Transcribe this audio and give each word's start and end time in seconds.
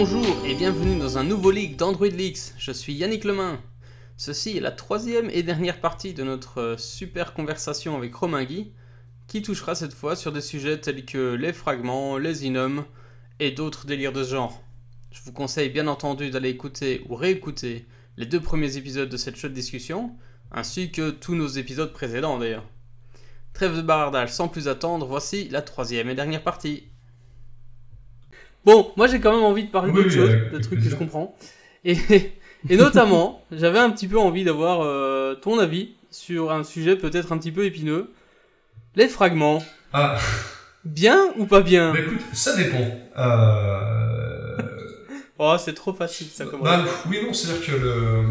Bonjour 0.00 0.24
et 0.46 0.54
bienvenue 0.54 0.96
dans 0.96 1.18
un 1.18 1.24
nouveau 1.24 1.50
leak 1.50 1.76
d'Android 1.76 2.06
Leaks. 2.06 2.54
Je 2.56 2.70
suis 2.70 2.94
Yannick 2.94 3.24
Lemain. 3.24 3.60
Ceci 4.16 4.56
est 4.56 4.60
la 4.60 4.70
troisième 4.70 5.28
et 5.28 5.42
dernière 5.42 5.80
partie 5.80 6.14
de 6.14 6.22
notre 6.22 6.60
euh, 6.60 6.76
super 6.76 7.34
conversation 7.34 7.96
avec 7.96 8.14
Romain 8.14 8.44
Guy, 8.44 8.70
qui 9.26 9.42
touchera 9.42 9.74
cette 9.74 9.92
fois 9.92 10.14
sur 10.14 10.30
des 10.30 10.40
sujets 10.40 10.78
tels 10.80 11.04
que 11.04 11.34
les 11.34 11.52
fragments, 11.52 12.16
les 12.16 12.46
inums 12.46 12.84
et 13.40 13.50
d'autres 13.50 13.86
délires 13.86 14.12
de 14.12 14.22
ce 14.22 14.30
genre. 14.30 14.62
Je 15.10 15.20
vous 15.24 15.32
conseille 15.32 15.68
bien 15.68 15.88
entendu 15.88 16.30
d'aller 16.30 16.50
écouter 16.50 17.04
ou 17.08 17.16
réécouter 17.16 17.84
les 18.16 18.26
deux 18.26 18.40
premiers 18.40 18.76
épisodes 18.76 19.08
de 19.08 19.16
cette 19.16 19.34
chaude 19.34 19.52
discussion, 19.52 20.14
ainsi 20.52 20.92
que 20.92 21.10
tous 21.10 21.34
nos 21.34 21.48
épisodes 21.48 21.92
précédents 21.92 22.38
d'ailleurs. 22.38 22.68
Trêve 23.52 23.74
de 23.74 23.82
bavardage 23.82 24.30
sans 24.30 24.46
plus 24.46 24.68
attendre, 24.68 25.06
voici 25.06 25.48
la 25.48 25.60
troisième 25.60 26.08
et 26.08 26.14
dernière 26.14 26.44
partie. 26.44 26.87
Bon, 28.64 28.92
moi 28.96 29.06
j'ai 29.06 29.20
quand 29.20 29.32
même 29.32 29.44
envie 29.44 29.64
de 29.64 29.70
parler 29.70 29.92
Oui, 29.92 30.02
d'autres 30.04 30.08
oui, 30.18 30.26
choses, 30.30 30.52
de 30.52 30.58
trucs 30.58 30.82
que 30.82 30.88
je 30.90 30.96
comprends. 30.96 31.34
Et, 31.84 31.96
et 32.68 32.76
notamment, 32.76 33.42
j'avais 33.52 33.78
un 33.78 33.90
petit 33.90 34.08
peu 34.08 34.18
envie 34.18 34.44
d'avoir 34.44 34.80
euh, 34.82 35.34
ton 35.34 35.58
avis 35.58 35.94
sur 36.10 36.52
un 36.52 36.64
sujet 36.64 36.96
peut-être 36.96 37.32
un 37.32 37.38
petit 37.38 37.52
peu 37.52 37.64
épineux. 37.64 38.10
Les 38.96 39.08
fragments, 39.08 39.62
Ah, 39.92 40.18
bien 40.84 41.32
ou 41.38 41.46
pas 41.46 41.60
bien? 41.60 41.92
Bah 41.92 42.00
écoute, 42.00 42.20
ça 42.32 42.56
dépend. 42.56 42.86
Euh... 43.16 44.56
Oh, 45.40 45.54
c'est 45.56 45.72
trop 45.74 45.92
facile 45.92 46.26
ça 46.26 46.44
comme 46.46 46.62
bah, 46.64 46.84
oui, 47.08 47.18
non, 47.24 47.32
c'est-à-dire 47.32 47.64
que 47.64 47.70
le. 47.76 48.22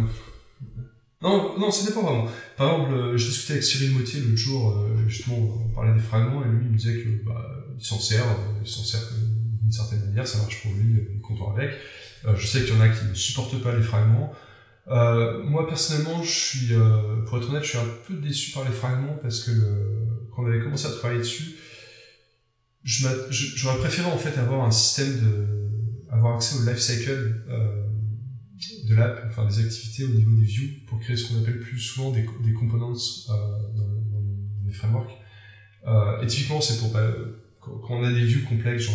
Non, 1.22 1.58
non, 1.58 1.72
ça 1.72 1.88
dépend 1.88 2.02
vraiment. 2.02 2.26
Par 2.58 2.70
exemple, 2.74 2.94
euh, 2.94 3.16
j'ai 3.18 3.30
discuté 3.30 3.54
avec 3.54 3.64
Cyril 3.64 3.92
Mottier 3.94 4.20
l'autre 4.20 4.36
jour, 4.36 4.86
justement, 5.08 5.38
on 5.38 5.74
parlait 5.74 5.94
des 5.94 6.02
fragments, 6.02 6.42
et 6.44 6.50
lui, 6.50 6.66
il 6.66 6.72
me 6.74 6.78
disait 6.78 6.96
que 7.02 7.26
bah, 7.26 7.46
il 7.80 7.86
s'en 7.86 7.98
sert, 7.98 8.26
il 8.62 8.70
s'en 8.70 8.84
sert 8.84 9.00
euh, 9.00 9.37
d'une 9.68 9.72
certaine 9.74 10.06
manière, 10.06 10.26
ça 10.26 10.38
marche 10.38 10.62
pour 10.62 10.72
lui, 10.72 10.98
euh, 10.98 11.04
il 11.12 11.18
est 11.18 11.20
content 11.20 11.54
avec. 11.54 11.72
Euh, 12.26 12.36
je 12.38 12.48
sais 12.48 12.64
qu'il 12.64 12.74
y 12.74 12.78
en 12.78 12.82
a 12.82 12.88
qui 12.88 13.04
ne 13.04 13.14
supportent 13.14 13.62
pas 13.62 13.76
les 13.76 13.84
fragments. 13.84 14.32
Euh, 14.88 15.44
moi, 15.44 15.68
personnellement, 15.68 16.24
je 16.24 16.32
suis, 16.32 16.74
euh, 16.74 17.22
pour 17.26 17.38
être 17.38 17.50
honnête, 17.50 17.64
je 17.64 17.70
suis 17.70 17.78
un 17.78 17.90
peu 18.08 18.14
déçu 18.14 18.52
par 18.52 18.64
les 18.64 18.72
fragments 18.72 19.18
parce 19.22 19.44
que 19.44 19.52
quand 20.34 20.44
on 20.44 20.48
avait 20.48 20.62
commencé 20.62 20.88
à 20.88 20.92
travailler 20.92 21.20
dessus, 21.20 21.58
j'aurais 22.84 23.78
préféré 23.80 24.10
en 24.10 24.18
fait 24.18 24.40
avoir 24.40 24.66
un 24.66 24.72
système 24.72 25.20
de, 25.20 25.48
avoir 26.10 26.36
accès 26.36 26.58
au 26.58 26.66
life 26.66 26.80
cycle 26.80 27.44
euh, 27.50 27.84
de 28.88 28.96
l'app, 28.96 29.22
enfin 29.28 29.46
des 29.46 29.60
activités 29.60 30.06
au 30.06 30.16
niveau 30.16 30.32
des 30.32 30.46
views 30.46 30.70
pour 30.88 30.98
créer 31.00 31.18
ce 31.18 31.28
qu'on 31.28 31.42
appelle 31.42 31.60
plus 31.60 31.78
souvent 31.78 32.12
des, 32.12 32.26
des 32.46 32.54
components 32.54 32.94
euh, 32.94 33.34
dans, 33.76 33.98
les 34.66 34.72
frameworks. 34.72 35.12
Euh, 35.86 36.22
et 36.22 36.28
typiquement, 36.28 36.62
c'est 36.62 36.80
pour 36.80 36.94
pas, 36.94 37.12
quand, 37.60 37.82
on 37.90 38.04
a 38.04 38.12
des 38.12 38.24
views 38.24 38.46
complexes, 38.48 38.88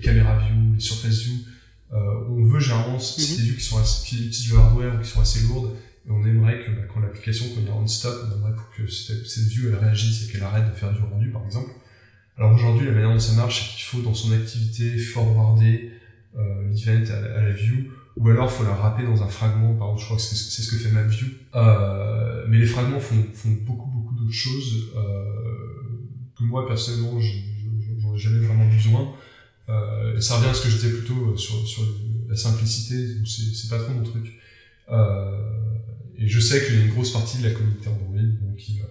caméras 0.00 0.38
views, 0.38 0.74
les 0.74 0.80
surface 0.80 1.22
views, 1.22 1.38
euh, 1.92 1.96
on 2.28 2.44
veut 2.44 2.60
généralement 2.60 2.98
c'est 2.98 3.22
Mhm. 3.32 3.36
des 3.38 3.42
views 3.44 3.56
qui 3.56 3.64
sont 3.64 3.78
assez, 3.78 4.06
qui 4.06 4.16
utilisent 4.16 4.42
du 4.50 4.56
hardware 4.56 4.94
ou 4.96 5.02
qui 5.02 5.08
sont 5.08 5.20
assez 5.20 5.40
lourdes. 5.48 5.72
Et 6.06 6.10
on 6.10 6.24
aimerait 6.24 6.64
que 6.64 6.70
bah, 6.70 6.82
quand 6.92 7.00
l'application, 7.00 7.44
y 7.46 7.68
a 7.68 7.74
un 7.74 7.86
stop, 7.86 8.14
on 8.28 8.36
aimerait 8.38 8.54
pour 8.54 8.70
que 8.76 8.86
cette, 8.90 9.26
cette 9.26 9.44
view 9.44 9.68
elle 9.68 9.76
réagisse 9.76 10.24
et 10.28 10.32
qu'elle 10.32 10.42
arrête 10.42 10.66
de 10.70 10.74
faire 10.74 10.92
du 10.92 11.00
rendu, 11.02 11.28
par 11.30 11.44
exemple. 11.44 11.70
Alors 12.38 12.52
aujourd'hui, 12.54 12.86
la 12.86 12.92
manière 12.92 13.12
dont 13.12 13.18
ça 13.18 13.34
marche, 13.34 13.60
c'est 13.70 13.74
qu'il 13.76 13.84
faut 13.84 14.00
dans 14.02 14.14
son 14.14 14.32
activité 14.32 14.96
forwarder 14.96 15.92
euh, 16.38 16.68
l'event 16.72 17.12
à, 17.12 17.20
la- 17.20 17.38
à 17.38 17.42
la 17.42 17.50
view, 17.52 17.90
ou 18.16 18.28
alors 18.28 18.48
il 18.50 18.56
faut 18.56 18.64
la 18.64 18.70
wrapper 18.74 19.02
dans 19.04 19.22
un 19.22 19.26
fragment. 19.28 19.74
Par 19.74 19.88
exemple, 19.88 20.00
je 20.00 20.04
crois 20.06 20.16
que 20.16 20.22
c'est 20.22 20.36
c'est 20.36 20.62
ce 20.62 20.70
que 20.70 20.76
fait 20.76 20.90
MapView. 20.90 21.26
Euh, 21.56 22.44
mais 22.48 22.58
les 22.58 22.66
fragments 22.66 23.00
font, 23.00 23.22
font 23.34 23.50
beaucoup 23.66 23.90
beaucoup 23.90 24.14
d'autres 24.14 24.32
choses 24.32 24.90
euh, 24.96 26.08
que 26.38 26.44
moi 26.44 26.66
personnellement, 26.66 27.20
je- 27.20 27.26
je- 27.28 28.00
j'en 28.00 28.14
ai 28.14 28.18
jamais 28.18 28.46
vraiment 28.46 28.68
besoin. 28.68 29.12
Euh, 29.70 30.16
et 30.16 30.20
ça 30.20 30.36
revient 30.36 30.48
à 30.50 30.54
ce 30.54 30.62
que 30.62 30.68
je 30.70 30.76
disais 30.76 30.90
plutôt 30.90 31.36
sur, 31.36 31.66
sur 31.66 31.82
la 32.28 32.36
simplicité, 32.36 32.96
c'est 33.24 33.54
c'est 33.54 33.68
pas 33.68 33.78
trop 33.78 33.92
mon 33.92 34.02
truc. 34.02 34.26
Euh, 34.90 35.36
et 36.18 36.26
je 36.28 36.40
sais 36.40 36.64
qu'il 36.64 36.74
y 36.76 36.78
a 36.78 36.84
une 36.84 36.90
grosse 36.92 37.12
partie 37.12 37.38
de 37.38 37.44
la 37.48 37.54
communauté 37.54 37.88
Android 37.88 38.16
donc, 38.42 38.56
qui, 38.56 38.80
euh, 38.80 38.84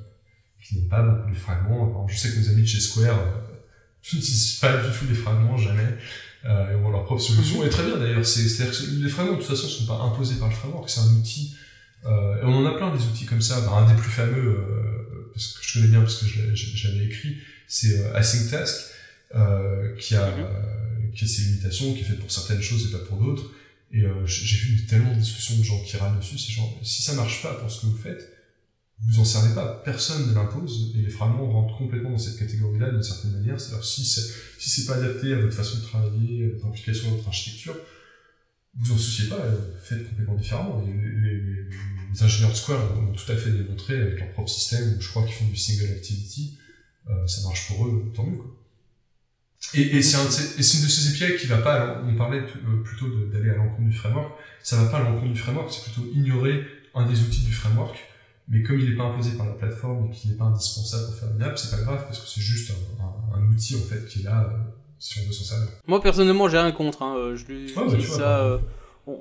qui 0.64 0.76
n'aime 0.78 0.88
pas 0.88 1.02
beaucoup 1.04 1.30
les 1.30 1.36
fragments. 1.36 1.84
Alors, 1.90 2.08
je 2.10 2.18
sais 2.18 2.30
que 2.32 2.40
nos 2.40 2.50
amis 2.50 2.62
de 2.62 2.68
chez 2.68 2.80
Square 2.80 3.20
euh, 3.20 3.24
n'utilisent 4.14 4.56
pas 4.62 4.78
du 4.78 4.90
tout 4.98 5.06
les 5.10 5.16
fragments, 5.16 5.58
jamais. 5.58 5.96
Euh, 6.46 6.72
et 6.72 6.76
ont 6.76 6.90
leur 6.90 7.04
propre 7.04 7.22
solution. 7.22 7.66
Et 7.66 7.70
très 7.70 7.84
bien 7.86 7.98
d'ailleurs. 7.98 8.26
C'est- 8.26 8.48
C'est-à-dire 8.48 8.78
que 8.80 8.86
les 9.04 9.10
fragments, 9.10 9.34
de 9.34 9.38
toute 9.40 9.48
façon, 9.48 9.66
ne 9.66 9.72
sont 9.72 9.86
pas 9.86 10.00
imposés 10.02 10.36
par 10.36 10.48
le 10.48 10.56
framework. 10.56 10.90
C'est 10.90 11.02
un 11.02 11.14
outil. 11.20 11.54
Euh, 12.06 12.42
et 12.42 12.46
on 12.46 12.56
en 12.56 12.66
a 12.66 12.78
plein 12.78 12.96
des 12.96 13.04
outils 13.04 13.26
comme 13.26 13.42
ça. 13.42 13.60
Bah, 13.62 13.74
un 13.74 13.94
des 13.94 14.00
plus 14.02 14.10
fameux, 14.10 14.56
euh, 14.58 15.32
parce 15.34 15.48
que 15.54 15.60
je 15.68 15.74
connais 15.74 15.90
bien 15.92 16.00
parce 16.02 16.16
que 16.24 16.26
j'avais 16.56 17.06
écrit, 17.06 17.36
c'est 17.68 18.00
euh, 18.00 18.16
Async 18.16 18.50
Task, 18.50 18.86
euh, 19.36 19.96
qui, 19.98 20.16
a, 20.16 20.36
Mhm. 20.36 20.44
euh, 20.44 21.12
qui 21.16 21.24
a 21.26 21.28
ses 21.28 21.42
limitations, 21.44 21.94
qui 21.94 22.02
est 22.02 22.04
fait 22.04 22.14
pour 22.16 22.32
certaines 22.32 22.62
choses 22.62 22.88
et 22.88 22.92
pas 22.92 23.04
pour 23.06 23.18
d'autres. 23.24 23.52
Et 23.92 24.02
euh, 24.04 24.26
j'ai 24.26 24.58
vu 24.58 24.86
tellement 24.86 25.14
de 25.14 25.20
discussions 25.20 25.58
de 25.58 25.64
gens 25.64 25.82
qui 25.84 25.98
râlent 25.98 26.18
dessus. 26.20 26.38
C'est 26.38 26.52
genre, 26.52 26.80
si 26.84 27.02
ça 27.02 27.14
marche 27.14 27.42
pas 27.42 27.54
pour 27.56 27.72
ce 27.72 27.82
que 27.82 27.86
vous 27.88 27.98
faites, 27.98 28.32
vous 29.08 29.20
en 29.20 29.26
servez 29.26 29.56
pas. 29.56 29.82
Personne 29.86 30.28
ne 30.30 30.34
l'impose. 30.34 30.94
Et 30.98 31.02
les 31.02 31.10
fragments 31.10 31.50
rentrent 31.52 31.78
complètement 31.78 32.12
dans 32.12 32.18
cette 32.18 32.38
catégorie-là 32.38 32.92
d'une 32.92 33.02
certaine 33.04 33.32
manière. 33.32 33.60
C'est-à-dire, 33.60 33.84
si 33.86 34.06
c'est 34.06 34.22
si 34.60 34.70
c'est 34.70 34.86
pas 34.86 34.96
adapté 34.98 35.34
à 35.34 35.38
votre 35.40 35.54
façon 35.56 35.78
de 35.78 35.84
travailler, 35.84 36.46
à 36.46 36.50
votre 36.50 36.66
implication 36.68 37.10
dans 37.10 37.16
votre 37.16 37.28
architecture, 37.30 37.76
vous 38.78 38.92
en 38.92 38.98
souciez 38.98 39.28
pas, 39.30 39.42
faites 39.84 40.08
complètement 40.10 40.36
différemment. 40.36 40.84
Et 40.84 40.92
les, 40.92 41.22
les- 41.22 41.42
les- 41.42 41.70
les 42.14 42.24
ingénieurs 42.24 42.52
de 42.52 42.56
Square 42.58 42.98
ont 43.00 43.14
tout 43.14 43.32
à 43.32 43.36
fait 43.38 43.52
démontré 43.52 44.00
avec 44.00 44.20
leur 44.20 44.32
propre 44.34 44.50
système, 44.50 44.98
je 45.00 45.08
crois 45.10 45.24
qu'ils 45.26 45.34
font 45.36 45.46
du 45.48 45.56
single 45.56 45.92
activity, 45.94 46.58
euh, 47.10 47.26
ça 47.28 47.42
marche 47.44 47.68
pour 47.70 47.88
eux, 47.88 48.12
tant 48.16 48.26
mieux. 48.26 48.38
Quoi. 48.38 48.56
Et, 49.74 49.98
et 49.98 50.02
c'est 50.02 50.18
un 50.18 50.26
de 50.26 50.30
ces- 50.32 50.60
et 50.60 50.64
c'est 50.64 50.78
une 50.80 50.86
de 50.86 50.90
ces 50.90 51.24
API 51.24 51.38
qui 51.38 51.48
va 51.48 51.58
pas, 51.58 52.02
on 52.08 52.16
parlait 52.16 52.40
euh, 52.40 52.84
plutôt 52.84 53.08
d'aller 53.32 53.50
à 53.52 53.56
l'encontre 53.56 53.90
du 53.90 53.96
framework, 53.96 54.32
ça 54.64 54.78
va 54.78 54.90
pas 54.90 54.98
à 54.98 55.04
l'encontre 55.04 55.34
du 55.34 55.40
framework, 55.40 55.72
c'est 55.72 55.84
plutôt 55.92 56.08
ignorer 56.14 56.64
un 56.96 57.06
des 57.06 57.20
outils 57.22 57.42
du 57.44 57.52
framework, 57.54 57.98
mais 58.48 58.64
comme 58.64 58.80
il 58.80 58.90
n'est 58.90 58.96
pas 58.96 59.04
imposé 59.04 59.32
par 59.32 59.46
la 59.46 59.54
plateforme 59.54 60.08
et 60.08 60.16
qu'il 60.16 60.32
n'est 60.32 60.38
pas 60.38 60.46
indispensable 60.46 61.06
pour 61.08 61.16
faire 61.16 61.30
une 61.36 61.44
app, 61.44 61.58
c'est 61.58 61.76
pas 61.76 61.82
grave, 61.84 62.04
parce 62.08 62.20
que 62.20 62.28
c'est 62.28 62.42
juste 62.42 62.72
un, 62.72 63.04
un- 63.04 63.42
un 63.42 63.48
outil 63.52 63.76
en 63.76 63.82
fait 63.88 64.06
qui 64.08 64.22
est 64.22 64.24
là, 64.24 64.50
euh, 64.50 64.58
si 64.98 65.20
on 65.20 65.28
veut 65.28 65.34
s'en 65.34 65.44
servir. 65.44 65.68
Moi 65.88 66.02
personnellement, 66.02 66.48
j'ai 66.50 66.58
rien 66.58 66.72
contre. 66.72 67.04
hein, 67.04 67.16
euh, 67.18 67.36
Je 67.36 67.46
lui 67.46 67.66
Ouais, 67.76 67.84
bah, 67.86 67.96
vois, 67.96 68.00
ça. 68.18 68.18
bah. 68.18 68.62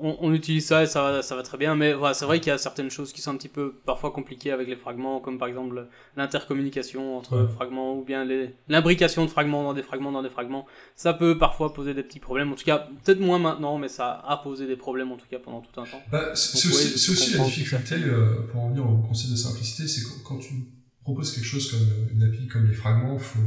On, 0.03 0.16
on 0.21 0.32
utilise 0.34 0.66
ça 0.66 0.82
et 0.82 0.87
ça 0.87 1.03
va, 1.03 1.22
ça 1.22 1.34
va 1.37 1.43
très 1.43 1.56
bien, 1.59 1.75
mais 1.75 1.93
voilà, 1.94 2.15
c'est 2.15 2.25
vrai 2.25 2.41
qu'il 2.41 2.49
y 2.49 2.53
a 2.54 2.59
certaines 2.59 2.91
choses 2.91 3.12
qui 3.12 3.21
sont 3.22 3.31
un 3.32 3.37
petit 3.37 3.49
peu 3.49 3.75
parfois 3.87 4.10
compliquées 4.10 4.50
avec 4.53 4.69
les 4.69 4.76
fragments, 4.76 5.21
comme 5.21 5.38
par 5.38 5.49
exemple 5.49 5.87
l'intercommunication 6.16 7.16
entre 7.19 7.37
Ouais. 7.43 7.49
fragments 7.53 7.97
ou 7.97 8.04
bien 8.04 8.26
l'imbrication 8.69 9.25
de 9.25 9.31
fragments 9.31 9.62
dans 9.62 9.75
des 9.75 9.82
fragments 9.82 10.12
dans 10.12 10.22
des 10.22 10.31
fragments. 10.31 10.66
Ça 10.97 11.12
peut 11.15 11.38
parfois 11.38 11.72
poser 11.72 11.94
des 11.94 12.03
petits 12.03 12.21
problèmes, 12.21 12.53
en 12.53 12.54
tout 12.54 12.65
cas 12.65 12.88
peut-être 13.04 13.21
moins 13.21 13.38
maintenant, 13.38 13.78
mais 13.78 13.88
ça 13.88 14.12
a 14.26 14.37
posé 14.38 14.66
des 14.66 14.76
problèmes 14.76 15.12
en 15.12 15.16
tout 15.16 15.26
cas 15.31 15.38
pendant 15.38 15.60
tout 15.60 15.81
un 15.81 15.84
temps. 15.84 16.03
Bah, 16.12 16.31
c'est 16.34 16.56
aussi, 16.69 17.10
aussi 17.10 17.37
la 17.37 17.44
difficulté, 17.44 17.94
euh, 17.97 18.43
pour 18.50 18.62
en 18.62 18.69
venir 18.70 18.88
au 18.88 18.97
concept 18.99 19.31
de 19.32 19.37
simplicité, 19.37 19.87
c'est 19.88 20.03
quand, 20.05 20.34
quand 20.34 20.38
tu 20.38 20.55
proposes 21.03 21.32
quelque 21.34 21.47
chose 21.47 21.70
comme 21.70 22.09
une 22.15 22.22
API 22.22 22.47
comme 22.49 22.66
les 22.66 22.75
fragments, 22.75 23.19
faut, 23.19 23.38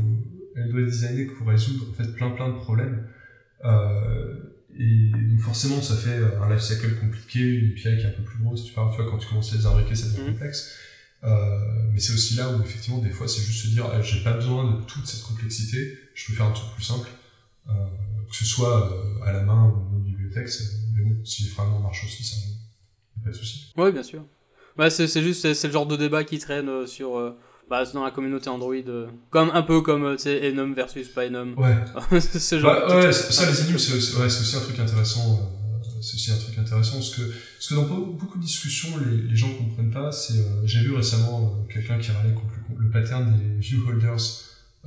elle 0.55 0.69
doit 0.71 0.81
être 0.81 0.87
designée 0.87 1.25
pour 1.25 1.47
résoudre 1.47 1.85
en 1.89 1.93
fait 1.93 2.11
plein 2.15 2.31
plein 2.31 2.49
de 2.49 2.55
problèmes. 2.57 3.07
Euh, 3.65 4.33
et 4.83 5.11
donc 5.11 5.39
forcément, 5.41 5.81
ça 5.81 5.95
fait 5.95 6.09
euh, 6.17 6.41
un 6.41 6.49
lifecycle 6.53 6.95
compliqué, 6.99 7.39
une 7.39 7.71
API 7.71 7.81
qui 7.81 8.03
est 8.03 8.05
un 8.05 8.11
peu 8.11 8.23
plus 8.23 8.39
grosse. 8.43 8.65
Tu, 8.65 8.73
parles, 8.73 8.89
tu 8.95 9.01
vois, 9.01 9.09
quand 9.11 9.17
tu 9.17 9.27
commences 9.27 9.53
à 9.53 9.57
les 9.57 9.65
imbriquer, 9.65 9.95
ça 9.95 10.07
devient 10.07 10.21
Mhm. 10.21 10.33
complexe. 10.33 10.71
Euh, 11.23 11.59
mais 11.93 11.99
c'est 11.99 12.13
aussi 12.13 12.33
là 12.35 12.49
où 12.49 12.61
effectivement, 12.63 12.97
des 12.99 13.11
fois, 13.11 13.27
c'est 13.27 13.41
juste 13.41 13.63
se 13.63 13.67
dire, 13.67 13.85
ah, 13.93 14.01
j'ai 14.01 14.23
pas 14.23 14.33
besoin 14.33 14.71
de 14.79 14.81
toute 14.85 15.05
cette 15.05 15.21
complexité, 15.21 15.97
je 16.15 16.25
peux 16.27 16.33
faire 16.33 16.47
un 16.47 16.51
truc 16.51 16.73
plus 16.73 16.83
simple, 16.83 17.07
euh, 17.69 17.73
que 18.29 18.35
ce 18.35 18.45
soit 18.45 18.91
euh, 18.91 19.23
à 19.23 19.31
la 19.31 19.43
main 19.43 19.67
ou 19.67 19.91
dans 19.91 19.97
une 19.97 20.03
bibliothèque. 20.03 20.49
Mais 20.95 21.03
bon, 21.03 21.23
si 21.23 21.43
les 21.43 21.49
fragments 21.49 21.79
marchent 21.79 22.05
aussi, 22.05 22.23
ça 22.23 22.37
pas 23.23 23.29
de 23.29 23.35
souci. 23.35 23.71
Oui, 23.77 23.91
bien 23.91 24.01
sûr. 24.01 24.25
Bah, 24.75 24.89
c'est 24.89 25.05
juste, 25.21 25.53
c'est 25.53 25.67
le 25.67 25.73
genre 25.73 25.85
de 25.85 25.95
débat 25.95 26.23
qui 26.23 26.39
traîne 26.39 26.87
sur, 26.87 27.35
bah, 27.71 27.83
dans 27.93 28.03
la 28.03 28.11
communauté 28.11 28.49
Android, 28.49 28.75
euh, 28.75 29.07
comme 29.31 29.49
un 29.51 29.61
peu 29.63 29.81
comme 29.81 30.03
euh, 30.05 30.49
Enum 30.51 30.73
versus 30.75 31.07
pas. 31.07 31.25
Ouais. 31.27 32.19
ce 32.19 32.59
genre 32.59 32.75
Bah, 32.87 32.95
ouais, 32.99 33.11
ça, 33.13 33.49
les 33.49 33.61
énigmes, 33.61 33.77
c'est 33.79 33.93
aussi, 33.95 34.15
ouais, 34.17 34.29
c'est 34.29 34.41
aussi 34.41 34.55
un 34.57 34.59
truc 34.59 34.77
intéressant. 34.77 35.39
euh, 35.39 35.87
c'est 36.01 36.15
aussi 36.15 36.31
un 36.31 36.37
truc 36.37 36.57
intéressant 36.57 36.93
parce 36.97 37.15
que, 37.15 37.21
parce 37.21 37.67
que 37.69 37.75
dans 37.75 37.83
be- 37.85 38.17
beaucoup 38.19 38.37
de 38.39 38.43
discussions, 38.43 38.89
les, 39.05 39.29
les 39.29 39.35
gens 39.35 39.53
comprennent 39.55 39.91
pas. 39.91 40.11
C'est, 40.11 40.37
euh, 40.39 40.65
j'ai 40.65 40.81
vu 40.81 40.93
récemment 40.93 41.37
euh, 41.69 41.73
quelqu'un 41.73 41.97
qui 41.99 42.11
râlait 42.11 42.33
contre 42.33 42.53
le, 42.69 42.83
le 42.85 42.89
pattern 42.91 43.37
des 43.37 43.59
view 43.59 43.87
holders 43.87 44.17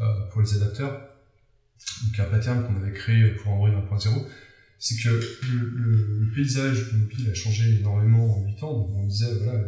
euh, 0.00 0.04
pour 0.30 0.42
les 0.42 0.54
adapteurs. 0.56 1.00
Donc 2.04 2.18
un 2.20 2.24
pattern 2.30 2.64
qu'on 2.66 2.76
avait 2.82 2.92
créé 2.92 3.28
pour 3.28 3.52
Android 3.52 3.70
1.0. 3.98 4.08
C'est 4.78 4.96
que 5.02 5.08
le, 5.08 5.56
le- 5.76 6.18
le 6.26 6.30
paysage 6.34 6.92
mobile 6.92 7.30
a 7.30 7.34
changé 7.34 7.76
énormément 7.80 8.36
en 8.38 8.44
8 8.46 8.62
ans. 8.64 8.72
Donc 8.72 8.90
on 8.96 9.06
disait, 9.06 9.32
voilà, 9.42 9.58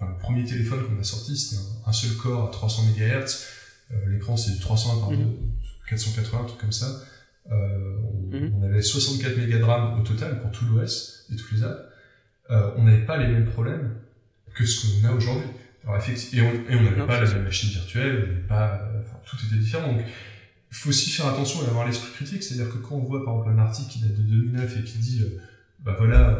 enfin, 0.00 0.10
le 0.12 0.18
premier 0.18 0.44
téléphone 0.44 0.86
qu'on 0.86 0.98
a 1.00 1.04
sorti, 1.04 1.36
c'était 1.36 1.60
un, 1.60 1.90
un 1.90 1.92
seul 1.92 2.16
corps 2.16 2.48
à 2.48 2.50
300 2.50 2.82
MHz. 2.96 3.44
Euh, 3.92 3.96
L'écran, 4.08 4.36
c'est 4.36 4.52
du 4.52 4.60
300 4.60 5.00
par 5.00 5.10
Mhm. 5.10 5.34
480, 5.88 6.40
un 6.42 6.44
truc 6.44 6.60
comme 6.60 6.72
ça. 6.72 7.02
Euh, 7.50 7.96
on, 8.04 8.36
Mhm. 8.36 8.52
on 8.60 8.62
avait 8.64 8.82
64 8.82 9.36
mégas 9.36 9.58
de 9.58 9.64
RAM 9.64 10.00
au 10.00 10.02
total 10.04 10.40
pour 10.40 10.50
tout 10.52 10.64
l'OS 10.66 11.26
et 11.32 11.36
toutes 11.36 11.52
les 11.52 11.64
apps. 11.64 11.80
Euh, 12.50 12.70
on 12.76 12.84
n'avait 12.84 13.04
pas 13.04 13.16
les 13.18 13.28
mêmes 13.28 13.46
problèmes 13.50 13.94
que 14.54 14.64
ce 14.66 15.00
qu'on 15.00 15.08
a 15.08 15.12
aujourd'hui. 15.12 15.44
Et 16.32 16.40
on 16.42 16.52
et 16.70 16.74
n'avait 16.84 17.06
pas 17.06 17.20
la 17.20 17.32
même 17.32 17.44
machine 17.44 17.70
virtuelle, 17.70 18.42
on 18.44 18.48
pas, 18.48 18.88
enfin, 19.00 19.18
tout 19.24 19.36
était 19.46 19.56
différent. 19.56 19.92
Donc, 19.92 20.02
il 20.70 20.76
faut 20.76 20.90
aussi 20.90 21.10
faire 21.10 21.26
attention 21.26 21.64
à 21.64 21.68
avoir 21.68 21.86
l'esprit 21.86 22.12
critique, 22.12 22.42
c'est-à-dire 22.42 22.72
que 22.72 22.78
quand 22.78 22.96
on 22.96 23.02
voit 23.04 23.24
par 23.24 23.34
exemple 23.38 23.58
un 23.58 23.62
article 23.62 23.90
qui 23.90 23.98
date 24.00 24.14
de 24.16 24.22
2009 24.22 24.76
et 24.78 24.84
qui 24.84 24.98
dit, 24.98 25.24
bah 25.80 25.94
voilà, 25.98 26.38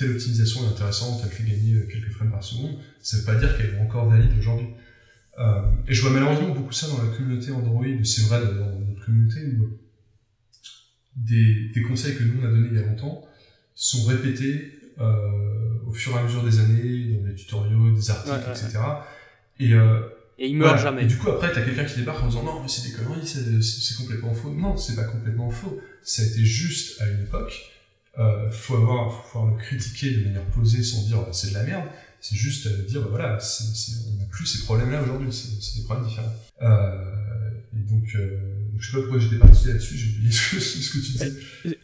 telle 0.00 0.12
optimisation 0.12 0.64
est 0.64 0.72
intéressante, 0.72 1.20
elle 1.24 1.30
fait 1.30 1.44
gagner 1.44 1.74
euh, 1.74 1.86
quelques 1.86 2.10
frames 2.10 2.30
par 2.30 2.42
seconde, 2.42 2.78
ça 3.00 3.18
veut 3.18 3.24
pas 3.24 3.36
dire 3.36 3.56
qu'elle 3.56 3.74
est 3.74 3.80
encore 3.80 4.08
valide 4.08 4.32
aujourd'hui. 4.38 4.68
et 5.88 5.94
je 5.94 6.02
vois 6.02 6.10
malheureusement 6.10 6.54
beaucoup 6.54 6.72
ça 6.72 6.88
dans 6.88 7.02
la 7.02 7.16
communauté 7.16 7.52
Android, 7.52 7.84
c'est 8.04 8.22
vrai 8.22 8.40
dans 8.40 8.78
notre 8.80 9.04
communauté 9.04 9.40
où 9.44 9.78
des, 11.16 11.70
des, 11.74 11.82
conseils 11.82 12.16
que 12.16 12.24
nous 12.24 12.40
on 12.40 12.44
a 12.44 12.50
donnés 12.50 12.68
il 12.70 12.76
y 12.76 12.82
a 12.82 12.86
longtemps 12.86 13.26
sont 13.74 14.04
répétés 14.04 14.72
au 15.86 15.92
fur 15.92 16.12
et 16.12 16.18
à 16.18 16.22
mesure 16.24 16.44
des 16.44 16.58
années, 16.60 17.14
dans 17.14 17.26
des 17.26 17.34
tutoriaux, 17.34 17.94
des 17.94 18.10
articles, 18.10 18.50
etc. 18.50 18.78
Et 19.58 19.74
et 20.40 20.48
il 20.48 20.56
meurt 20.56 20.80
jamais. 20.80 21.04
Et 21.04 21.06
du 21.06 21.18
coup, 21.18 21.28
après, 21.28 21.52
t'as 21.52 21.60
quelqu'un 21.60 21.84
qui 21.84 21.98
débarque 21.98 22.22
en 22.22 22.28
disant 22.28 22.42
non, 22.42 22.62
mais 22.62 22.68
c'est 22.68 22.88
des 22.88 22.96
conneries, 22.96 23.26
c'est 23.26 23.96
complètement 23.98 24.32
faux. 24.32 24.50
Non, 24.50 24.74
c'est 24.74 24.96
pas 24.96 25.04
complètement 25.04 25.50
faux. 25.50 25.78
Ça 26.02 26.22
a 26.22 26.24
été 26.24 26.42
juste 26.42 27.00
à 27.02 27.08
une 27.10 27.20
époque. 27.24 27.52
Euh, 28.18 28.50
faut 28.50 28.76
avoir, 28.76 29.12
faut 29.12 29.32
pouvoir 29.32 29.52
le 29.52 29.58
critiquer 29.58 30.10
de 30.10 30.24
manière 30.24 30.44
posée 30.46 30.82
sans 30.82 31.06
dire 31.06 31.18
c'est 31.32 31.50
de 31.50 31.54
la 31.54 31.62
merde. 31.62 31.84
C'est 32.20 32.36
juste 32.36 32.66
euh, 32.66 32.82
dire 32.84 33.08
voilà, 33.08 33.38
on 33.38 34.18
n'a 34.18 34.24
plus 34.30 34.46
ces 34.46 34.64
problèmes-là 34.64 35.02
aujourd'hui. 35.02 35.32
C'est 35.32 35.78
des 35.78 35.84
problèmes 35.84 36.06
différents. 36.06 36.34
Euh, 36.62 37.50
et 37.72 37.90
donc, 37.90 38.14
euh, 38.16 38.36
je 38.78 38.90
sais 38.90 38.96
pas 38.96 39.02
pourquoi 39.02 39.20
j'étais 39.20 39.38
parti 39.38 39.68
là-dessus, 39.68 39.96
j'ai 39.96 40.16
oublié 40.16 40.32
ce 40.32 40.54
que, 40.54 40.60
ce 40.60 40.90
que 40.90 40.98
tu 40.98 41.12
disais. 41.12 41.32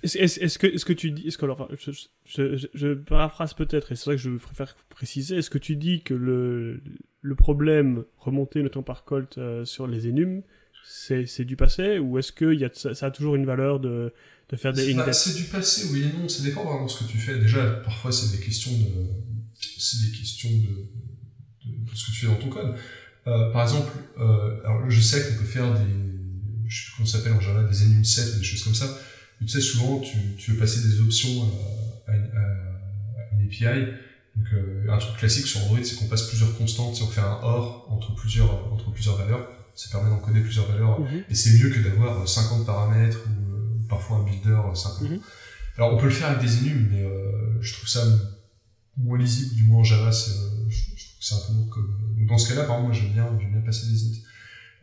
Est-ce 0.03 0.59
que, 0.59 0.67
est 0.67 0.77
-ce 0.77 0.85
que 0.85 0.93
tu 0.93 1.11
dis, 1.13 1.29
est-ce 1.29 1.39
que, 1.39 1.45
alors, 1.45 1.69
je, 1.79 1.93
je, 2.25 2.69
je, 2.75 2.95
paraphrase 2.95 3.55
peut-être, 3.55 3.93
et 3.93 3.97
c'est 3.97 4.07
vrai 4.07 4.17
que 4.17 4.23
je 4.23 4.31
préfère 4.31 4.77
préciser, 4.89 5.37
est-ce 5.37 5.51
que 5.51 5.59
tu 5.59 5.77
dis 5.77 6.03
que 6.03 6.15
le, 6.15 6.81
le 7.23 7.35
problème 7.35 8.05
remonté 8.19 8.63
notamment 8.63 8.83
par 8.83 9.05
Colt 9.05 9.39
euh, 9.39 9.65
sur 9.65 9.87
les 9.87 10.09
énumes, 10.09 10.43
c'est 10.85 11.45
du 11.45 11.57
passé, 11.57 11.99
ou 11.99 12.19
est-ce 12.19 12.33
que 12.33 12.53
y 12.55 12.65
a, 12.65 12.71
ça, 12.73 12.91
a 13.07 13.11
toujours 13.11 13.37
une 13.37 13.47
valeur 13.47 13.81
de, 13.81 14.13
de 14.51 14.57
faire 14.57 14.73
des 14.73 14.95
C'est 15.13 15.35
du 15.35 15.45
passé, 15.45 15.89
oui 15.93 16.05
et 16.05 16.19
non, 16.19 16.29
ça 16.29 16.43
dépend 16.43 16.65
vraiment 16.65 16.87
de 16.87 16.91
ce 16.91 17.03
que 17.03 17.11
tu 17.11 17.19
fais. 17.19 17.39
Déjà, 17.39 17.65
parfois, 17.85 18.13
c'est 18.13 18.37
des 18.37 18.43
questions 18.43 18.73
de, 18.73 19.09
c'est 19.79 20.03
des 20.03 20.17
questions 20.17 20.51
de, 20.51 21.71
de, 21.71 21.95
ce 21.95 22.07
que 22.07 22.13
tu 22.13 22.21
fais 22.21 22.27
dans 22.27 22.37
ton 22.37 22.49
code. 22.49 22.75
Euh, 23.27 23.53
par 23.53 23.63
exemple, 23.63 23.93
euh, 24.19 24.61
alors 24.65 24.89
je 24.89 25.01
sais 25.01 25.21
qu'on 25.27 25.39
peut 25.39 25.49
faire 25.49 25.73
des, 25.75 25.81
je 26.69 26.77
sais 26.77 26.85
plus 26.87 26.93
comment 26.97 27.07
ça 27.07 27.19
s'appelle 27.19 27.33
en 27.33 27.41
Java, 27.41 27.65
des 27.65 27.83
enum 27.83 28.03
ou 28.03 28.39
des 28.39 28.45
choses 28.45 28.63
comme 28.63 28.75
ça. 28.75 28.99
Mais 29.41 29.47
tu 29.47 29.53
sais, 29.53 29.61
souvent, 29.61 30.01
tu, 30.01 30.17
tu 30.39 30.53
veux 30.53 30.59
passer 30.59 30.81
des 30.81 31.01
options 31.01 31.51
à, 32.07 32.13
à, 32.13 32.15
une 33.33 33.47
API. 33.47 33.93
Donc, 34.37 34.47
euh, 34.53 34.87
un 34.89 34.99
truc 34.99 35.17
classique 35.17 35.47
sur 35.47 35.63
Android, 35.63 35.79
c'est 35.83 35.97
qu'on 35.97 36.07
passe 36.07 36.29
plusieurs 36.29 36.57
constantes, 36.57 36.97
si 36.97 37.03
on 37.03 37.09
fait 37.09 37.21
un 37.21 37.41
OR 37.43 37.87
entre 37.91 38.15
plusieurs, 38.15 38.73
entre 38.73 38.93
plusieurs 38.93 39.17
valeurs. 39.17 39.49
Ça 39.75 39.91
permet 39.91 40.11
d'encoder 40.11 40.41
plusieurs 40.41 40.71
valeurs. 40.71 41.01
Mhm. 41.01 41.25
Et 41.29 41.35
c'est 41.35 41.59
mieux 41.59 41.71
que 41.71 41.81
d'avoir 41.81 42.27
50 42.29 42.65
paramètres 42.65 43.19
ou, 43.27 43.46
parfois 43.89 44.19
un 44.19 44.23
builder 44.25 44.61
simplement. 44.75 45.11
Mhm. 45.11 45.21
Alors, 45.77 45.95
on 45.95 45.99
peut 45.99 46.07
le 46.07 46.11
faire 46.11 46.31
avec 46.31 46.41
des 46.43 46.59
enums, 46.59 46.89
mais 46.91 47.03
euh, 47.03 47.61
je 47.61 47.75
trouve 47.75 47.89
ça 47.89 48.03
moins 48.97 49.19
lisible, 49.19 49.55
du 49.55 49.65
moins 49.65 49.81
en 49.81 49.85
Java, 49.85 50.11
c'est, 50.11 50.31
euh, 50.31 50.71
je, 50.71 50.85
trouve 50.85 50.95
que 50.97 51.25
c'est 51.25 51.35
un 51.35 51.39
peu 51.47 51.53
lourd 51.53 51.71
comme, 51.71 51.99
donc 52.17 52.27
dans 52.27 52.39
ce 52.39 52.49
cas-là, 52.49 52.65
par 52.65 52.77
exemple, 52.77 52.93
moi, 52.93 52.93
j'aime 52.93 53.13
bien, 53.13 53.39
j'aime 53.41 53.53
bien 53.53 53.61
passer 53.61 53.87
des 53.87 54.05
inits. 54.05 54.25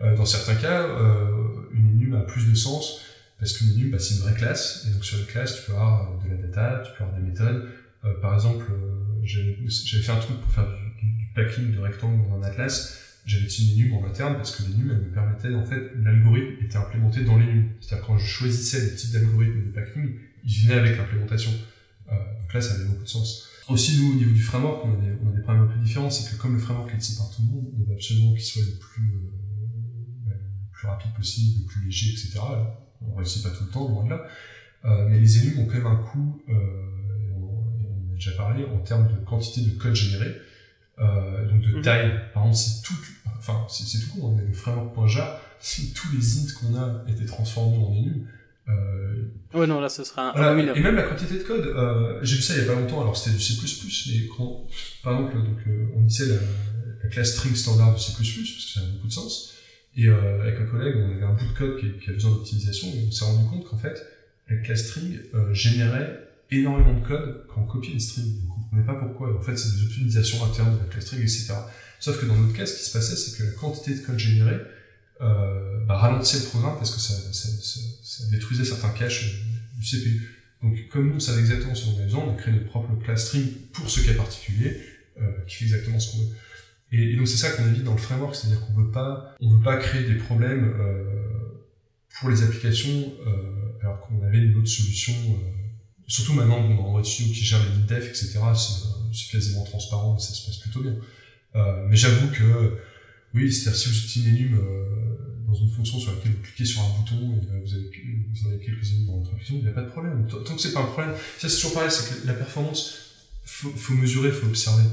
Euh, 0.01 0.15
dans 0.15 0.25
certains 0.25 0.55
cas, 0.55 0.83
euh, 0.83 1.69
une 1.71 1.93
enum 1.93 2.15
a 2.15 2.21
plus 2.21 2.49
de 2.49 2.55
sens 2.55 3.01
parce 3.39 3.53
qu'une 3.53 3.71
enum, 3.71 3.91
bah, 3.91 3.99
c'est 3.99 4.15
une 4.15 4.21
vraie 4.21 4.33
classe, 4.33 4.85
et 4.87 4.93
donc 4.93 5.03
sur 5.05 5.19
une 5.19 5.25
classe, 5.25 5.55
tu 5.55 5.61
peux 5.63 5.73
avoir 5.73 6.11
euh, 6.11 6.23
de 6.23 6.29
la 6.29 6.47
data, 6.47 6.83
tu 6.85 6.91
peux 6.97 7.03
avoir 7.03 7.19
des 7.19 7.25
méthodes. 7.25 7.69
par 8.21 8.33
exemple, 8.33 8.65
j'avais 9.23 10.03
fait 10.03 10.11
un 10.11 10.19
truc 10.19 10.39
pour 10.41 10.51
faire 10.51 10.67
du, 10.67 11.07
du, 11.07 11.27
packing 11.33 11.73
de 11.73 11.79
rectangles 11.79 12.21
dans 12.27 12.35
un 12.35 12.43
atlas, 12.43 12.99
j'avais 13.25 13.45
une 13.45 13.83
enum 13.83 14.03
en 14.03 14.07
interne 14.07 14.35
parce 14.35 14.55
que 14.55 14.63
l'enum, 14.63 14.91
elle 14.91 15.07
me 15.07 15.13
permettait, 15.13 15.53
en 15.53 15.63
fait, 15.63 15.91
l'algorithme 16.01 16.63
était 16.63 16.77
implémenté 16.77 17.23
dans 17.23 17.37
l'enum. 17.37 17.69
C'est-à-dire 17.79 18.05
quand 18.05 18.17
je 18.17 18.25
choisissais 18.25 18.81
le 18.81 18.95
type 18.95 19.11
d'algorithme 19.11 19.65
de 19.65 19.71
packing, 19.71 20.15
il 20.43 20.53
venait 20.63 20.79
avec 20.79 20.97
l'implémentation. 20.97 21.51
donc 22.09 22.53
là, 22.53 22.61
ça 22.61 22.75
avait 22.75 22.85
beaucoup 22.85 23.03
de 23.03 23.09
sens. 23.09 23.47
Aussi, 23.69 24.01
nous, 24.01 24.11
au 24.11 24.15
niveau 24.15 24.31
du 24.31 24.41
framework, 24.41 24.85
on 24.85 24.93
a 24.93 24.97
des, 24.97 25.13
on 25.23 25.29
a 25.29 25.31
des 25.31 25.41
problèmes 25.41 25.63
un 25.63 25.67
peu 25.67 25.79
différents, 25.79 26.09
c'est 26.09 26.35
que 26.35 26.41
comme 26.41 26.53
le 26.53 26.59
framework 26.59 26.91
est 26.91 26.95
utilisé 26.95 27.17
par 27.17 27.31
tout 27.31 27.41
le 27.43 27.47
monde, 27.47 27.65
on 27.79 27.83
veut 27.89 27.93
absolument 27.93 28.33
qu'il 28.33 28.43
soit 28.43 28.63
le 28.63 28.77
plus 28.77 29.13
rapide 30.87 31.13
possible, 31.13 31.61
le 31.61 31.65
plus 31.65 31.85
léger, 31.85 32.11
etc. 32.11 32.39
On 33.01 33.15
réussit 33.15 33.43
pas 33.43 33.49
tout 33.49 33.63
le 33.65 33.69
temps, 33.69 33.87
loin 33.87 34.05
de 34.05 34.09
là. 34.11 34.27
Euh, 34.85 35.07
mais 35.09 35.19
les 35.19 35.37
élus 35.37 35.59
ont 35.59 35.65
quand 35.65 35.75
même 35.75 35.87
un 35.87 35.95
coût, 35.95 36.41
euh, 36.49 36.53
on, 37.35 38.09
on, 38.09 38.11
a 38.11 38.15
déjà 38.15 38.31
parlé, 38.33 38.65
en 38.65 38.79
termes 38.79 39.07
de 39.07 39.17
quantité 39.23 39.61
de 39.61 39.77
code 39.77 39.95
généré, 39.95 40.35
euh, 40.99 41.47
donc 41.47 41.61
de 41.61 41.77
mhm. 41.77 41.81
taille. 41.81 42.11
Par 42.33 42.43
exemple, 42.43 42.57
si 42.57 42.81
tout, 42.81 42.93
enfin, 43.37 43.65
c'est 43.69 43.99
tout 43.99 44.19
con, 44.19 44.33
on 44.33 44.37
a 44.37 44.41
le 44.41 44.53
framework.jar, 44.53 45.39
si 45.59 45.93
tous 45.93 46.07
les 46.15 46.37
ints 46.39 46.53
qu'on 46.59 46.75
a 46.75 47.03
étaient 47.07 47.25
transformés 47.25 47.77
en 47.77 47.91
enum, 47.91 48.25
euh, 48.69 49.29
ouais, 49.53 49.67
non, 49.67 49.81
là, 49.81 49.89
ce 49.89 50.03
sera 50.03 50.37
un 50.39 50.57
Et 50.57 50.79
même 50.79 50.95
la 50.95 51.03
quantité 51.03 51.37
de 51.37 51.43
code, 51.43 51.65
euh, 51.65 52.19
j'ai 52.21 52.37
vu 52.37 52.41
ça 52.41 52.53
il 52.55 52.61
y 52.61 52.63
a 52.63 52.73
pas 52.73 52.79
longtemps, 52.79 53.01
alors 53.01 53.17
c'était 53.17 53.35
du 53.35 53.41
C++, 53.43 53.55
mais 54.07 54.27
quand, 54.27 54.67
par 55.03 55.13
exemple, 55.13 55.35
donc, 55.35 55.57
euh, 55.67 55.87
on 55.95 56.01
disait 56.01 56.27
la, 56.27 56.39
la 57.03 57.09
classe 57.09 57.33
string 57.33 57.55
standard 57.55 57.93
de 57.93 57.99
C++, 57.99 58.13
parce 58.15 58.29
que 58.29 58.61
ça 58.61 58.79
a 58.79 58.83
beaucoup 58.93 59.07
de 59.07 59.11
sens, 59.11 59.53
et 59.95 60.07
euh, 60.07 60.41
avec 60.41 60.59
un 60.59 60.65
collègue, 60.65 60.95
on 60.97 61.11
avait 61.11 61.23
un 61.23 61.33
bout 61.33 61.45
de 61.45 61.57
code 61.57 61.79
qui, 61.79 61.91
qui 61.99 62.05
avait 62.05 62.13
besoin 62.13 62.31
d'optimisation, 62.31 62.87
et 62.87 63.05
on 63.07 63.11
s'est 63.11 63.25
rendu 63.25 63.49
compte 63.49 63.65
qu'en 63.65 63.77
fait, 63.77 64.01
la 64.49 64.57
classe 64.57 64.87
string 64.87 65.19
euh, 65.33 65.53
générait 65.53 66.19
énormément 66.49 66.99
de 66.99 67.05
code 67.05 67.45
quand 67.47 67.61
on 67.61 67.65
copiait 67.65 67.93
une 67.93 67.99
string. 67.99 68.33
Comprenait 68.73 68.85
pas 68.85 69.05
pourquoi. 69.05 69.37
En 69.37 69.41
fait, 69.41 69.55
c'est 69.55 69.75
des 69.75 69.83
optimisations 69.83 70.43
internes 70.43 70.75
de 70.75 70.79
la 70.79 70.85
classe 70.85 71.05
string, 71.05 71.21
etc. 71.21 71.53
Sauf 71.99 72.19
que 72.19 72.25
dans 72.25 72.35
notre 72.35 72.53
cas, 72.53 72.65
ce 72.65 72.75
qui 72.75 72.83
se 72.83 72.91
passait, 72.91 73.15
c'est 73.15 73.37
que 73.37 73.43
la 73.43 73.51
quantité 73.51 73.93
de 73.93 73.99
code 73.99 74.17
généré 74.17 74.55
euh, 75.21 75.85
bah, 75.85 75.97
ralentissait 75.97 76.39
le 76.39 76.49
programme 76.49 76.77
parce 76.77 76.91
que 76.91 76.99
ça, 76.99 77.13
ça, 77.31 77.49
ça, 78.03 78.25
détruisait 78.31 78.65
certains 78.65 78.89
caches 78.89 79.25
euh, 79.25 79.79
du 79.79 79.85
CPU. 79.85 80.27
Donc, 80.63 80.87
comme 80.89 81.09
nous, 81.09 81.15
on 81.15 81.19
savait 81.19 81.41
exactement 81.41 81.75
ce 81.75 81.85
qu'on 81.85 81.95
avait 81.95 82.05
besoin, 82.05 82.23
on 82.23 82.33
a 82.33 82.35
créé 82.35 82.53
notre 82.53 82.65
propre 82.65 82.95
classe 83.03 83.27
string 83.27 83.45
pour 83.73 83.89
ce 83.89 84.01
cas 84.01 84.13
particulier, 84.13 84.81
euh, 85.21 85.31
qui 85.47 85.57
fait 85.57 85.65
exactement 85.65 85.99
ce 85.99 86.11
qu'on 86.11 86.23
veut. 86.23 86.35
Et, 86.93 87.15
donc 87.15 87.27
c'est 87.27 87.37
ça 87.37 87.49
qu'on 87.51 87.67
évite 87.67 87.83
dans 87.83 87.93
le 87.93 87.97
framework, 87.97 88.35
c'est-à-dire 88.35 88.65
qu'on 88.65 88.73
veut 88.73 88.91
pas, 88.91 89.35
on 89.41 89.49
veut 89.49 89.63
pas 89.63 89.77
créer 89.77 90.03
des 90.03 90.15
problèmes 90.15 90.73
euh, 90.79 91.03
pour 92.19 92.29
les 92.29 92.43
applications 92.43 93.13
euh, 93.25 93.79
alors 93.81 93.99
qu'on 94.01 94.21
avait 94.23 94.37
une 94.37 94.55
autre 94.55 94.67
solution. 94.67 95.13
Surtout 96.07 96.33
maintenant, 96.33 96.61
bon, 96.61 96.75
dans 96.75 96.83
Android 96.85 97.03
Studio 97.03 97.33
qui 97.33 97.43
gère 97.43 97.59
les 97.59 97.83
def, 97.87 98.09
etc. 98.09 98.39
C'est 99.13 99.31
quasiment 99.31 99.63
transparent, 99.63 100.17
ça 100.17 100.33
se 100.33 100.45
passe 100.45 100.57
plutôt 100.57 100.81
bien. 100.81 100.95
Euh, 101.55 101.85
mais 101.87 101.95
j'avoue 101.95 102.29
que 102.31 102.77
oui, 103.33 103.51
c'est-à-dire 103.51 103.79
si 103.79 103.89
vous 103.89 103.97
utilisez 103.97 104.45
Enum 104.45 104.59
euh, 104.59 105.23
dans 105.47 105.55
une 105.55 105.69
fonction 105.69 105.99
sur 105.99 106.11
laquelle 106.13 106.33
vous 106.33 106.41
cliquez 106.43 106.65
sur 106.65 106.81
un 106.81 106.89
bouton 106.97 107.15
et 107.15 107.51
euh, 107.51 107.61
vous, 107.63 107.73
avez, 107.73 107.89
en 108.45 108.49
avez 108.49 108.63
quelques 108.63 108.91
enums 108.91 109.05
dans 109.07 109.17
votre 109.19 109.31
application, 109.31 109.55
il 109.57 109.63
n'y 109.63 109.69
a 109.69 109.73
pas 109.73 109.81
de 109.81 109.89
problème. 109.89 110.27
Tant 110.27 110.55
que 110.55 110.61
c'est 110.61 110.73
pas 110.73 110.81
un 110.81 110.85
problème, 110.85 111.15
ça 111.39 111.49
c'est 111.49 111.55
toujours 111.55 111.73
pareil, 111.73 111.89
c'est 111.91 112.21
que 112.21 112.27
la 112.27 112.33
performance, 112.33 112.95
faut, 113.43 113.71
faut 113.71 113.93
mesurer, 113.93 114.31
faut 114.31 114.47
observer 114.47 114.83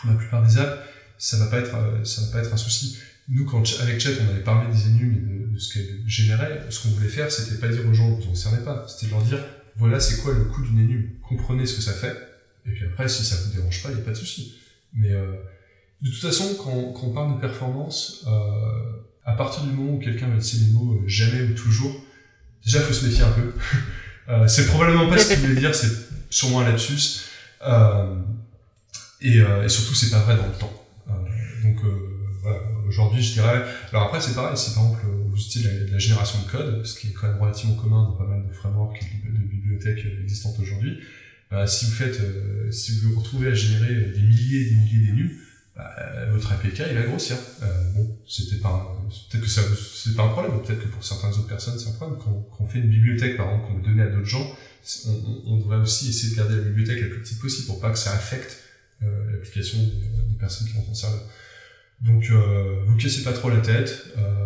pour 0.00 0.10
la 0.10 0.16
plupart 0.16 0.46
des 0.46 0.58
apps, 0.58 0.82
ça 1.18 1.38
va 1.38 1.46
pas 1.46 1.58
être, 1.58 1.74
euh, 1.74 2.04
ça 2.04 2.22
va 2.22 2.32
pas 2.32 2.38
être 2.40 2.52
un 2.52 2.58
souci. 2.58 2.98
Nous, 3.28 3.46
quand, 3.46 3.62
avec 3.80 4.00
Chat, 4.00 4.10
on 4.20 4.30
avait 4.30 4.42
parlé 4.42 4.70
des 4.70 4.86
enums 4.86 5.14
et 5.14 5.52
de, 5.52 5.58
ce 5.58 5.72
qu'elles 5.72 6.02
généraient, 6.06 6.66
ce 6.68 6.82
qu'on 6.82 6.90
voulait 6.90 7.08
faire, 7.08 7.30
c'était 7.30 7.58
pas 7.58 7.68
dire 7.68 7.86
aux 7.88 7.94
gens, 7.94 8.10
vous 8.10 8.30
en 8.30 8.34
cernez 8.34 8.62
pas, 8.62 8.86
c'était 8.88 9.10
leur 9.10 9.22
dire, 9.22 9.38
voilà, 9.76 10.00
c'est 10.00 10.22
quoi 10.22 10.34
le 10.34 10.44
coût 10.44 10.62
d'une 10.62 10.84
enum, 10.84 11.04
comprenez 11.28 11.66
ce 11.66 11.76
que 11.76 11.82
ça 11.82 11.92
fait, 11.92 12.16
et 12.66 12.70
puis 12.70 12.84
après, 12.84 13.08
si 13.08 13.24
ça 13.24 13.36
vous 13.36 13.54
dérange 13.54 13.82
pas, 13.82 13.90
il 13.90 13.96
n'y 13.96 14.00
a 14.00 14.04
pas 14.04 14.12
de 14.12 14.16
souci. 14.16 14.54
Mais, 14.94 15.12
euh, 15.12 15.32
de 16.02 16.10
toute 16.10 16.20
façon, 16.20 16.54
quand, 16.54 16.92
quand, 16.92 17.06
on 17.06 17.12
parle 17.12 17.36
de 17.36 17.40
performance, 17.40 18.24
euh, 18.26 19.02
à 19.24 19.32
partir 19.32 19.62
du 19.62 19.70
moment 19.70 19.94
où 19.94 19.98
quelqu'un 19.98 20.28
va 20.28 20.36
utiliser 20.36 20.66
les 20.66 20.72
mots 20.72 20.94
euh, 20.94 21.08
jamais 21.08 21.42
ou 21.42 21.54
toujours, 21.54 21.94
déjà, 22.64 22.78
il 22.78 22.84
faut 22.84 22.92
se 22.92 23.06
méfier 23.06 23.22
un 23.22 23.30
peu. 23.30 23.52
euh, 24.28 24.46
c'est 24.48 24.66
probablement 24.66 25.08
pas 25.08 25.18
ce 25.18 25.32
qu'il 25.32 25.38
voulait 25.38 25.60
dire, 25.60 25.74
c'est 25.74 25.92
sûrement 26.30 26.60
un 26.60 26.68
lapsus. 26.68 27.22
Euh, 27.64 28.16
et, 29.20 29.38
et 29.38 29.68
surtout, 29.68 29.94
c'est 29.94 30.10
pas 30.10 30.18
vrai 30.20 30.36
dans 30.36 30.46
le 30.46 30.52
temps. 30.52 30.72
Donc 31.62 31.76
voilà, 32.42 32.58
aujourd'hui, 32.88 33.22
je 33.22 33.34
dirais. 33.34 33.62
Alors 33.92 34.06
après, 34.06 34.20
c'est 34.20 34.34
pareil. 34.34 34.56
Si 34.56 34.74
par 34.74 34.82
exemple 34.82 35.06
vous 35.32 35.40
utilisez 35.40 35.86
la, 35.90 35.98
génération 35.98 36.38
de 36.42 36.50
code, 36.50 36.86
ce 36.86 36.98
qui 36.98 37.08
est 37.08 37.12
quand 37.12 37.28
même 37.28 37.40
relativement 37.40 37.74
commun 37.74 38.04
dans 38.04 38.12
pas 38.12 38.26
mal 38.26 38.46
de 38.46 38.52
frameworks 38.52 39.00
et 39.02 39.28
de, 39.28 39.32
de 39.34 39.42
bibliothèques 39.44 40.06
existantes 40.22 40.58
aujourd'hui, 40.60 41.00
bah, 41.50 41.66
si 41.66 41.86
vous 41.86 41.92
faites, 41.92 42.20
si 42.70 43.00
vous 43.00 43.12
vous 43.12 43.20
retrouvez 43.20 43.48
à 43.48 43.54
générer 43.54 43.94
des 44.12 44.20
milliers 44.20 44.62
et 44.62 44.70
des 44.70 44.76
milliers 44.76 45.06
d'énums, 45.06 45.30
bah, 45.74 45.90
votre 46.30 46.52
APK 46.52 46.80
va 46.80 47.02
grossir. 47.02 47.36
Euh, 47.62 47.90
bon, 47.94 48.18
c'était 48.28 48.56
pas, 48.56 48.94
peut-être 49.30 49.42
que 49.42 49.48
ça, 49.48 49.62
c'est 49.94 50.14
pas 50.14 50.24
un 50.24 50.28
problème, 50.28 50.60
peut-être 50.62 50.82
que 50.82 50.88
pour 50.88 51.04
certaines 51.04 51.30
autres 51.30 51.46
personnes 51.46 51.78
c'est 51.78 51.88
un 51.88 51.92
problème. 51.92 52.18
Quand, 52.22 52.46
on 52.60 52.66
fait 52.66 52.78
une 52.78 52.90
bibliothèque 52.90 53.36
par 53.36 53.46
exemple 53.46 53.66
qu'on 53.68 53.74
veut 53.76 53.82
donner 53.82 54.02
à 54.02 54.08
d'autres 54.08 54.26
gens, 54.26 54.54
on, 55.46 55.58
devrait 55.58 55.78
aussi 55.78 56.10
essayer 56.10 56.32
de 56.32 56.36
garder 56.36 56.56
la 56.56 56.62
bibliothèque 56.62 57.00
la 57.00 57.08
plus 57.08 57.20
petite 57.20 57.40
possible 57.40 57.66
pour 57.66 57.80
pas 57.80 57.90
que 57.90 57.98
ça 57.98 58.12
affecte 58.12 58.58
euh, 59.02 59.30
l'application 59.30 59.78
des, 59.78 60.38
personnes 60.38 60.66
qui 60.66 60.74
vont 60.74 60.84
s'en 60.86 60.94
servir. 60.94 61.20
Donc, 62.00 62.28
euh, 62.30 62.82
vous 62.86 62.96
cassez 62.96 63.22
pas 63.22 63.32
trop 63.32 63.48
la 63.48 63.60
tête. 63.60 64.06
Euh, 64.18 64.41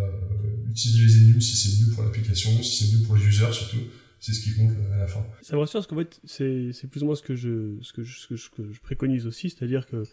utilisez 0.84 1.32
les 1.32 1.40
si 1.40 1.56
c'est 1.56 1.84
mieux 1.84 1.92
pour 1.92 2.04
l'application, 2.04 2.50
si 2.62 2.84
c'est 2.84 2.96
mieux 2.96 3.04
pour 3.04 3.16
les 3.16 3.24
users 3.24 3.52
surtout. 3.52 3.78
C'est 4.18 4.32
ce 4.32 4.40
qui 4.40 4.54
compte 4.54 4.72
à 4.94 4.98
la 4.98 5.06
fin. 5.06 5.24
Ça 5.42 5.54
me 5.54 5.60
rassure 5.60 5.78
parce 5.78 5.86
qu'en 5.86 5.96
fait, 5.96 6.20
c'est 6.24 6.90
plus 6.90 7.02
ou 7.02 7.06
moins 7.06 7.14
ce 7.14 7.22
que 7.22 7.36
je, 7.36 7.76
ce 7.82 7.92
que 7.92 8.02
je, 8.02 8.18
ce 8.18 8.26
que 8.26 8.36
je, 8.36 8.50
que 8.50 8.72
je 8.72 8.80
préconise 8.80 9.26
aussi, 9.26 9.50
c'est-à-dire 9.50 9.86
que 9.86 10.04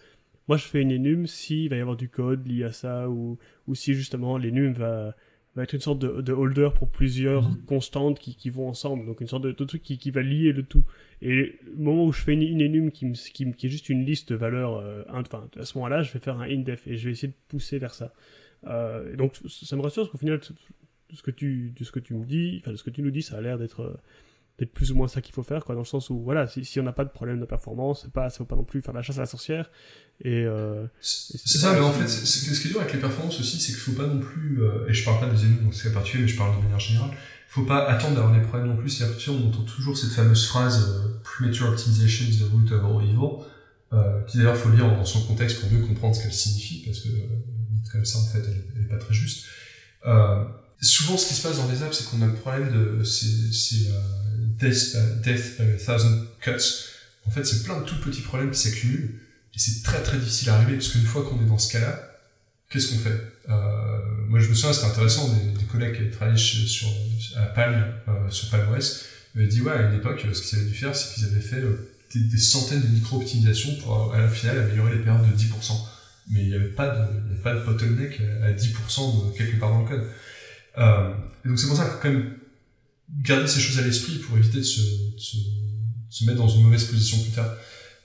moi 0.47 0.57
je 0.57 0.65
fais 0.65 0.81
une 0.81 0.91
enum 0.91 1.25
s'il 1.25 1.69
va 1.69 1.77
y 1.77 1.79
avoir 1.79 1.95
du 1.95 2.09
code 2.09 2.45
lié 2.45 2.65
à 2.65 2.71
ça 2.73 3.09
ou, 3.09 3.37
ou 3.67 3.75
si 3.75 3.93
justement 3.93 4.37
l'enum 4.37 4.73
va, 4.73 5.15
va 5.55 5.63
être 5.63 5.73
une 5.73 5.79
sorte 5.79 5.99
de, 5.99 6.21
de 6.21 6.33
holder 6.33 6.69
pour 6.75 6.89
plusieurs 6.89 7.49
constantes 7.65 8.19
qui, 8.19 8.35
qui, 8.35 8.49
vont 8.49 8.67
ensemble. 8.67 9.05
Donc 9.05 9.21
une 9.21 9.27
sorte 9.27 9.43
de, 9.43 9.51
de 9.51 9.63
truc 9.63 9.81
qui, 9.81 9.97
qui, 9.97 10.11
va 10.11 10.21
lier 10.21 10.51
le 10.51 10.63
tout. 10.63 10.83
Et 11.21 11.59
le 11.65 11.75
moment 11.77 12.05
où 12.05 12.11
je 12.11 12.21
fais 12.21 12.33
une, 12.33 12.41
une 12.41 12.61
enum 12.61 12.91
qui, 12.91 13.05
me, 13.05 13.13
qui, 13.13 13.51
qui, 13.53 13.67
est 13.67 13.69
juste 13.69 13.89
une 13.89 14.05
liste 14.05 14.31
de 14.31 14.35
valeurs, 14.35 14.77
euh, 14.77 15.03
enfin, 15.09 15.47
à 15.57 15.65
ce 15.65 15.77
moment-là, 15.77 16.01
je 16.01 16.11
vais 16.11 16.19
faire 16.19 16.39
un 16.39 16.49
indef 16.49 16.87
et 16.87 16.97
je 16.97 17.05
vais 17.05 17.11
essayer 17.11 17.29
de 17.29 17.37
pousser 17.47 17.79
vers 17.79 17.93
ça. 17.93 18.13
Euh, 18.67 19.15
donc 19.15 19.35
ça 19.47 19.75
me 19.75 19.81
rassure 19.81 20.03
parce 20.03 20.11
qu'au 20.11 20.17
final, 20.17 20.39
de 20.39 21.15
ce 21.15 21.21
que 21.21 21.31
tu, 21.31 21.73
de 21.77 21.83
ce 21.83 21.91
que 21.91 21.99
tu 21.99 22.13
me 22.13 22.25
dis, 22.25 22.59
enfin 22.61 22.71
de 22.71 22.77
ce 22.77 22.83
que 22.83 22.89
tu 22.89 23.01
nous 23.01 23.11
dis, 23.11 23.21
ça 23.21 23.37
a 23.37 23.41
l'air 23.41 23.57
d'être 23.57 23.99
d'être 24.59 24.71
plus 24.71 24.91
ou 24.91 24.95
moins 24.95 25.07
ça 25.07 25.21
qu'il 25.21 25.33
faut 25.33 25.43
faire, 25.43 25.65
quoi, 25.65 25.73
dans 25.73 25.81
le 25.81 25.87
sens 25.87 26.09
où, 26.09 26.19
voilà, 26.21 26.47
si, 26.47 26.63
si 26.63 26.79
on 26.79 26.83
n'a 26.83 26.91
pas 26.91 27.05
de 27.05 27.09
problème 27.09 27.39
de 27.39 27.45
performance, 27.45 28.03
c'est 28.03 28.11
pas, 28.11 28.29
faut 28.29 28.45
pas 28.45 28.55
non 28.55 28.63
plus 28.63 28.81
faire 28.81 28.93
la 28.93 29.01
chasse 29.01 29.17
à 29.17 29.21
la 29.21 29.25
sorcière. 29.25 29.71
Et, 30.23 30.45
euh, 30.45 30.85
c'est 31.01 31.57
ça, 31.57 31.73
mais 31.73 31.79
en 31.79 31.91
fait, 31.91 32.07
c'est, 32.07 32.25
ce 32.25 32.61
qui 32.61 32.67
est 32.67 32.71
dur 32.71 32.81
avec 32.81 32.93
les 32.93 32.99
performances 32.99 33.39
aussi, 33.39 33.59
c'est 33.59 33.71
qu'il 33.71 33.81
faut 33.81 33.99
pas 33.99 34.07
non 34.07 34.19
plus, 34.19 34.61
euh, 34.61 34.87
et 34.87 34.93
je 34.93 35.03
parle 35.03 35.19
pas 35.19 35.29
des 35.29 35.41
ennemis 35.41 35.65
dans 35.65 35.71
ce 35.71 35.87
cas 35.87 35.93
particulier, 35.93 36.23
mais 36.23 36.29
je 36.29 36.37
parle 36.37 36.55
de 36.55 36.61
manière 36.61 36.79
générale, 36.79 37.09
il 37.11 37.51
faut 37.51 37.65
pas 37.65 37.87
attendre 37.87 38.15
d'avoir 38.15 38.33
des 38.33 38.41
problèmes 38.41 38.69
non 38.69 38.77
plus, 38.77 38.89
c'est-à-dire 38.89 39.17
que 39.17 39.31
on 39.31 39.47
entend 39.47 39.63
toujours 39.63 39.97
cette 39.97 40.11
fameuse 40.11 40.45
phrase, 40.45 40.87
euh, 40.87 41.19
premature 41.23 41.69
optimization 41.69 42.25
is 42.25 42.39
the 42.39 42.51
root 42.51 42.71
of 42.71 42.83
all 42.83 43.03
evil, 43.03 43.43
euh, 43.93 44.21
qui 44.25 44.37
d'ailleurs 44.37 44.55
faut 44.55 44.69
lire 44.69 44.87
dans 44.87 45.05
son 45.05 45.21
contexte 45.25 45.61
pour 45.61 45.71
mieux 45.71 45.85
comprendre 45.85 46.15
ce 46.15 46.23
qu'elle 46.23 46.33
signifie, 46.33 46.83
parce 46.85 46.99
que, 46.99 47.09
euh, 47.09 47.27
comme 47.91 48.05
ça, 48.05 48.19
en 48.19 48.25
fait, 48.25 48.39
elle, 48.39 48.63
elle 48.75 48.81
est 48.83 48.87
pas 48.87 48.97
très 48.97 49.13
juste. 49.13 49.45
Euh, 50.05 50.43
souvent, 50.81 51.17
ce 51.17 51.27
qui 51.27 51.33
se 51.33 51.41
passe 51.41 51.57
dans 51.57 51.69
les 51.69 51.81
apps, 51.83 51.97
c'est 51.97 52.09
qu'on 52.09 52.21
a 52.21 52.27
le 52.27 52.33
problème 52.33 52.71
de, 52.71 53.03
c'est, 53.03 53.89
euh, 53.89 53.99
death, 54.59 54.95
death 55.23 55.57
by 55.59 55.73
a 55.73 55.77
thousand 55.77 56.25
cuts. 56.41 56.51
En 57.25 57.31
fait, 57.31 57.45
c'est 57.45 57.63
plein 57.63 57.79
de 57.79 57.85
tout 57.85 57.99
petits 58.01 58.21
problèmes 58.21 58.51
qui 58.51 58.59
s'accumulent 58.59 59.19
et 59.55 59.59
c'est 59.59 59.83
très 59.83 60.01
très 60.01 60.17
difficile 60.17 60.49
à 60.49 60.55
arriver 60.55 60.73
parce 60.73 60.89
qu'une 60.89 61.05
fois 61.05 61.23
qu'on 61.23 61.41
est 61.41 61.47
dans 61.47 61.59
ce 61.59 61.71
cas-là, 61.71 62.13
qu'est-ce 62.69 62.91
qu'on 62.91 62.99
fait? 62.99 63.21
Euh, 63.49 63.99
Moi, 64.27 64.39
je 64.39 64.49
me 64.49 64.53
souviens, 64.53 64.73
c'était 64.73 64.87
intéressant, 64.87 65.29
des, 65.29 65.59
des, 65.59 65.65
collègues 65.65 65.95
qui 65.95 66.15
travaillaient 66.15 66.37
sur, 66.37 66.87
à 67.37 67.45
Palm, 67.45 67.93
euh, 68.07 68.29
sur 68.29 68.49
PalmOS, 68.49 69.03
m'avaient 69.35 69.47
dit, 69.47 69.61
ouais, 69.61 69.71
à 69.71 69.81
une 69.83 69.95
époque, 69.95 70.25
ce 70.33 70.41
qu'ils 70.41 70.59
avaient 70.59 70.67
dû 70.67 70.75
faire, 70.75 70.95
c'est 70.95 71.13
qu'ils 71.13 71.25
avaient 71.25 71.41
fait 71.41 71.57
euh, 71.57 71.93
des, 72.13 72.21
des, 72.21 72.37
centaines 72.37 72.81
de 72.81 72.87
micro-optimisations 72.87 73.75
pour, 73.75 74.13
à 74.13 74.19
la 74.19 74.27
finale, 74.27 74.59
améliorer 74.59 74.95
les 74.95 75.03
périodes 75.03 75.29
de 75.31 75.37
10%. 75.37 75.73
Mais 76.29 76.43
il 76.43 76.49
n'y 76.49 76.55
avait 76.55 76.69
pas 76.69 76.87
de, 76.87 77.01
avait 77.01 77.41
pas 77.43 77.53
de 77.53 77.59
bottleneck 77.65 78.21
à 78.43 78.51
10% 78.51 79.31
de 79.33 79.37
quelque 79.37 79.59
part 79.59 79.69
dans 79.69 79.81
le 79.81 79.87
code. 79.87 80.07
Euh, 80.77 81.13
et 81.45 81.49
donc 81.49 81.59
c'est 81.59 81.67
pour 81.67 81.75
ça 81.75 81.83
qu'il 81.83 81.93
faut 81.93 81.99
quand 82.01 82.11
même 82.11 82.37
garder 83.21 83.47
ces 83.47 83.59
choses 83.59 83.77
à 83.79 83.81
l'esprit 83.81 84.19
pour 84.19 84.37
éviter 84.37 84.59
de 84.59 84.63
se, 84.63 84.81
de 84.81 85.19
se, 85.19 85.37
de 85.37 85.43
se, 86.09 86.25
mettre 86.25 86.37
dans 86.37 86.47
une 86.47 86.63
mauvaise 86.63 86.85
position 86.85 87.19
plus 87.21 87.31
tard. 87.31 87.53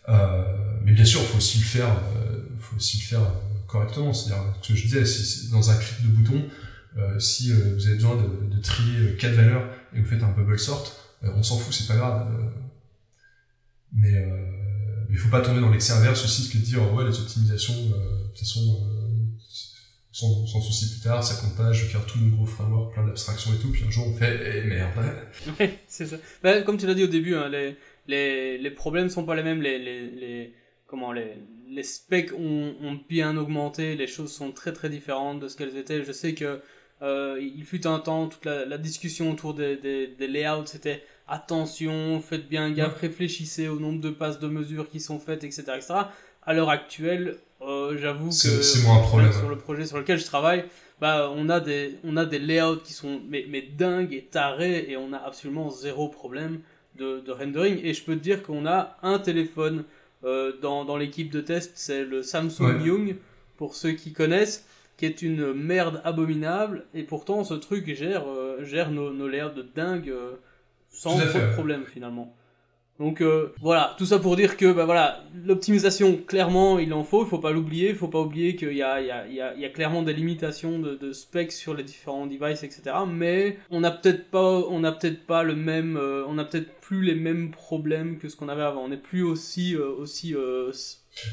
Euh, 0.09 0.43
mais 0.85 0.93
bien 0.93 1.05
sûr, 1.05 1.21
il 1.21 1.27
faut 1.27 1.39
aussi 1.39 1.59
le 1.59 1.65
faire, 1.65 1.89
euh, 2.17 2.43
faut 2.59 2.77
aussi 2.77 2.99
le 2.99 3.05
faire 3.05 3.33
correctement. 3.67 4.13
C'est-à-dire, 4.13 4.55
ce 4.63 4.69
que 4.69 4.79
je 4.79 4.83
disais, 4.83 5.05
si, 5.05 5.51
dans 5.51 5.71
un 5.71 5.77
clic 5.77 6.03
de 6.03 6.09
bouton, 6.09 6.45
euh, 6.97 7.19
si 7.21 7.53
euh, 7.53 7.75
vous 7.75 7.87
avez 7.87 7.95
besoin 7.95 8.17
de, 8.17 8.57
de, 8.57 8.61
trier 8.61 9.15
quatre 9.17 9.35
valeurs 9.35 9.65
et 9.95 10.01
vous 10.01 10.07
faites 10.09 10.23
un 10.23 10.33
bubble 10.33 10.59
sort, 10.59 10.97
euh, 11.23 11.31
on 11.37 11.43
s'en 11.43 11.57
fout, 11.59 11.73
c'est 11.73 11.87
pas 11.87 11.97
grave. 11.97 12.27
mais 13.93 14.13
il 15.11 15.17
faut 15.17 15.31
pas 15.31 15.41
tomber 15.41 15.61
dans 15.61 15.71
l'excès 15.71 15.93
inverse 15.93 16.25
aussi, 16.25 16.49
que 16.51 16.59
de 16.59 16.63
dire 16.63 16.93
ouais 16.95 17.05
les 17.05 17.19
optimisations, 17.19 17.75
de 17.75 18.29
toute 18.29 18.39
façon 18.39 18.79
sans, 20.19 20.47
sans 20.47 20.61
souci 20.61 20.91
plus 20.91 21.01
tard, 21.01 21.23
ça 21.23 21.41
compte 21.41 21.57
pas, 21.57 21.73
je 21.73 21.85
vais 21.85 21.91
faire 21.91 22.05
tout 22.05 22.19
mon 22.19 22.35
gros 22.35 22.47
framework, 22.47 22.93
plein 22.93 23.07
d'abstractions 23.07 23.53
et 23.55 23.59
tout, 23.59 23.71
puis 23.71 23.85
un 23.87 23.91
jour 23.91 24.09
on 24.09 24.15
fait, 24.15 24.63
eh 24.65 24.67
merde. 24.67 24.91
Ouais, 25.61 25.79
c'est 25.87 26.07
ça. 26.07 26.17
Bah, 26.43 26.63
comme 26.63 26.77
tu 26.77 26.87
l'as 26.89 26.95
dit 26.95 27.05
au 27.05 27.09
début, 27.09 27.37
hein, 27.37 27.49
les, 27.49 27.77
les, 28.09 28.59
les 28.59 28.71
problèmes 28.73 29.11
sont 29.11 29.25
pas 29.25 29.37
les 29.37 29.45
mêmes, 29.45 29.63
les, 29.63 29.79
les, 29.79 30.11
les 30.11 30.55
comment, 30.89 31.13
les, 31.13 31.35
les 31.69 31.83
specs 31.85 32.33
ont, 32.33 32.75
ont 32.83 32.99
bien 33.09 33.37
augmenté, 33.37 33.95
les 33.95 34.09
choses 34.09 34.33
sont 34.33 34.51
très 34.51 34.73
très 34.73 34.89
différentes 34.89 35.39
de 35.39 35.47
ce 35.47 35.57
qu'elles 35.57 35.77
étaient. 35.77 36.03
Je 36.03 36.13
sais 36.13 36.35
que 36.35 36.61
euh, 37.03 37.39
il 37.41 37.65
fut 37.65 37.87
un 37.87 38.01
temps, 38.01 38.27
toute 38.27 38.45
la, 38.45 38.65
la 38.65 38.79
discussion 38.79 39.31
autour 39.31 39.55
des, 39.55 39.77
des, 39.77 40.09
des 40.09 40.27
layouts, 40.27 40.67
c'était 40.67 41.05
attention, 41.29 42.21
faites 42.21 42.49
bien 42.49 42.71
gaffe, 42.71 42.95
ouais. 42.95 43.09
réfléchissez 43.09 43.69
au 43.69 43.79
nombre 43.79 44.01
de 44.01 44.11
passes 44.11 44.39
de 44.39 44.49
mesures 44.49 44.89
qui 44.89 45.01
sont 45.01 45.19
faites, 45.19 45.45
etc. 45.45 45.65
etc. 45.77 45.95
À 46.43 46.55
l'heure 46.55 46.71
actuelle, 46.71 47.37
euh, 47.61 47.97
j'avoue 47.99 48.29
que 48.29 48.33
sur 48.35 49.49
le 49.49 49.57
projet 49.57 49.85
sur 49.87 49.99
lequel 49.99 50.19
je 50.19 50.25
travaille, 50.25 50.65
bah 51.01 51.31
on 51.35 51.49
a 51.49 51.61
des 51.61 51.97
on 52.05 52.17
a 52.17 52.25
des 52.25 52.39
layouts 52.39 52.77
qui 52.77 52.93
sont 52.93 53.21
mais, 53.29 53.47
mais 53.49 53.63
dingues 53.63 54.15
et 54.15 54.23
tarés 54.25 54.87
et 54.89 54.97
on 54.97 55.13
a 55.13 55.19
absolument 55.19 55.71
zéro 55.71 56.09
problème 56.09 56.61
de, 56.97 57.21
de 57.21 57.33
rendering 57.33 57.79
et 57.83 57.95
je 57.95 58.03
peux 58.03 58.15
te 58.15 58.21
dire 58.23 58.43
qu'on 58.43 58.67
a 58.67 58.97
un 59.03 59.19
téléphone 59.19 59.85
euh, 60.25 60.53
dans, 60.61 60.85
dans 60.85 60.97
l'équipe 60.97 61.31
de 61.31 61.41
test, 61.41 61.73
c'est 61.77 62.05
le 62.05 62.23
Samsung 62.23 62.61
Ouais. 62.61 62.87
Young 62.87 63.17
pour 63.57 63.75
ceux 63.75 63.93
qui 63.93 64.13
connaissent 64.13 64.67
qui 64.97 65.07
est 65.07 65.23
une 65.23 65.53
merde 65.53 66.01
abominable 66.05 66.85
et 66.95 67.05
pourtant 67.05 67.45
ce 67.45 67.55
truc 67.55 67.95
gère 67.95 68.25
euh, 68.27 68.65
gère 68.65 68.91
nos, 68.91 69.13
nos 69.13 69.29
layouts 69.29 69.51
de 69.55 69.63
dingue 69.63 70.09
euh, 70.11 70.33
sans 70.91 71.17
trop 71.19 71.27
fait, 71.29 71.47
de 71.47 71.53
problème 71.53 71.85
finalement. 71.87 72.35
Donc 72.99 73.21
euh, 73.21 73.55
voilà, 73.61 73.95
tout 73.97 74.07
ça 74.07 74.19
pour 74.19 74.35
dire 74.35 74.57
que 74.57 74.73
bah 74.73 74.85
voilà, 74.85 75.23
l'optimisation 75.45 76.17
clairement 76.17 76.81
il 76.81 76.93
en 76.93 77.05
faut, 77.05 77.25
il 77.25 77.29
faut 77.29 77.39
pas 77.39 77.53
l'oublier, 77.53 77.91
il 77.91 77.95
faut 77.95 78.09
pas 78.09 78.21
oublier 78.21 78.57
qu'il 78.57 78.73
y 78.73 78.83
a, 78.83 79.01
il 79.01 79.07
y, 79.07 79.11
a, 79.13 79.27
il 79.29 79.35
y, 79.35 79.41
a, 79.41 79.55
il 79.55 79.61
y 79.61 79.65
a 79.65 79.69
clairement 79.69 80.03
des 80.03 80.13
limitations 80.13 80.81
de, 80.81 80.97
de 80.97 81.13
specs 81.13 81.53
sur 81.53 81.75
les 81.75 81.85
différents 81.85 82.27
devices 82.27 82.65
etc. 82.65 82.83
Mais 83.09 83.59
on 83.71 83.81
n'a 83.81 83.93
peut-être 83.93 84.31
pas, 84.31 84.65
on 84.69 84.81
n'a 84.81 84.91
peut-être 84.91 85.27
pas 85.27 85.45
le 85.45 85.55
même, 85.55 85.97
euh, 85.97 86.25
on 86.27 86.35
n'a 86.35 86.45
peut-être 86.45 86.81
plus 86.81 87.03
les 87.03 87.15
mêmes 87.15 87.53
problèmes 87.53 88.19
que 88.19 88.29
ce 88.29 88.35
qu'on 88.35 88.49
avait 88.49 88.63
avant. 88.63 88.85
On 88.85 88.89
n'est 88.89 88.97
plus 88.97 89.23
aussi 89.23 89.77
euh, 89.77 89.93
aussi 89.97 90.35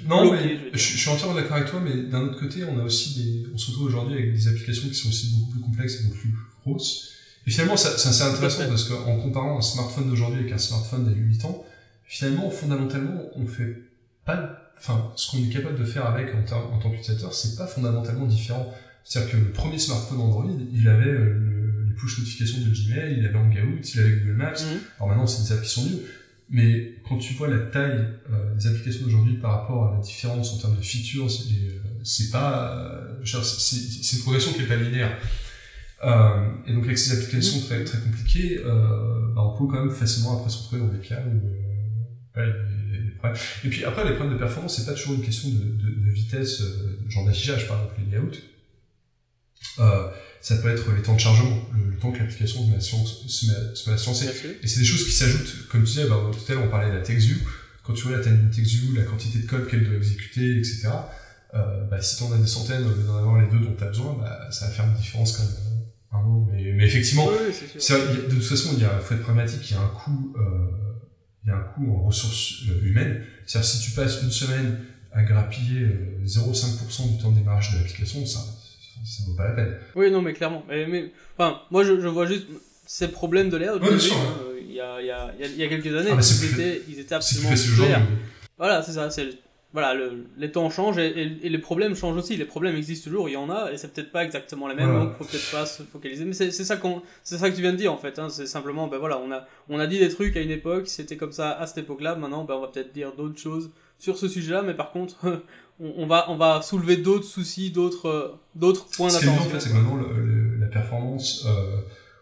Non, 0.07 0.29
bloqué, 0.29 0.59
mais 0.65 0.69
je 0.73 0.97
suis 0.97 1.09
entièrement 1.09 1.33
d'accord 1.33 1.57
avec 1.57 1.69
toi, 1.69 1.81
mais 1.83 2.03
d'un 2.03 2.21
autre 2.21 2.39
côté, 2.39 2.63
on 2.63 2.79
a 2.79 2.83
aussi 2.83 3.15
des, 3.15 3.49
on 3.51 3.57
se 3.57 3.71
retrouve 3.71 3.87
aujourd'hui 3.87 4.13
avec 4.13 4.33
des 4.33 4.47
applications 4.47 4.87
qui 4.87 4.93
sont 4.93 5.09
aussi 5.09 5.33
beaucoup 5.33 5.51
plus 5.51 5.61
complexes 5.61 5.99
et 5.99 6.03
beaucoup 6.03 6.19
plus 6.19 6.35
grosses. 6.63 7.11
Et 7.47 7.51
finalement, 7.51 7.77
ça- 7.77 7.97
c'est 7.97 8.09
assez 8.09 8.23
intéressant 8.23 8.63
parce 8.69 8.85
qu'en 8.85 9.17
comparant 9.17 9.57
un 9.57 9.61
smartphone 9.61 10.09
d'aujourd'hui 10.09 10.39
avec 10.41 10.51
un 10.51 10.57
smartphone 10.57 11.05
d'il 11.05 11.17
y 11.17 11.21
a 11.21 11.23
8 11.27 11.45
ans, 11.45 11.63
finalement, 12.05 12.49
fondamentalement, 12.49 13.21
on 13.35 13.45
fait 13.47 13.77
pas, 14.25 14.71
enfin, 14.77 15.11
ce 15.15 15.31
qu'on 15.31 15.43
est 15.43 15.49
capable 15.49 15.77
de 15.77 15.85
faire 15.85 16.05
avec 16.07 16.29
en, 16.33 16.73
en 16.75 16.79
tant 16.79 16.89
qu'utilisateur, 16.89 17.33
c'est 17.33 17.55
pas 17.55 17.67
fondamentalement 17.67 18.25
différent. 18.25 18.73
C'est-à-dire 19.03 19.31
que 19.33 19.37
le 19.37 19.51
premier 19.51 19.77
smartphone 19.77 20.19
Android, 20.19 20.49
il 20.73 20.87
avait 20.87 21.09
euh, 21.09 21.33
le- 21.39 21.85
les 21.87 21.93
push 21.95 22.17
notifications 22.19 22.59
de 22.59 22.69
Gmail, 22.71 23.15
il 23.19 23.25
avait 23.25 23.35
Hangout, 23.37 23.81
il 23.93 23.99
avait 23.99 24.11
Google 24.17 24.33
Maps, 24.33 24.53
Mhm. 24.53 24.79
alors 24.97 25.09
maintenant, 25.09 25.27
c'est 25.27 25.43
des 25.43 25.51
apps 25.53 25.61
qui 25.67 25.69
sont 25.73 25.83
mieux. 25.85 26.03
Mais 26.49 26.93
quand 27.07 27.17
tu 27.17 27.33
vois 27.35 27.47
la 27.47 27.57
taille 27.59 28.05
euh, 28.31 28.55
des 28.55 28.67
applications 28.67 29.03
d'aujourd'hui 29.05 29.35
par 29.35 29.51
rapport 29.61 29.87
à 29.91 29.95
la 29.95 30.01
différence 30.01 30.53
en 30.53 30.57
termes 30.57 30.75
de 30.77 30.81
features, 30.81 31.29
c'est 31.29 31.43
euh, 31.53 31.79
c'est 32.03 32.29
pas, 32.31 32.75
euh, 32.77 33.15
c'est 33.23 33.75
c'est 34.03 34.17
une 34.17 34.21
progression 34.23 34.53
qui 34.53 34.61
est 34.61 34.65
pas 34.67 34.75
linéaire. 34.75 35.17
Euh, 36.05 36.49
et 36.67 36.73
donc 36.73 36.85
avec 36.85 36.97
ces 36.97 37.17
applications 37.17 37.59
très 37.61 37.83
très 37.83 37.99
compliquées, 37.99 38.59
euh, 38.63 39.33
bah, 39.33 39.41
on 39.43 39.57
peut 39.57 39.65
quand 39.73 39.83
même 39.83 39.93
facilement 39.93 40.37
après 40.37 40.49
se 40.49 40.57
retrouver 40.59 40.81
dans 40.81 40.93
des 40.93 40.99
cas 40.99 41.19
où 41.25 41.47
euh, 41.47 42.41
ouais, 42.41 42.53
il 42.91 42.95
y 42.95 42.99
a 42.99 43.03
des 43.03 43.11
problèmes. 43.11 43.37
Et 43.63 43.69
puis 43.69 43.83
après, 43.85 44.03
les 44.03 44.11
problèmes 44.15 44.33
de 44.33 44.39
performance, 44.39 44.77
c'est 44.77 44.85
pas 44.85 44.93
toujours 44.93 45.15
une 45.15 45.23
question 45.23 45.49
de, 45.49 45.55
de, 45.55 46.05
de 46.05 46.11
vitesse, 46.11 46.61
euh, 46.61 46.99
genre 47.09 47.25
d'affichage, 47.25 47.67
par 47.67 47.77
exemple 47.81 48.01
les 48.05 48.11
layouts. 48.11 48.31
Euh, 49.79 50.09
ça 50.41 50.57
peut 50.57 50.69
être 50.69 50.93
les 50.95 51.01
temps 51.01 51.15
de 51.15 51.19
chargement, 51.19 51.67
le, 51.73 51.89
le 51.89 51.97
temps 51.97 52.11
que 52.11 52.19
l'application 52.19 52.63
se 52.65 52.69
met 52.69 52.75
à 52.75 52.79
se 52.79 54.05
lancer-. 54.05 54.27
Et 54.61 54.67
c'est 54.67 54.79
des 54.79 54.85
choses 54.85 55.05
qui 55.05 55.11
s'ajoutent, 55.11 55.67
comme 55.69 55.81
tu 55.83 55.87
disais, 55.87 56.07
bah, 56.07 56.21
tout 56.31 56.51
à 56.51 56.55
l'heure 56.55 56.65
on 56.65 56.69
parlait 56.69 56.91
de 56.91 56.97
la 56.97 57.01
TextView, 57.01 57.37
quand 57.83 57.93
tu 57.93 58.03
vois 58.03 58.17
la 58.17 58.23
taille 58.23 58.37
d'une 58.37 58.51
TextView, 58.51 58.93
la 58.95 59.03
quantité 59.03 59.39
de 59.39 59.47
code 59.47 59.67
qu'elle 59.67 59.83
doit 59.83 59.95
exécuter, 59.95 60.59
etc., 60.59 60.89
euh, 61.55 61.85
bah, 61.89 62.01
si 62.01 62.17
t'en 62.19 62.31
as 62.31 62.37
des 62.37 62.47
centaines, 62.47 62.83
au 62.85 62.89
lieu 62.89 63.03
d'en 63.03 63.17
avoir 63.17 63.41
les 63.41 63.47
deux 63.47 63.59
dont 63.59 63.75
t'as 63.77 63.87
besoin, 63.87 64.17
bah, 64.19 64.51
ça 64.51 64.67
va 64.67 64.71
faire 64.71 64.85
une 64.85 64.93
différence 64.93 65.31
quand 65.37 65.43
même. 65.43 65.74
Euh. 66.19 66.53
Mais, 66.53 66.71
mais 66.73 66.85
effectivement, 66.85 67.27
Oui, 67.27 67.35
oui, 67.47 68.17
de 68.29 68.35
toute 68.35 68.43
façon, 68.43 68.69
il 68.73 68.81
y 68.81 68.85
a, 68.85 68.99
faut 68.99 69.13
être 69.15 69.21
pragmatique, 69.23 69.61
il 69.69 69.73
y 69.73 69.77
a 69.77 69.81
un 69.81 69.87
coût, 69.87 70.33
euh, 70.37 70.41
il 71.43 71.49
y 71.49 71.51
a 71.51 71.55
un 71.57 71.61
coût 71.61 71.95
en 71.95 72.03
ressources 72.07 72.63
euh, 72.69 72.85
humaines. 72.87 73.23
C'est-à-dire, 73.45 73.69
si 73.69 73.79
tu 73.81 73.91
passes 73.91 74.21
une 74.23 74.31
semaine 74.31 74.79
à 75.13 75.23
grappiller 75.23 75.81
euh, 75.81 76.25
0,5% 76.25 77.15
du 77.15 77.21
temps 77.21 77.31
de 77.31 77.37
démarrage 77.37 77.71
de 77.73 77.77
l'application, 77.79 78.25
ça, 78.25 78.39
ça, 79.05 79.23
vaut 79.27 79.35
pas 79.35 79.47
la 79.49 79.53
peine. 79.53 79.75
Oui, 79.95 80.11
non, 80.11 80.21
mais 80.21 80.33
clairement. 80.33 80.63
Mais, 80.67 80.87
mais, 80.87 81.11
enfin, 81.37 81.59
moi, 81.71 81.83
je, 81.83 81.99
je 82.01 82.07
vois 82.07 82.25
juste 82.25 82.47
ces 82.85 83.07
problèmes 83.07 83.49
de 83.49 83.57
bien 83.57 83.97
sûr, 83.99 84.15
hein, 84.15 84.39
Il 84.59 84.73
y, 84.73 84.79
a, 84.79 85.01
il, 85.01 85.07
y 85.07 85.11
a, 85.11 85.31
il 85.33 85.55
y 85.57 85.63
a- 85.63 85.67
quelques 85.69 85.95
années, 85.95 86.11
Ah, 86.15 86.21
c'est 86.21 86.35
ils, 86.45 86.49
plus- 86.51 86.59
étaient, 86.61 86.81
ils 86.89 86.99
étaient 86.99 87.15
absolument 87.15 87.49
clairs. 87.77 88.07
Voilà, 88.57 88.83
c'est 88.83 88.91
ça. 88.93 89.09
C'est 89.09 89.29
voilà, 89.75 89.93
le, 89.93 90.25
les 90.37 90.51
temps 90.51 90.69
changent 90.69 90.97
et, 90.97 91.07
et- 91.07 91.45
et 91.45 91.49
les 91.49 91.57
problèmes 91.59 91.95
changent 91.95 92.17
aussi. 92.17 92.35
Les 92.37 92.45
problèmes 92.45 92.75
existent 92.75 93.03
toujours, 93.09 93.29
il 93.29 93.33
y 93.33 93.37
en 93.37 93.49
a, 93.49 93.71
et 93.71 93.77
c'est 93.77 93.93
peut-être 93.93 94.11
pas 94.11 94.23
exactement 94.23 94.67
les 94.67 94.73
mêmes, 94.75 94.89
Voilà. 94.89 95.05
donc 95.05 95.15
faut 95.17 95.25
peut-être 95.25 95.51
pas 95.51 95.65
se 95.65 95.83
focaliser. 95.83 96.23
Mais 96.25 96.33
c'est 96.33 96.49
ça 96.51 96.79
c'est 97.23 97.37
ça 97.37 97.49
que 97.49 97.55
tu 97.55 97.61
viens 97.61 97.73
de 97.73 97.77
dire 97.77 97.91
en 97.93 97.97
fait. 97.97 98.17
Hein, 98.17 98.29
c'est 98.29 98.47
simplement, 98.47 98.87
ben 98.87 98.97
voilà, 98.97 99.19
on 99.19 99.31
a, 99.31 99.45
on 99.69 99.77
a 99.79 99.85
dit 99.85 99.99
des 99.99 100.09
trucs 100.09 100.35
à 100.37 100.41
une 100.41 100.49
époque, 100.49 100.87
c'était 100.87 101.17
comme 101.17 101.31
ça 101.33 101.51
à 101.51 101.67
cette 101.67 101.77
époque-là. 101.79 102.15
Maintenant, 102.15 102.45
ben 102.45 102.55
on 102.55 102.61
va 102.61 102.67
peut-être 102.69 102.93
dire 102.93 103.11
d'autres 103.15 103.37
choses 103.39 103.69
sur 103.99 104.17
ce 104.17 104.27
sujet-là, 104.27 104.61
mais 104.61 104.73
par 104.73 104.91
contre, 104.91 105.15
on, 105.79 105.93
on 105.97 106.07
va, 106.07 106.25
on 106.31 106.37
va 106.37 106.61
soulever 106.61 106.97
d'autres 106.97 107.25
soucis, 107.25 107.69
d'autres, 107.71 108.07
euh, 108.07 108.27
d'autres 108.55 108.87
points 108.95 109.09
bien, 109.09 109.17
en 109.17 109.21
d'attention. 109.33 109.49
fait, 109.51 109.59
c'est 109.59 109.73
maintenant, 109.73 109.95
le- 109.97 110.25
le- 110.25 110.57
la 110.59 110.67
performance, 110.67 111.45
euh, 111.47 111.81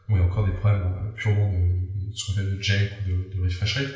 bon, 0.10 0.16
il 0.16 0.20
y 0.20 0.22
a 0.24 0.26
encore 0.26 0.46
des 0.46 0.54
problèmes 0.54 0.82
euh, 0.82 1.12
purement 1.16 1.52
de, 1.52 2.10
de 2.10 2.16
ce 2.16 2.26
qu'on 2.26 2.34
appelle 2.34 2.58
de 2.58 2.62
jank 2.62 2.90
ou 3.08 3.12
de, 3.12 3.36
de 3.38 3.44
refresh 3.44 3.78
rate, 3.78 3.88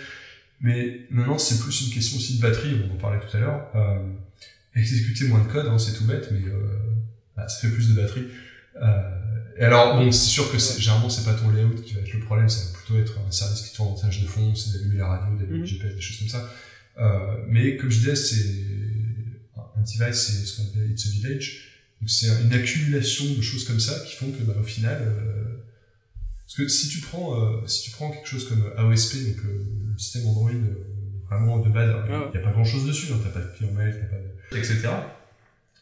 mais 0.60 1.06
maintenant, 1.10 1.38
c'est 1.38 1.60
plus 1.60 1.88
une 1.88 1.94
question 1.94 2.18
aussi 2.18 2.38
de 2.38 2.42
batterie, 2.42 2.76
on 2.90 2.94
en 2.94 2.98
parlait 2.98 3.20
tout 3.20 3.36
à 3.38 3.40
l'heure. 3.40 3.72
Euh, 3.76 4.00
exécuter 4.76 5.28
moins 5.28 5.44
de 5.44 5.52
code, 5.52 5.68
hein, 5.68 5.78
c'est 5.78 5.94
tout 5.94 6.06
bête, 6.06 6.30
mais 6.32 6.48
euh, 6.48 6.68
bah, 7.36 7.48
ça 7.48 7.60
fait 7.60 7.74
plus 7.74 7.90
de 7.90 8.02
batterie. 8.02 8.26
Euh, 8.82 9.12
et 9.58 9.64
alors, 9.64 9.98
bon, 9.98 10.12
c'est 10.12 10.28
sûr 10.28 10.52
que 10.52 10.58
généralement, 10.60 11.10
c'est 11.10 11.26
pas 11.26 11.34
ton 11.34 11.50
layout 11.50 11.82
qui 11.84 11.94
va 11.96 12.02
être 12.02 12.14
le 12.14 12.20
problème, 12.20 12.48
ça 12.48 12.64
va 12.66 12.78
plutôt 12.78 13.00
être 13.00 13.18
un 13.28 13.32
service 13.32 13.62
qui 13.62 13.76
tourne 13.76 13.90
en 13.90 13.96
tâche 13.96 14.22
de 14.22 14.28
fond, 14.28 14.54
c'est 14.54 14.74
d'allumer 14.74 14.98
la 14.98 15.08
radio, 15.08 15.36
d'allumer 15.36 15.58
le 15.58 15.64
Mhm. 15.64 15.66
GPS, 15.68 15.96
des 15.96 16.02
choses 16.02 16.20
comme 16.20 16.28
ça. 16.30 16.54
Euh, 17.00 17.38
mais 17.48 17.76
comme 17.78 17.90
je 17.90 18.00
disais, 18.00 18.16
c'est 18.16 18.66
un 19.76 19.82
device, 19.82 20.16
c'est 20.16 20.46
ce 20.46 20.58
qu'on 20.58 20.68
appelle 20.70 20.92
It's 20.92 21.06
a 21.08 21.10
Village. 21.10 21.64
Donc 22.02 22.10
c'est 22.10 22.28
une 22.44 22.54
accumulation 22.54 23.26
de 23.34 23.42
choses 23.42 23.66
comme 23.66 23.80
ça 23.80 24.00
qui 24.08 24.16
font 24.16 24.32
que, 24.32 24.44
bah, 24.44 24.54
au 24.60 24.64
final, 24.64 25.02
euh, 25.02 25.44
parce 26.46 26.56
que 26.56 26.68
si 26.68 26.88
tu 26.90 27.00
prends, 27.00 27.42
euh, 27.42 27.66
si 27.68 27.84
tu 27.84 27.92
prends 27.92 28.12
quelque 28.12 28.28
chose 28.28 28.48
comme 28.48 28.64
AOSP, 28.78 29.16
donc 29.28 29.44
le, 29.44 29.66
le 29.98 30.01
système 30.01 30.27
Android 30.27 30.51
euh, 30.51 30.86
vraiment 31.27 31.58
de 31.60 31.70
base, 31.70 31.89
il 32.08 32.32
n'y 32.32 32.38
a 32.38 32.48
pas 32.48 32.51
grand 32.54 32.63
chose 32.63 32.86
dessus, 32.86 33.12
hein, 33.12 33.18
t'as 33.24 33.32
pas 33.32 33.39
de 33.39 33.66
mail, 33.72 33.98
t'as 34.00 34.16
pas 34.16 34.22
de, 34.22 34.58
etc. 34.58 34.88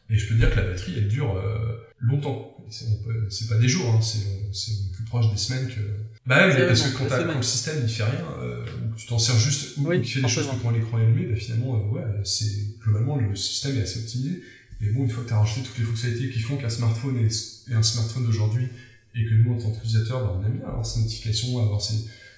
Et 0.10 0.18
je 0.18 0.28
peux 0.28 0.36
te 0.36 0.40
dire 0.40 0.52
que 0.52 0.60
la 0.60 0.68
batterie, 0.68 0.94
elle 0.98 1.08
dure 1.08 1.36
euh, 1.36 1.78
longtemps. 2.00 2.56
C'est 2.70 3.50
pas 3.50 3.58
des 3.58 3.68
jours, 3.68 3.94
hein, 3.94 4.02
c'est 4.02 4.20
c'est 4.54 4.92
plus 4.94 5.04
proche 5.04 5.30
des 5.32 5.38
semaines 5.38 5.68
que. 5.68 5.82
Bah 6.26 6.48
ouais, 6.48 6.54
C'est- 6.54 6.68
parce 6.68 6.82
que 6.84 6.98
quand, 6.98 7.10
semaines. 7.10 7.28
quand 7.28 7.36
le 7.38 7.44
système 7.44 7.78
il 7.84 7.90
fait 7.90 8.04
rien, 8.04 8.26
euh, 8.42 8.66
ou 8.88 8.96
que 8.96 9.00
tu 9.00 9.08
t'en 9.08 9.20
sers 9.20 9.38
juste, 9.38 9.78
ou 9.78 9.88
Oui, 9.88 10.02
qu'il 10.02 10.12
fait 10.14 10.22
des 10.22 10.28
choses 10.28 10.48
quand 10.64 10.72
l'écran 10.72 11.00
est 11.00 11.04
allumé, 11.06 11.26
bah 11.26 11.36
finalement, 11.36 11.76
euh, 11.76 11.94
ouais, 11.94 12.04
c'est 12.24 12.80
globalement 12.80 13.18
le 13.18 13.36
système 13.36 13.78
est 13.78 13.82
assez 13.82 14.00
optimisé. 14.00 14.42
Et 14.82 14.90
bon, 14.92 15.04
une 15.04 15.10
fois 15.10 15.24
que 15.24 15.30
t'as 15.30 15.40
rajouté 15.40 15.62
toutes 15.68 15.78
les 15.78 15.84
fonctionnalités 15.86 16.30
qui 16.32 16.40
font 16.40 16.58
qu'un 16.58 16.70
smartphone 16.70 17.18
est, 17.18 17.72
est 17.72 17.76
un 17.76 17.84
smartphone 17.84 18.26
d'aujourd'hui, 18.26 18.68
et 19.16 19.26
que 19.26 19.34
nous, 19.34 19.54
en 19.54 19.58
tant 19.62 19.72
qu'utilisateur, 19.72 20.24
bah, 20.24 20.40
on 20.40 20.46
aime 20.46 20.58
bien 20.58 20.68
avoir 20.68 20.86
ces 20.86 21.00
notifications, 21.02 21.60
avoir 21.64 21.82
ces, 21.82 21.96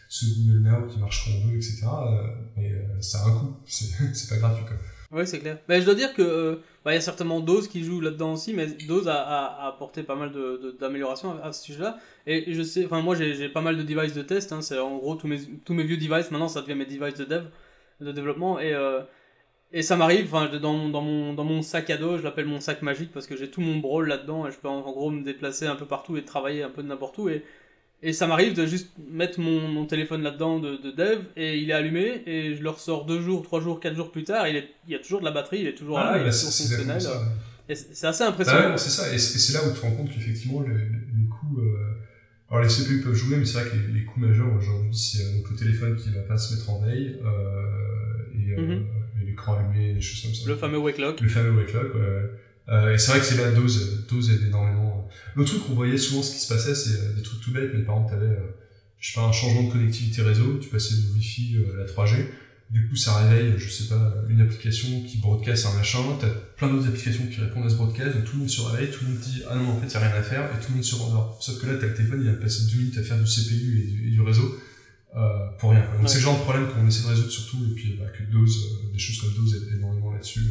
ce 0.09 0.25
Google 0.25 0.59
Now 0.69 0.87
qui 0.87 0.99
marche 0.99 1.25
quand 1.25 1.31
on 1.43 1.47
veut, 1.49 1.55
etc. 1.57 1.85
euh, 1.85 2.27
mais 2.55 2.71
euh, 2.71 3.01
ça 3.01 3.19
a 3.23 3.27
un 3.27 3.31
coût, 3.31 3.55
c'est 3.65 4.29
pas 4.29 4.37
gratuit 4.37 4.65
quoi. 4.65 4.75
Oui, 5.09 5.25
c'est 5.25 5.39
clair. 5.39 5.57
Mais 5.69 5.79
je 5.79 5.85
dois 5.85 5.95
dire 5.95 6.13
que 6.13 6.21
euh, 6.21 6.55
bah, 6.83 6.93
y 6.93 6.97
a 6.97 7.01
certainement 7.01 7.39
Dose 7.39 7.69
qui 7.69 7.81
joue 7.81 8.01
là-dedans 8.01 8.33
aussi, 8.33 8.53
mais 8.53 8.67
Dose 8.89 9.07
a, 9.07 9.15
a, 9.21 9.67
apporté 9.69 10.03
pas 10.03 10.15
mal 10.15 10.33
de- 10.33 10.57
de- 10.61 10.71
d'améliorations 10.77 11.41
à, 11.41 11.53
ce 11.53 11.63
sujet-là. 11.63 11.97
Et 12.25 12.51
je 12.53 12.61
sais, 12.61 12.85
enfin 12.85 13.01
moi 13.01 13.15
j'ai 13.15 13.47
pas 13.47 13.61
mal 13.61 13.77
de 13.77 13.83
devices 13.83 14.13
de 14.13 14.21
test. 14.21 14.51
Hein, 14.51 14.61
c'est 14.61 14.77
en 14.77 14.97
gros 14.97 15.15
tous 15.15 15.27
mes 15.27 15.39
tous 15.63 15.73
mes 15.73 15.83
vieux 15.83 15.95
devices. 15.95 16.29
Maintenant 16.31 16.49
ça 16.49 16.61
devient 16.61 16.75
mes 16.75 16.85
devices 16.85 17.17
de 17.17 17.23
dev, 17.23 17.45
de 18.01 18.11
développement. 18.11 18.59
Et 18.59 18.73
euh, 18.73 18.99
et 19.71 19.81
ça 19.81 19.95
m'arrive, 19.95 20.25
enfin 20.33 20.49
dans, 20.59 20.73
mon- 20.73 20.89
dans 20.89 21.01
mon 21.01 21.33
dans 21.33 21.43
mon 21.45 21.61
sac 21.61 21.89
à 21.89 21.95
dos, 21.97 22.17
je 22.17 22.23
l'appelle 22.23 22.45
mon 22.45 22.59
sac 22.59 22.81
magique 22.81 23.11
parce 23.13 23.27
que 23.27 23.37
j'ai 23.37 23.49
tout 23.49 23.61
mon 23.61 23.77
brawl 23.77 24.07
là-dedans 24.09 24.45
et 24.47 24.51
je 24.51 24.57
peux 24.57 24.67
en, 24.69 24.81
gros 24.81 25.09
me 25.09 25.23
déplacer 25.23 25.67
un 25.67 25.75
peu 25.75 25.85
partout 25.85 26.17
et 26.17 26.23
travailler 26.25 26.63
un 26.63 26.69
peu 26.69 26.83
de 26.83 26.87
n'importe 26.89 27.17
où. 27.17 27.29
Et 28.03 28.13
ça 28.13 28.27
m'arrive 28.27 28.53
de 28.53 28.65
juste 28.65 28.89
mettre 29.11 29.39
mon, 29.39 29.67
mon 29.67 29.85
téléphone 29.85 30.21
là-dedans 30.21 30.59
de, 30.59 30.77
de 30.77 30.91
dev 30.91 31.19
et 31.35 31.57
il 31.57 31.69
est 31.69 31.73
allumé 31.73 32.21
et 32.27 32.55
je 32.55 32.61
le 32.61 32.69
ressors 32.69 33.05
deux 33.05 33.21
jours, 33.21 33.41
trois 33.43 33.59
jours, 33.61 33.79
quatre 33.79 33.95
jours 33.95 34.11
plus 34.11 34.23
tard. 34.23 34.47
Il, 34.47 34.55
est, 34.55 34.67
il 34.87 34.91
y 34.93 34.95
a 34.95 34.99
toujours 34.99 35.19
de 35.19 35.25
la 35.25 35.31
batterie, 35.31 35.59
il 35.61 35.67
est 35.67 35.75
toujours 35.75 35.97
là, 35.97 36.11
Ah, 36.13 36.17
il 36.17 36.23
bah, 36.23 36.29
est 36.29 36.31
fonctionnel. 36.31 37.01
c'est 37.73 38.05
assez 38.07 38.23
Bah 38.23 38.29
impressionnant. 38.29 38.59
ouais, 38.59 38.69
non, 38.69 38.77
c'est 38.77 38.89
ça, 38.89 39.13
et 39.13 39.17
c'est 39.17 39.53
là 39.53 39.59
où 39.65 39.71
tu 39.71 39.77
te 39.77 39.81
rends 39.81 39.91
compte 39.95 40.09
qu'effectivement, 40.13 40.61
les, 40.61 40.73
les 40.75 41.27
coûts. 41.29 41.59
euh, 41.59 41.93
Alors, 42.49 42.63
les 42.63 42.69
CPU 42.69 43.01
peuvent 43.01 43.13
jouer, 43.13 43.37
mais 43.37 43.45
c'est 43.45 43.59
vrai 43.59 43.69
que 43.69 43.75
les, 43.75 43.99
les 43.99 44.05
coûts 44.05 44.19
majeurs 44.19 44.53
aujourd'hui, 44.55 44.95
c'est 44.95 45.23
euh, 45.25 45.37
donc 45.37 45.49
le 45.51 45.57
téléphone 45.57 45.95
qui 45.97 46.09
va 46.11 46.21
pas 46.21 46.37
se 46.37 46.53
mettre 46.55 46.69
en 46.69 46.79
veille, 46.85 47.17
euh, 47.25 48.39
et, 48.39 48.53
euh, 48.53 48.61
Mhm. 48.61 48.85
et 49.21 49.25
l'écran 49.25 49.55
allumé, 49.57 49.93
des 49.95 50.01
choses 50.01 50.21
comme 50.21 50.33
ça. 50.33 50.47
Le 50.47 50.55
fameux 50.55 50.77
wake 50.77 50.97
lock. 50.99 51.19
Le 51.19 51.27
fameux 51.29 51.57
wake 51.57 51.73
lock, 51.73 51.95
ouais. 51.95 52.21
Euh, 52.69 52.93
et 52.93 52.97
c'est 52.97 53.11
vrai 53.11 53.19
que 53.21 53.25
c'est 53.25 53.37
là, 53.37 53.51
dose, 53.51 54.05
dose 54.09 54.29
aide 54.31 54.43
énormément. 54.47 55.07
Le 55.35 55.45
truc 55.45 55.65
qu'on 55.65 55.73
voyait 55.73 55.97
souvent, 55.97 56.21
ce 56.21 56.31
qui 56.33 56.39
se 56.39 56.53
passait, 56.53 56.75
c'est 56.75 56.99
euh, 56.99 57.13
des 57.13 57.21
trucs 57.21 57.39
tout 57.41 57.51
bêtes, 57.51 57.71
mais 57.73 57.83
par 57.83 57.95
exemple, 57.95 58.11
t'avais, 58.11 58.25
euh, 58.33 58.55
je 58.99 59.11
sais 59.13 59.15
pas, 59.19 59.25
un 59.25 59.31
changement 59.31 59.63
de 59.63 59.71
connectivité 59.71 60.21
réseau, 60.21 60.57
tu 60.61 60.67
passais 60.69 60.95
du 60.95 61.07
Wi-Fi 61.13 61.57
euh, 61.57 61.73
à 61.75 61.77
la 61.77 61.85
3G, 61.85 62.25
du 62.69 62.89
coup, 62.89 62.97
ça 62.97 63.15
réveille, 63.19 63.53
je 63.57 63.69
sais 63.69 63.85
pas, 63.87 64.13
une 64.27 64.41
application 64.41 65.01
qui 65.03 65.19
broadcast 65.19 65.67
un 65.67 65.73
machin, 65.77 65.99
t'as 66.19 66.27
plein 66.57 66.67
d'autres 66.67 66.89
applications 66.89 67.25
qui 67.27 67.39
répondent 67.39 67.65
à 67.65 67.69
ce 67.69 67.75
broadcast, 67.75 68.13
donc 68.17 68.25
tout 68.25 68.33
le 68.33 68.39
monde 68.39 68.49
se 68.49 68.59
réveille, 68.59 68.91
tout 68.91 69.05
le 69.05 69.11
monde 69.11 69.19
dit, 69.19 69.43
ah 69.49 69.55
non, 69.55 69.69
en 69.69 69.79
fait, 69.79 69.93
y 69.93 69.95
a 69.95 69.99
rien 70.01 70.19
à 70.19 70.21
faire, 70.21 70.43
et 70.53 70.59
tout 70.59 70.71
le 70.71 70.75
monde 70.75 70.83
se 70.83 70.95
rendort. 70.95 71.37
Sauf 71.41 71.61
que 71.61 71.67
là, 71.67 71.75
t'as 71.79 71.87
le 71.87 71.93
téléphone, 71.93 72.21
il 72.25 72.29
va 72.29 72.35
passer 72.35 72.63
deux 72.69 72.79
minutes 72.79 72.97
à 72.97 73.03
faire 73.03 73.17
du 73.17 73.23
CPU 73.23 73.79
et 73.81 73.91
du, 73.91 74.07
et 74.09 74.11
du 74.11 74.21
réseau, 74.21 74.59
euh, 75.15 75.47
pour 75.57 75.71
rien. 75.71 75.79
quoi. 75.83 75.93
Donc 75.93 76.01
Ouais. 76.01 76.07
c'est 76.09 76.17
le 76.17 76.23
genre 76.23 76.37
de 76.37 76.43
problème 76.43 76.67
qu'on 76.67 76.85
essaie 76.85 77.03
de 77.03 77.07
résoudre 77.07 77.29
surtout, 77.31 77.63
et 77.71 77.73
puis, 77.73 77.95
bah, 77.97 78.07
que 78.09 78.23
Dose, 78.29 78.57
euh, 78.83 78.91
des 78.91 78.99
choses 78.99 79.21
comme 79.21 79.33
Dose 79.45 79.55
aident 79.55 79.77
énormément 79.77 80.11
là-dessus. 80.11 80.47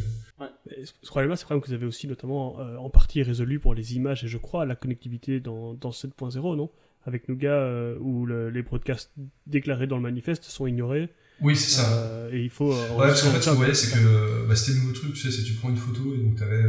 Ce 0.84 1.06
problème-là, 1.08 1.36
c'est 1.36 1.44
un 1.44 1.46
problème 1.46 1.62
que 1.62 1.68
vous 1.68 1.74
avez 1.74 1.86
aussi 1.86 2.06
notamment 2.08 2.58
euh, 2.60 2.76
en 2.76 2.90
partie 2.90 3.22
résolu 3.22 3.60
pour 3.60 3.74
les 3.74 3.94
images 3.94 4.24
et 4.24 4.28
je 4.28 4.38
crois 4.38 4.64
la 4.66 4.74
connectivité 4.76 5.40
dans, 5.40 5.74
dans 5.74 5.90
7.0, 5.90 6.56
non? 6.56 6.70
Avec 7.04 7.28
Nougat, 7.28 7.50
euh, 7.52 7.96
où 8.00 8.26
le- 8.26 8.50
les 8.50 8.62
broadcasts 8.62 9.12
déclarés 9.46 9.86
dans 9.86 9.96
le 9.96 10.02
manifeste 10.02 10.42
sont 10.44 10.66
ignorés. 10.66 11.08
Oui, 11.40 11.54
c'est 11.54 11.70
ça. 11.76 11.92
euh, 11.92 12.32
et 12.32 12.42
il 12.42 12.50
faut. 12.50 12.72
Ouais, 12.72 12.96
parce 12.98 13.22
qu'en 13.22 13.30
fait, 13.30 13.38
ce 13.38 13.44
ça, 13.44 13.50
qu'on 13.52 13.56
voyait, 13.58 13.74
c'est 13.74 13.94
que 13.96 14.48
bah, 14.48 14.56
c'était 14.56 14.72
le 14.78 14.82
nouveau 14.84 14.92
truc, 14.94 15.12
tu 15.14 15.20
sais, 15.20 15.30
c'est 15.30 15.44
tu 15.44 15.52
prends 15.52 15.68
une 15.70 15.76
photo 15.76 16.14
et 16.14 16.18
donc 16.18 16.36
t'avais 16.36 16.62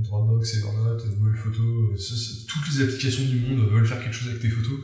Dropbox, 0.00 0.56
Evernote, 0.58 1.04
Google 1.18 1.36
Photos, 1.36 2.46
toutes 2.48 2.74
les 2.74 2.82
applications 2.84 3.24
du 3.24 3.38
monde 3.40 3.70
veulent 3.70 3.86
faire 3.86 4.02
quelque 4.02 4.12
chose 4.14 4.28
avec 4.28 4.42
tes 4.42 4.48
photos. 4.50 4.78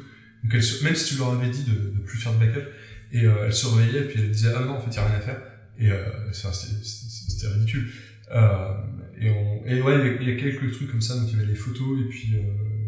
Donc 0.44 0.54
elles 0.54 0.62
se- 0.62 0.82
même 0.84 0.94
si 0.94 1.14
tu 1.14 1.18
leur 1.18 1.32
avais 1.32 1.50
dit 1.50 1.64
de, 1.64 1.90
de 1.90 1.98
plus 1.98 2.18
faire 2.18 2.32
de 2.32 2.38
backup, 2.38 2.66
et 3.12 3.24
elles 3.24 3.52
se 3.52 3.66
réveillaient 3.66 4.04
et 4.04 4.08
puis 4.08 4.20
elles 4.22 4.30
disaient 4.30 4.52
ah 4.56 4.64
non, 4.64 4.74
en 4.74 4.80
fait, 4.80 4.94
y 4.94 4.98
a 4.98 5.06
rien 5.06 5.16
à 5.16 5.20
faire. 5.20 5.42
Et 5.78 5.90
c'était 6.82 7.48
ridicule. 7.48 7.90
Euh, 8.32 8.72
et, 9.20 9.30
on, 9.30 9.64
et 9.66 9.80
ouais, 9.82 9.98
il 9.98 10.06
y 10.06 10.08
a- 10.10 10.22
il 10.22 10.28
y, 10.28 10.32
a 10.32 10.36
quelques 10.36 10.72
trucs 10.72 10.90
comme 10.90 11.00
ça, 11.00 11.14
donc 11.16 11.28
il 11.30 11.36
y 11.36 11.40
avait 11.40 11.46
les 11.48 11.54
photos 11.54 12.00
et 12.00 12.08
puis 12.08 12.34
euh, 12.36 12.40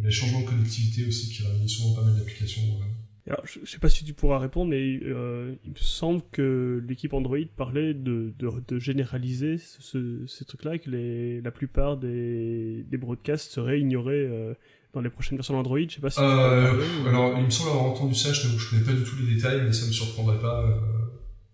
les 0.03 0.11
changements 0.11 0.40
de 0.40 0.46
connectivité 0.46 1.07
aussi 1.07 1.31
qui 1.31 1.42
réveillent 1.46 1.68
souvent 1.68 1.94
pas 1.94 2.03
mal 2.03 2.14
d'applications. 2.16 2.62
ouais. 2.62 2.87
Alors, 3.29 3.44
je, 3.44 3.59
je 3.64 3.70
sais 3.70 3.79
pas 3.81 3.88
si 3.88 4.05
tu 4.05 4.12
pourras 4.14 4.38
répondre, 4.38 4.70
mais 4.70 5.01
euh, 5.03 5.55
il 5.64 5.70
me 5.72 5.77
semble 5.77 6.22
que 6.31 6.83
l'équipe 6.88 7.12
Android 7.12 7.38
parlait 7.57 7.92
de, 7.92 8.33
de, 8.38 8.49
de 8.68 8.79
généraliser 8.79 9.59
ce, 9.59 9.83
ce- 9.83 10.27
ces 10.29 10.44
trucs-là 10.44 10.79
que 10.79 10.88
les, 10.90 11.40
la 11.40 11.51
plupart 11.51 11.96
des, 11.96 12.85
des 12.88 12.96
broadcasts 12.96 13.51
seraient 13.51 13.81
ignorés 13.81 14.14
euh, 14.31 14.55
dans 14.94 15.01
les 15.01 15.11
prochaines 15.11 15.37
versions 15.37 15.55
d'Android. 15.55 15.81
Je 15.88 15.96
sais 15.96 16.01
pas 16.01 16.11
si 16.11 16.20
tu 16.20 16.22
ou- 17.05 17.09
alors, 17.09 17.37
il 17.38 17.44
me 17.46 17.51
semble 17.51 17.70
avoir 17.70 17.85
entendu 17.87 18.14
ça, 18.14 18.33
je 18.33 18.46
je 18.46 18.70
connais 18.70 18.85
pas 18.85 18.92
du 18.92 19.03
tout 19.03 19.16
les 19.27 19.35
détails, 19.35 19.61
mais 19.64 19.72
ça 19.72 19.87
me 19.87 19.92
surprendrait 19.92 20.38
pas 20.40 20.64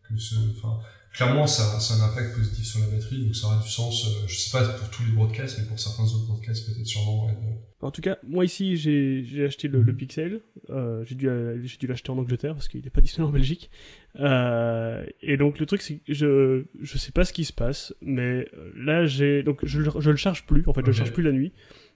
que 0.08 0.16
ce. 0.18 0.34
Enfin, 0.58 0.78
clairement, 1.12 1.46
ça, 1.46 1.78
ça 1.80 1.94
a 1.94 1.96
un 1.98 2.10
impact 2.10 2.34
positif 2.36 2.64
sur 2.64 2.80
la 2.80 2.86
batterie, 2.86 3.24
donc 3.24 3.34
ça 3.36 3.46
aura 3.48 3.62
du 3.62 3.68
sens. 3.68 4.06
euh, 4.06 4.26
je 4.26 4.34
sais 4.36 4.50
pas 4.56 4.66
pour 4.74 4.88
tous 4.90 5.04
les 5.04 5.12
broadcasts, 5.12 5.58
mais 5.58 5.66
pour 5.66 5.78
certains 5.78 6.04
autres 6.04 6.26
broadcasts, 6.26 6.66
peut-être 6.66 6.86
sûrement. 6.86 7.26
ouais, 7.26 7.32
En 7.80 7.90
tout 7.90 8.00
cas, 8.02 8.18
moi 8.26 8.44
ici, 8.44 8.76
j'ai 8.76 9.24
j'ai 9.24 9.44
acheté 9.44 9.68
le, 9.68 9.82
le 9.82 9.94
Pixel. 9.94 10.40
Euh, 10.70 11.04
j'ai 11.04 11.14
dû, 11.14 11.28
euh, 11.28 11.60
j'ai 11.64 11.76
dû 11.76 11.86
l'acheter 11.86 12.10
en 12.10 12.18
Angleterre 12.18 12.54
parce 12.54 12.68
qu'il 12.68 12.82
n'est 12.82 12.90
pas 12.90 13.00
disponible 13.00 13.30
en 13.30 13.32
Belgique. 13.32 13.70
Euh, 14.20 15.04
et 15.20 15.36
donc 15.36 15.58
le 15.58 15.66
truc, 15.66 15.82
c'est 15.82 15.96
que 15.96 16.12
je 16.12 16.64
je 16.80 16.98
sais 16.98 17.12
pas 17.12 17.24
ce 17.24 17.32
qui 17.32 17.44
se 17.44 17.52
passe, 17.52 17.94
mais 18.02 18.46
euh, 18.56 18.70
là 18.76 19.06
j'ai 19.06 19.42
donc 19.42 19.60
je, 19.64 19.80
le- 19.80 19.90
je 20.00 20.10
le 20.10 20.16
charge 20.16 20.46
plus. 20.46 20.62
En 20.66 20.72
fait, 20.74 20.82
je 20.82 20.86
le 20.86 20.92
Ok. 20.92 20.98
charge 20.98 21.12
plus 21.12 21.22
la 21.22 21.32
nuit. 21.32 21.52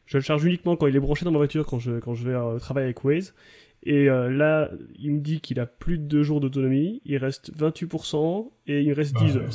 Je 0.07 0.19
le 0.19 0.23
charge 0.23 0.45
uniquement 0.45 0.77
quand 0.77 0.87
il 0.87 0.95
est 0.97 1.01
branché 1.01 1.25
dans 1.25 1.33
ma 1.33 1.39
voiture, 1.39 1.67
quand 1.67 1.79
je 1.79 1.99
quand 1.99 2.15
je 2.15 2.29
vais 2.29 2.35
euh, 2.35 2.59
travailler 2.59 2.85
avec 2.87 3.05
Waze. 3.05 3.35
Et 3.83 4.09
euh, 4.11 4.29
là, 4.31 4.71
il 4.99 5.13
me 5.13 5.21
dit 5.21 5.41
qu'il 5.41 5.61
a 5.61 5.67
plus 5.67 5.99
de 5.99 6.05
deux 6.05 6.23
jours 6.23 6.41
d'autonomie. 6.41 7.01
Il 7.05 7.17
reste 7.19 7.53
28% 7.57 8.51
et 8.67 8.83
il 8.83 8.93
reste 8.93 9.15
bah, 9.15 9.21
10 9.25 9.37
heures. 9.37 9.51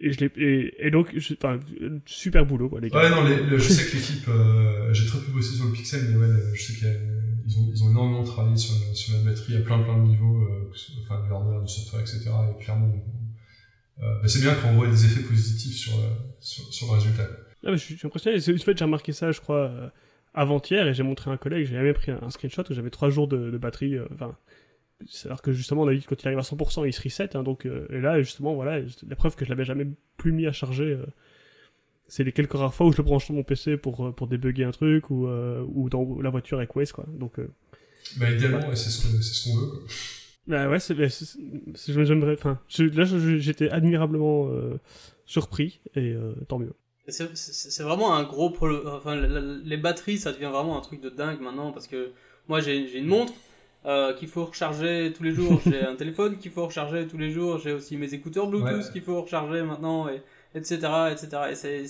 Et 0.00 0.12
je 0.12 0.20
l'ai 0.20 0.30
et, 0.36 0.86
et 0.86 0.90
donc 0.90 1.12
je- 1.16 1.34
enfin 1.34 1.58
super 2.04 2.44
boulot 2.44 2.68
quoi 2.68 2.80
les 2.80 2.90
gars. 2.90 2.98
Ouais, 3.02 3.10
non, 3.10 3.24
les- 3.24 3.58
je 3.58 3.68
sais 3.72 3.88
que 3.90 3.96
l'équipe, 3.96 4.28
euh, 4.28 4.92
j'ai 4.92 5.06
très 5.06 5.18
peu 5.20 5.32
bossé 5.32 5.54
sur 5.56 5.64
le 5.66 5.72
Pixel, 5.72 6.02
mais 6.10 6.16
ouais, 6.16 6.40
je 6.52 6.60
sais 6.62 6.72
qu'ils 6.74 7.58
ont, 7.58 7.70
ils 7.72 7.84
ont 7.84 7.90
énormément 7.90 8.24
travaillé 8.24 8.56
sur, 8.56 8.74
la- 8.74 8.94
sur 8.94 9.14
la 9.16 9.20
batterie 9.22 9.56
à 9.56 9.60
plein 9.60 9.78
plein 9.82 9.96
de 9.96 10.08
niveaux, 10.08 10.42
euh, 10.42 10.70
enfin 11.02 11.22
du 11.24 11.32
hardware, 11.32 11.62
du 11.62 11.72
software, 11.72 12.02
etc. 12.02 12.28
Et 12.58 12.62
clairement, 12.62 12.92
bah, 13.98 14.20
c'est 14.26 14.40
bien 14.40 14.54
qu'on 14.56 14.72
voit 14.72 14.88
des 14.88 15.04
effets 15.06 15.22
positifs 15.22 15.76
sur, 15.76 15.92
sur, 16.40 16.64
sur 16.74 16.88
le 16.88 16.92
résultat. 16.98 17.28
Ah, 17.64 17.70
mais 17.70 17.78
je, 17.78 17.82
suis, 17.84 17.98
impressionné. 18.04 18.40
C'est- 18.40 18.52
En 18.52 18.58
fait, 18.58 18.76
j'ai 18.76 18.84
remarqué 18.84 19.12
ça, 19.12 19.30
je 19.32 19.40
crois, 19.40 19.92
avant-hier, 20.34 20.86
et 20.88 20.94
j'ai 20.94 21.02
montré 21.02 21.30
à 21.30 21.34
un 21.34 21.36
collègue, 21.36 21.66
j'ai 21.66 21.76
même 21.76 21.94
pris 21.94 22.10
un, 22.12 22.18
un 22.22 22.30
screenshot 22.30 22.62
où 22.68 22.74
j'avais 22.74 22.90
3 22.90 23.10
jours 23.10 23.28
de, 23.28 23.50
de 23.50 23.58
batterie. 23.58 23.96
euh, 23.96 24.06
Enfin, 24.12 24.36
alors 25.26 25.42
que 25.42 25.52
justement, 25.52 25.82
on 25.82 25.88
a 25.88 25.94
dit 25.94 26.00
que 26.02 26.08
quand 26.08 26.22
il 26.22 26.26
arrive 26.28 26.38
à 26.38 26.42
100%, 26.42 26.86
il 26.86 26.92
se 26.92 27.02
reset. 27.02 27.36
hein, 27.36 27.42
donc, 27.42 27.66
euh, 27.66 27.86
et 27.90 28.00
là, 28.00 28.20
justement, 28.22 28.54
voilà, 28.54 28.80
la 29.08 29.16
preuve 29.16 29.36
que 29.36 29.44
je 29.44 29.50
l'avais 29.50 29.64
jamais 29.64 29.86
plus 30.16 30.32
mis 30.32 30.46
à 30.46 30.52
charger. 30.52 30.84
euh, 30.84 31.04
c'est 32.06 32.22
les 32.24 32.32
quelques 32.32 32.52
rares 32.52 32.74
fois 32.74 32.86
où 32.86 32.92
je 32.92 32.98
le 32.98 33.02
branche 33.02 33.24
sur 33.24 33.34
mon 33.34 33.42
PC 33.42 33.76
pour, 33.78 34.14
pour 34.14 34.26
débugger 34.28 34.64
un 34.64 34.70
truc 34.72 35.08
ou, 35.10 35.26
euh, 35.26 35.64
ou 35.68 35.88
dans 35.88 36.20
la 36.20 36.28
voiture 36.30 36.58
avec 36.58 36.74
Waze, 36.76 36.92
quoi. 36.92 37.06
Donc, 37.18 37.38
euh, 37.38 37.48
Bah, 38.18 38.30
idéalement, 38.30 38.68
ouais, 38.68 38.76
c'est 38.76 38.90
ce 38.90 39.02
qu'on 39.06 39.22
c'est 39.22 39.34
ce 39.34 39.48
qu'on 39.48 39.56
veut. 39.58 39.66
Quoi. 39.68 39.80
bah 40.46 40.68
ouais, 40.68 40.78
c'est, 40.78 40.94
j'aimerais, 42.04 42.34
enfin, 42.34 42.60
là, 42.78 43.04
j'étais 43.38 43.70
admirablement 43.70 44.48
euh, 44.50 44.78
surpris, 45.24 45.80
et 45.94 46.12
euh, 46.12 46.34
tant 46.46 46.58
mieux. 46.58 46.74
C'est 47.06 47.82
vraiment 47.82 48.14
un 48.16 48.22
gros 48.24 48.50
problème. 48.50 48.80
Enfin, 48.86 49.14
les 49.16 49.76
batteries, 49.76 50.18
ça 50.18 50.32
devient 50.32 50.50
vraiment 50.52 50.78
un 50.78 50.80
truc 50.80 51.00
de 51.02 51.10
dingue 51.10 51.40
maintenant 51.40 51.70
parce 51.72 51.86
que 51.86 52.10
moi 52.48 52.60
j'ai 52.60 52.76
une 52.98 53.06
montre 53.06 53.32
euh, 53.86 54.14
qu'il 54.14 54.28
faut 54.28 54.46
recharger 54.46 55.12
tous 55.14 55.22
les 55.22 55.34
jours, 55.34 55.60
j'ai 55.66 55.82
un 55.84 55.96
téléphone 56.02 56.38
qu'il 56.38 56.50
faut 56.50 56.66
recharger 56.66 57.06
tous 57.06 57.18
les 57.18 57.30
jours, 57.30 57.58
j'ai 57.58 57.72
aussi 57.72 57.98
mes 57.98 58.14
écouteurs 58.14 58.46
Bluetooth 58.48 58.72
Ouais. 58.86 58.92
qu'il 58.92 59.02
faut 59.02 59.20
recharger 59.20 59.62
maintenant, 59.62 60.08
et, 60.08 60.22
etc. 60.54 60.76
etc. 61.12 61.26
Et 61.64 61.84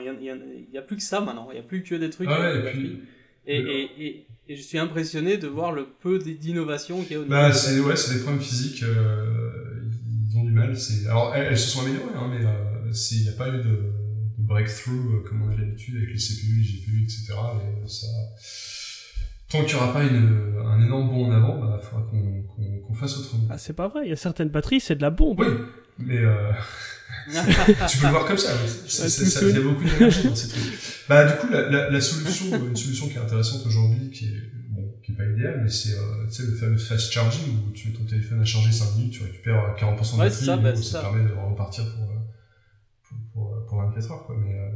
il 0.00 0.06
y, 0.06 0.10
en- 0.10 0.14
il 0.20 0.24
y 0.26 0.30
en- 0.32 0.36
il 0.68 0.72
y 0.72 0.78
a 0.78 0.82
plus 0.82 0.96
que 0.96 1.02
ça 1.02 1.20
maintenant, 1.20 1.48
il 1.50 1.56
y 1.56 1.60
a 1.60 1.64
plus 1.64 1.82
que 1.82 1.96
des 1.96 2.10
trucs 2.10 2.28
Ah 2.30 2.40
ouais, 2.40 2.58
et 2.60 2.70
puis. 2.70 3.00
Et, 3.44 3.56
et, 3.58 4.26
et, 4.48 4.54
je 4.56 4.62
suis 4.62 4.78
impressionné 4.78 5.36
de 5.38 5.48
voir 5.48 5.72
le 5.72 5.86
peu 6.00 6.20
d'innovation 6.20 7.02
qu'il 7.02 7.12
y 7.12 7.14
a 7.16 7.18
au 7.18 7.22
niveau 7.24 7.34
Bah, 7.34 7.52
c'est 7.52 7.80
ouais, 7.80 7.96
c'est 7.96 8.14
des 8.14 8.20
problèmes 8.20 8.40
physiques. 8.42 8.84
euh, 8.84 9.24
ils 10.30 10.38
ont 10.38 10.44
du 10.44 10.52
mal. 10.52 10.76
C'est 10.76 11.08
alors 11.08 11.34
elles, 11.34 11.46
elles 11.50 11.58
se 11.58 11.70
sont 11.70 11.80
améliorées, 11.80 12.04
hein, 12.14 12.30
mais 12.30 12.46
euh, 12.46 12.92
c'est- 12.92 13.16
il 13.16 13.22
n'y 13.22 13.28
a 13.30 13.32
pas 13.32 13.48
eu 13.48 13.58
de 13.58 13.78
breakthrough 14.52 15.14
euh, 15.14 15.28
comme 15.28 15.42
on 15.42 15.50
a 15.50 15.56
l'habitude 15.56 15.96
avec 15.96 16.10
les 16.10 16.18
CPU, 16.18 16.60
les 16.60 16.64
GPU, 16.64 17.02
etc. 17.04 17.34
Et 17.84 17.88
ça, 17.88 18.06
tant 19.48 19.64
qu'il 19.64 19.76
n'y 19.76 19.82
aura 19.82 19.92
pas 19.92 20.04
une, 20.04 20.54
un 20.64 20.82
énorme 20.84 21.08
bond 21.08 21.26
en 21.26 21.32
avant, 21.32 21.58
bah, 21.58 21.80
il 21.80 21.86
faudra 21.86 22.06
qu'on 22.10 22.94
fasse 22.94 23.18
autrement. 23.18 23.48
Ah, 23.50 23.58
c'est 23.58 23.72
pas 23.72 23.88
vrai, 23.88 24.02
il 24.04 24.10
y 24.10 24.12
a 24.12 24.16
certaines 24.16 24.48
batteries, 24.48 24.80
c'est 24.80 24.96
de 24.96 25.02
la 25.02 25.10
bombe. 25.10 25.40
Oui, 25.40 25.46
mais 25.98 26.18
euh... 26.18 26.52
tu 27.88 27.98
peux 27.98 28.06
le 28.06 28.10
voir 28.10 28.24
comme 28.24 28.38
ça. 28.38 28.52
Il 28.54 29.54
y 29.54 29.56
a 29.56 29.60
beaucoup 29.60 29.84
d'énergie 29.84 30.28
dans 30.28 30.34
ces 30.34 30.48
trucs. 30.48 30.62
Bah, 31.08 31.24
du 31.24 31.38
coup, 31.38 31.52
la, 31.52 31.68
la, 31.68 31.90
la, 31.90 32.00
solution, 32.00 32.46
une 32.56 32.76
solution 32.76 33.08
qui 33.08 33.14
est 33.14 33.20
intéressante 33.20 33.66
aujourd'hui, 33.66 34.10
qui 34.10 34.26
est, 34.26 34.50
bon, 34.70 34.82
qui 35.02 35.12
est 35.12 35.14
pas 35.14 35.24
idéale, 35.24 35.60
mais 35.62 35.70
c'est 35.70 35.94
euh, 35.94 36.46
le 36.46 36.56
fameux 36.56 36.78
fast 36.78 37.12
charging 37.12 37.58
où 37.66 37.72
tu 37.72 37.88
mets 37.88 37.94
ton 37.94 38.04
téléphone 38.04 38.40
à 38.40 38.44
charger 38.44 38.72
5 38.72 38.96
minutes, 38.96 39.12
tu 39.12 39.22
récupères 39.22 39.74
40% 39.78 39.86
de 39.86 40.18
ouais, 40.18 40.28
batterie, 40.28 40.44
ça, 40.44 40.56
bah, 40.56 40.76
ça, 40.76 40.82
ça, 40.82 41.00
permet 41.00 41.24
de 41.28 41.34
repartir 41.34 41.84
pour, 41.94 42.11
pour, 44.06 44.08
pour 44.08 44.08
24 44.08 44.12
heures. 44.12 44.26
Quoi. 44.26 44.36
Mais, 44.38 44.58
euh... 44.58 44.70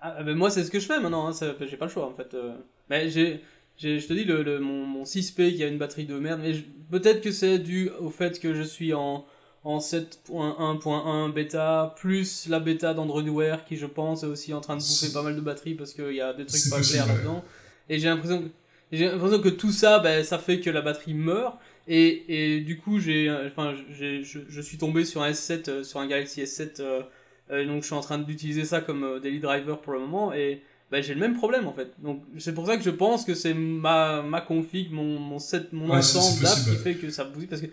ah, 0.00 0.22
ben 0.22 0.36
moi, 0.36 0.50
c'est 0.50 0.64
ce 0.64 0.70
que 0.70 0.80
je 0.80 0.86
fais 0.86 1.00
maintenant, 1.00 1.28
hein, 1.28 1.54
j'ai 1.60 1.76
pas 1.76 1.86
le 1.86 1.90
choix 1.90 2.06
en 2.06 2.14
fait. 2.14 2.34
Euh. 2.34 2.56
Mais 2.88 3.08
j'ai 3.10 3.42
je 3.78 4.06
te 4.06 4.12
dis, 4.12 4.24
le, 4.24 4.42
le 4.42 4.58
mon, 4.58 4.86
mon, 4.86 5.02
6P 5.02 5.54
qui 5.54 5.62
a 5.62 5.66
une 5.66 5.78
batterie 5.78 6.06
de 6.06 6.18
merde, 6.18 6.40
mais 6.42 6.54
peut-être 6.90 7.20
que 7.20 7.30
c'est 7.30 7.58
dû 7.58 7.90
au 8.00 8.08
fait 8.08 8.40
que 8.40 8.54
je 8.54 8.62
suis 8.62 8.94
en, 8.94 9.26
en 9.64 9.78
7.1.1 9.80 11.32
bêta, 11.32 11.94
plus 11.98 12.48
la 12.48 12.58
bêta 12.58 12.94
d'Android 12.94 13.22
Wear 13.22 13.64
qui, 13.64 13.76
je 13.76 13.86
pense, 13.86 14.22
est 14.22 14.26
aussi 14.26 14.54
en 14.54 14.60
train 14.60 14.76
de 14.76 14.80
bouffer 14.80 15.12
pas 15.12 15.22
mal 15.22 15.36
de 15.36 15.40
batterie 15.40 15.74
parce 15.74 15.92
qu'il 15.92 16.12
y 16.12 16.20
a 16.20 16.32
des 16.32 16.46
trucs 16.46 16.70
pas 16.70 16.80
clairs 16.80 17.06
là-dedans. 17.06 17.44
Et 17.88 17.98
j'ai 17.98 18.08
l'impression 18.08 18.42
que, 18.42 18.48
j'ai 18.92 19.08
l'impression 19.08 19.40
que 19.40 19.48
tout 19.48 19.72
ça, 19.72 19.98
ben, 19.98 20.24
ça 20.24 20.38
fait 20.38 20.60
que 20.60 20.70
la 20.70 20.80
batterie 20.80 21.14
meurt. 21.14 21.58
Et, 21.88 22.56
et 22.56 22.60
du 22.60 22.78
coup, 22.78 22.98
j'ai, 22.98 23.30
enfin, 23.46 23.74
j'ai, 23.90 24.24
je, 24.24 24.40
je, 24.48 24.60
suis 24.60 24.78
tombé 24.78 25.04
sur 25.04 25.22
un 25.22 25.30
S7, 25.30 25.70
euh, 25.70 25.84
sur 25.84 26.00
un 26.00 26.06
Galaxy 26.08 26.42
S7, 26.42 26.80
euh, 26.80 26.82
euh, 26.82 27.02
donc 27.50 27.82
je 27.82 27.86
suis 27.86 27.94
en 27.94 28.00
train 28.00 28.18
d'utiliser 28.18 28.64
ça 28.64 28.80
comme 28.80 29.04
euh, 29.04 29.20
daily 29.20 29.40
driver 29.40 29.80
pour 29.80 29.92
le 29.92 30.00
moment. 30.00 30.32
Et 30.32 30.62
bah, 30.90 31.00
j'ai 31.00 31.14
le 31.14 31.20
même 31.20 31.34
problème 31.36 31.66
en 31.66 31.72
fait. 31.72 31.92
Donc 32.02 32.22
c'est 32.38 32.54
pour 32.54 32.66
ça 32.66 32.76
que 32.76 32.82
je 32.84 32.90
pense 32.90 33.24
que 33.24 33.34
c'est 33.34 33.54
ma, 33.54 34.22
ma 34.22 34.40
config, 34.40 34.90
mon, 34.92 35.18
mon, 35.18 35.38
set, 35.38 35.72
mon 35.72 35.90
Ouais, 35.90 35.96
ensemble 35.98 36.42
d'app 36.42 36.58
qui 36.64 36.76
fait 36.76 36.94
que 36.94 37.10
ça 37.10 37.24
bousille 37.24 37.48
parce 37.48 37.60
que 37.62 37.66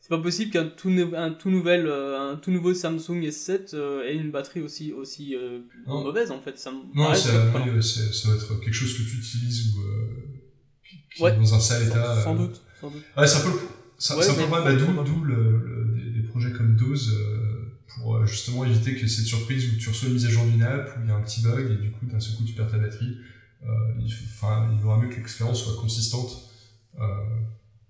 c'est 0.00 0.08
pas 0.08 0.18
possible 0.18 0.50
qu'un 0.50 0.66
tout, 0.66 0.90
un 1.16 1.30
tout 1.30 1.50
nouvel 1.50 1.86
euh, 1.86 2.32
un 2.32 2.36
tout 2.36 2.50
nouveau 2.50 2.74
Samsung 2.74 3.20
S7 3.22 3.74
euh, 3.74 4.04
ait 4.04 4.16
une 4.16 4.30
batterie 4.32 4.60
aussi 4.60 4.92
aussi 4.92 5.34
euh, 5.36 5.60
mauvaise 5.86 6.30
en 6.32 6.40
fait. 6.40 6.58
Ça 6.58 6.72
Non, 6.72 7.10
oui, 7.10 7.16
ça 7.16 7.30
va 7.32 8.34
être 8.34 8.60
quelque 8.60 8.72
chose 8.72 8.92
que 8.98 9.02
tu 9.08 9.16
utilises 9.18 9.74
ou 9.76 9.80
euh, 9.80 10.40
qui, 10.88 10.96
qui 11.16 11.22
Ouais. 11.22 11.32
est 11.32 11.36
dans 11.36 11.54
un 11.54 11.60
sale 11.60 11.82
Sans, 11.82 11.88
état. 11.90 12.22
sans 12.22 12.34
euh. 12.34 12.38
doute, 12.38 12.60
sans 12.80 12.90
doute. 12.90 13.02
C'est 13.26 13.36
un 13.36 13.40
peu 13.42 13.48
le, 13.50 13.58
c'est, 13.98 14.14
Ouais, 14.14 14.26
le 14.26 14.32
problème, 14.46 14.64
bah, 14.64 14.74
d'où, 14.74 15.02
d'où 15.04 15.24
le, 15.24 15.34
le- 15.34 15.94
des, 15.94 16.10
des 16.20 16.26
projets 16.28 16.50
comme 16.50 16.74
Dose 16.76 17.12
euh, 17.14 17.41
pour 17.88 18.16
euh, 18.16 18.26
justement 18.26 18.64
éviter 18.64 18.94
que 18.96 19.06
cette 19.06 19.24
surprise 19.26 19.72
où 19.72 19.76
tu 19.78 19.88
reçois 19.88 20.08
une 20.08 20.14
mise 20.14 20.26
à 20.26 20.30
jour 20.30 20.44
d'une 20.44 20.62
app, 20.62 20.96
où 20.96 21.02
il 21.02 21.08
y 21.08 21.10
a 21.10 21.14
un 21.16 21.22
petit 21.22 21.42
bug 21.42 21.70
et 21.70 21.76
du 21.76 21.90
coup 21.90 22.06
d'un 22.06 22.20
seul 22.20 22.36
coup 22.36 22.44
tu 22.44 22.54
perds 22.54 22.70
ta 22.70 22.78
batterie. 22.78 23.18
Euh, 23.64 23.68
il, 24.00 24.10
faut- 24.12 24.24
enfin, 24.24 24.68
il 24.72 24.78
vaudra 24.80 24.98
mieux 24.98 25.08
que 25.08 25.16
l'expérience 25.16 25.62
soit 25.62 25.80
consistante 25.80 26.50
euh, 26.98 27.04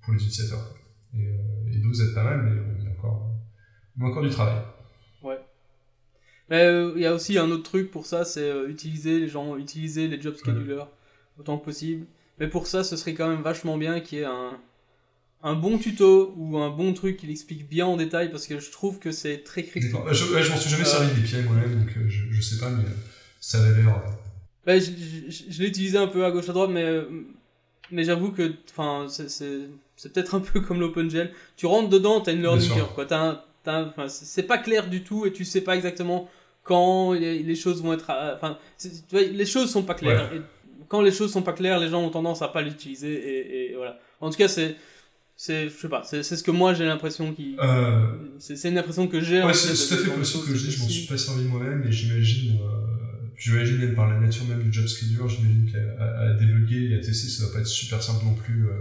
pour 0.02 0.12
les 0.12 0.18
utilisateurs. 0.22 0.74
Et, 1.14 1.26
euh, 1.26 1.72
et 1.72 1.78
Dose 1.78 2.00
aide 2.02 2.14
pas 2.14 2.24
mal, 2.24 2.42
mais 2.42 2.61
on 2.61 2.87
a 2.87 2.90
encore, 2.90 3.31
on 3.98 4.05
a 4.05 4.09
encore 4.09 4.22
du 4.22 4.31
travail. 4.31 4.57
Mais 6.50 6.64
euh, 6.64 6.92
il 6.96 7.02
y 7.02 7.07
a 7.07 7.14
aussi 7.14 7.38
un 7.38 7.50
autre 7.50 7.62
truc 7.62 7.90
pour 7.90 8.05
ça, 8.07 8.24
c'est 8.24 8.50
utiliser 8.68 9.20
les 9.20 9.28
gens, 9.28 9.57
utiliser 9.57 10.09
les 10.09 10.20
job 10.20 10.35
schedulers 10.37 10.85
autant 11.38 11.57
que 11.59 11.64
possible. 11.64 12.07
Mais 12.38 12.48
pour 12.48 12.66
ça, 12.66 12.85
ce 12.85 12.96
serait 12.96 13.14
quand 13.14 13.28
même 13.28 13.42
vachement 13.42 13.78
bien 13.78 14.00
qu'il 14.00 14.18
y 14.18 14.20
ait 14.22 14.26
un, 14.26 14.59
un 15.44 15.55
bon 15.55 15.78
tuto 15.78 16.35
ou 16.37 16.59
un 16.59 16.70
bon 16.70 16.92
truc 16.94 17.16
qui 17.16 17.26
l'explique 17.26 17.68
bien 17.68 17.87
en 17.87 17.96
détail 17.96 18.31
parce 18.31 18.46
que 18.46 18.61
je 18.61 18.70
trouve 18.70 18.98
que 18.98 19.11
c'est 19.12 19.38
très 19.38 19.64
critique. 19.64 19.92
D'accord. 19.92 20.12
Je, 20.14 20.33
ouais, 20.33 20.42
je 20.42 20.50
m'en 20.50 20.57
suis 20.57 20.70
jamais 20.70 20.83
Euh, 20.83 20.87
servi 20.87 21.20
des 21.20 21.26
pieds 21.26 21.42
moi-même, 21.42 21.81
donc 21.85 21.88
euh, 21.96 22.09
je, 22.09 22.22
je 22.31 22.40
sais 22.42 22.59
pas, 22.59 22.70
mais 22.70 22.85
euh, 22.85 22.92
ça 23.40 23.59
avait 23.59 23.83
l'air. 23.83 24.02
Ouais, 24.66 24.81
je, 24.81 24.90
je- 25.50 25.61
l'ai 25.62 25.68
utilisé 25.68 25.98
un 25.98 26.07
peu 26.07 26.24
à 26.24 26.31
gauche 26.31 26.48
à 26.48 26.52
droite, 26.52 26.70
mais, 26.72 27.00
mais 27.90 28.05
j'avoue 28.05 28.31
que 28.31 28.52
enfin, 28.70 29.07
c'est- 29.09 29.28
c'est 29.28 29.61
c'est 29.96 30.12
peut-être 30.12 30.35
un 30.35 30.40
peu 30.40 30.61
comme 30.61 30.81
l'OpenGL. 30.81 31.33
Tu 31.57 31.66
rentres 31.66 31.88
dedans, 31.88 32.20
t'as 32.20 32.33
une 32.33 32.42
learning 32.42 32.68
curve. 32.76 32.94
quoi. 32.94 34.09
C'est 34.09 34.42
pas 34.44 34.59
clair 34.59 34.88
du 34.88 35.02
tout 35.05 35.26
et 35.26 35.33
tu 35.33 35.44
sais 35.44 35.61
pas 35.61 35.76
exactement 35.76 36.28
quand 36.64 37.12
les, 37.12 37.42
les 37.42 37.55
choses 37.57 37.83
vont 37.83 37.92
être. 37.92 38.11
Enfin, 38.35 38.59
les 39.12 39.44
choses 39.46 39.70
sont 39.70 39.83
pas 39.83 39.94
claires. 39.94 40.33
Et 40.33 40.40
quand 40.88 41.00
les 41.02 41.12
choses 41.12 41.33
sont 41.33 41.42
pas 41.42 41.52
claires, 41.52 41.78
les 41.81 41.88
gens 41.88 42.02
ont 42.02 42.11
tendance 42.11 42.42
à 42.42 42.48
pas 42.48 42.62
l'utiliser 42.62 43.12
et, 43.12 43.72
et 43.72 43.76
voilà. 43.76 43.98
En 44.20 44.31
tout 44.31 44.37
cas, 44.38 44.48
c'est. 44.48 44.76
C'est- 45.44 45.68
Je 45.68 45.76
sais 45.76 45.88
pas, 45.88 46.02
c'est 46.05 46.22
c'est 46.22 46.37
ce 46.37 46.42
que 46.42 46.50
moi 46.50 46.72
j'ai 46.74 46.85
l'impression 46.85 47.33
qui. 47.35 47.57
Euh, 47.61 48.07
C'est 48.38 48.57
c'est 48.57 48.68
une 48.70 48.78
impression 48.78 49.07
que 49.09 49.20
j'ai. 49.20 49.42
Ouais, 49.42 49.52
c'est 49.55 49.68
tout 49.88 49.94
à 49.94 49.96
fait 50.05 50.11
possible 50.18 50.44
que 50.46 50.55
je 50.55 50.70
je 50.70 50.78
m'en 50.81 50.88
suis 50.88 51.07
pas 51.07 51.16
servi 51.18 51.44
moi-même, 51.44 51.85
et 51.87 51.92
j'imagine, 51.92 52.59
euh, 52.61 53.28
j'imagine 53.37 53.78
même 53.78 53.94
par 53.94 54.09
la 54.09 54.18
nature 54.20 54.44
même 54.46 54.62
du 54.62 54.72
job 54.72 54.87
scheduler, 54.87 55.28
j'imagine 55.28 55.70
qu'à 55.72 56.33
débugger 56.35 56.90
et 56.90 56.94
à 56.96 56.98
tester, 57.00 57.28
ça 57.28 57.44
doit 57.44 57.52
pas 57.55 57.61
être 57.61 57.66
super 57.66 58.02
simple 58.02 58.24
non 58.24 58.35
plus. 58.35 58.66
euh. 58.68 58.72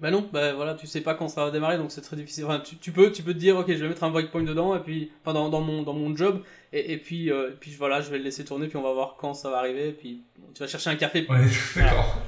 Bah 0.00 0.10
non, 0.10 0.28
bah 0.32 0.52
voilà, 0.54 0.74
tu 0.74 0.86
sais 0.86 1.00
pas 1.00 1.14
quand 1.14 1.28
ça 1.28 1.44
va 1.44 1.50
démarrer, 1.50 1.78
donc 1.78 1.90
c'est 1.90 2.00
très 2.02 2.16
difficile. 2.16 2.44
Enfin, 2.44 2.60
tu, 2.60 2.76
tu 2.76 2.90
peux, 2.92 3.10
tu 3.12 3.22
peux 3.22 3.32
te 3.32 3.38
dire, 3.38 3.56
ok, 3.56 3.68
je 3.68 3.74
vais 3.82 3.88
mettre 3.88 4.04
un 4.04 4.10
breakpoint 4.10 4.42
dedans, 4.42 4.76
et 4.76 4.80
puis, 4.80 5.10
enfin, 5.22 5.32
dans, 5.32 5.48
dans 5.48 5.60
mon, 5.62 5.82
dans 5.82 5.94
mon 5.94 6.14
job, 6.14 6.42
et, 6.72 6.92
et 6.92 6.98
puis, 6.98 7.30
euh, 7.30 7.50
et 7.50 7.54
puis 7.58 7.70
voilà, 7.78 8.00
je 8.02 8.10
vais 8.10 8.18
le 8.18 8.24
laisser 8.24 8.44
tourner, 8.44 8.66
puis 8.66 8.76
on 8.76 8.82
va 8.82 8.92
voir 8.92 9.16
quand 9.18 9.32
ça 9.34 9.50
va 9.50 9.58
arriver, 9.58 9.88
et 9.90 9.92
puis 9.92 10.22
tu 10.52 10.60
vas 10.60 10.66
chercher 10.66 10.90
un 10.90 10.96
café. 10.96 11.26
Ouais, 11.30 11.38
d'accord. 11.76 12.18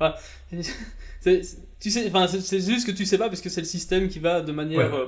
Tu 1.80 1.90
sais, 1.90 2.06
enfin, 2.08 2.26
c'est 2.26 2.60
juste 2.60 2.86
que 2.86 2.92
tu 2.92 3.06
sais 3.06 3.18
pas, 3.18 3.28
parce 3.28 3.40
que 3.40 3.48
c'est 3.48 3.60
le 3.62 3.66
système 3.66 4.08
qui 4.08 4.18
va 4.18 4.40
de 4.42 4.52
manière 4.52 4.78
Ouais. 4.78 4.94
euh, 4.94 5.06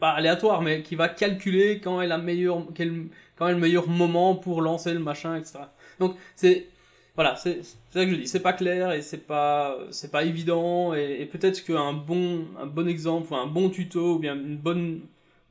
pas 0.00 0.10
aléatoire, 0.12 0.62
mais 0.62 0.82
qui 0.82 0.96
va 0.96 1.08
calculer 1.08 1.80
quand 1.80 2.00
est 2.02 2.06
la 2.08 2.18
meilleure, 2.18 2.66
quel, 2.74 3.06
quand 3.36 3.48
est 3.48 3.52
le 3.52 3.58
meilleur 3.58 3.88
moment 3.88 4.34
pour 4.36 4.62
lancer 4.62 4.92
le 4.94 5.00
machin, 5.00 5.36
etc. 5.36 5.60
Donc 6.00 6.16
c'est 6.36 6.66
voilà, 7.14 7.36
c'est 7.36 7.62
c'est 7.62 7.76
ça 7.92 8.04
que 8.06 8.10
je 8.12 8.16
dis, 8.16 8.26
c'est 8.28 8.40
pas 8.42 8.52
clair 8.54 8.92
et 8.92 9.02
c'est 9.02 9.26
pas 9.26 9.78
c'est 9.90 10.10
pas 10.10 10.24
évident 10.24 10.94
et, 10.94 11.18
et 11.20 11.26
peut-être 11.26 11.64
qu'un 11.64 11.92
bon 11.92 12.46
un 12.60 12.66
bon 12.66 12.88
exemple 12.88 13.32
ou 13.32 13.36
un 13.36 13.46
bon 13.46 13.70
tuto 13.70 14.14
ou 14.16 14.18
bien 14.18 14.34
une 14.34 14.56
bonne 14.56 15.02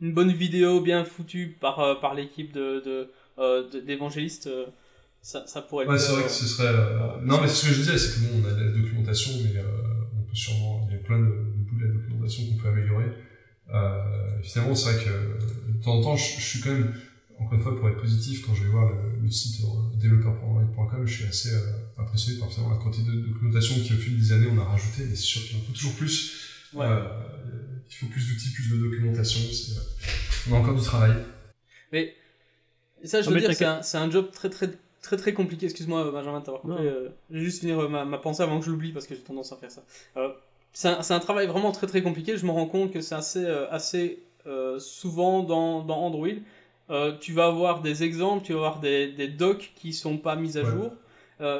une 0.01 0.13
bonne 0.13 0.31
vidéo 0.31 0.81
bien 0.81 1.05
foutue 1.05 1.55
par 1.59 1.79
euh, 1.79 1.95
par 1.95 2.15
l'équipe 2.15 2.51
de 2.51 2.81
de 2.85 3.09
euh, 3.39 4.65
ça, 5.21 5.45
ça 5.47 5.61
pourrait 5.61 5.85
le 5.85 5.91
Ouais, 5.91 5.99
c'est 5.99 6.11
vrai 6.11 6.23
que 6.23 6.29
ce 6.29 6.45
serait. 6.47 6.67
euh, 6.67 7.17
Non, 7.23 7.41
mais 7.41 7.47
ce 7.47 7.65
que 7.67 7.73
je 7.73 7.79
disais, 7.81 7.97
c'est 7.97 8.15
que 8.15 8.19
bon, 8.25 8.41
on 8.43 8.49
a 8.49 8.53
de 8.53 8.63
la 8.65 8.71
documentation, 8.71 9.31
mais 9.43 9.57
euh, 9.59 9.63
on 10.17 10.21
peut 10.23 10.35
sûrement. 10.35 10.87
Il 10.89 10.95
y 10.95 10.99
a 10.99 11.03
plein 11.03 11.19
de, 11.19 11.25
de 11.25 11.63
bouts 11.69 11.79
de 11.79 11.85
la 11.85 11.93
documentation 11.93 12.43
qu'on 12.47 12.57
peut 12.57 12.67
améliorer. 12.69 13.05
Euh, 13.73 14.41
finalement, 14.43 14.75
c'est 14.75 14.91
vrai 14.93 15.03
que 15.03 15.71
de 15.77 15.83
temps 15.83 15.95
en 15.97 16.01
temps, 16.01 16.15
je, 16.17 16.39
je 16.39 16.45
suis 16.45 16.59
quand 16.61 16.71
même, 16.71 16.93
encore 17.39 17.53
une 17.53 17.61
fois, 17.61 17.77
pour 17.79 17.87
être 17.89 18.01
positif, 18.01 18.45
quand 18.45 18.53
je 18.55 18.63
vais 18.63 18.69
voir 18.69 18.89
le, 18.91 19.21
le 19.23 19.29
site 19.31 19.61
développeur.android.com, 19.95 21.05
je 21.07 21.13
suis 21.13 21.25
assez 21.25 21.53
euh, 21.53 21.59
impressionné 21.97 22.39
par 22.39 22.49
finalement 22.51 22.75
la 22.75 22.83
quantité 22.83 23.09
de 23.11 23.21
documentation 23.21 23.75
qui, 23.75 23.93
au 23.93 23.97
fil 23.97 24.19
des 24.19 24.31
années, 24.33 24.47
on 24.51 24.59
a 24.59 24.63
rajouté, 24.65 25.03
mais 25.05 25.15
c'est 25.15 25.21
sûr 25.21 25.41
qu'il 25.43 25.57
en 25.57 25.61
faut 25.61 25.71
toujours 25.73 25.93
plus. 25.95 26.33
Ouais. 26.73 26.85
Euh, 26.85 27.07
il 27.89 27.95
faut 27.95 28.07
plus 28.07 28.27
d'outils, 28.29 28.51
plus 28.51 28.69
de 28.69 28.77
documentation. 28.77 29.39
c'est, 29.51 29.77
euh, 29.77 29.81
on 30.49 30.55
a 30.55 30.59
encore 30.59 30.75
du 30.75 30.81
travail. 30.83 31.13
Mais 31.91 32.15
ça, 33.03 33.21
je 33.21 33.29
veux 33.29 33.39
dire, 33.39 33.53
c'est 33.53 33.65
un, 33.65 33.81
c'est 33.81 33.97
un 33.97 34.09
job 34.09 34.31
très 34.31 34.49
très 34.49 34.69
très 35.01 35.17
très 35.17 35.33
compliqué. 35.33 35.65
Excuse-moi, 35.65 36.11
Benjamin, 36.11 36.39
de 36.39 36.45
t'avoir 36.45 36.61
coupé. 36.61 36.83
Euh, 36.83 37.09
je 37.29 37.37
vais 37.37 37.43
juste 37.43 37.59
finir 37.61 37.79
euh, 37.79 37.87
ma, 37.87 38.05
ma 38.05 38.17
pensée 38.17 38.43
avant 38.43 38.59
que 38.59 38.65
je 38.65 38.71
l'oublie 38.71 38.91
parce 38.91 39.07
que 39.07 39.15
j'ai 39.15 39.21
tendance 39.21 39.51
à 39.51 39.55
faire 39.57 39.71
ça. 39.71 39.83
Euh, 40.17 40.29
c'est 40.73 40.87
un, 40.87 40.99
un 41.09 41.19
travail 41.19 41.47
vraiment 41.47 41.71
très 41.71 41.87
très 41.87 42.01
compliqué. 42.01 42.37
Je 42.37 42.45
me 42.45 42.51
rends 42.51 42.67
compte 42.67 42.91
que 42.91 43.01
c'est 43.01 43.15
assez 43.15 43.45
assez 43.69 44.19
souvent 44.79 45.43
dans, 45.43 45.83
dans 45.83 45.97
Android. 45.97 46.27
Tu 47.19 47.33
vas 47.33 47.45
avoir 47.45 47.81
des 47.81 48.03
exemples, 48.03 48.45
tu 48.45 48.53
vas 48.53 48.59
avoir 48.59 48.79
des, 48.79 49.11
des 49.11 49.27
docs 49.27 49.71
qui 49.75 49.93
sont 49.93 50.17
pas 50.17 50.35
mis 50.35 50.57
à 50.57 50.63
Ouais. 50.63 50.69
jour. 50.69 50.91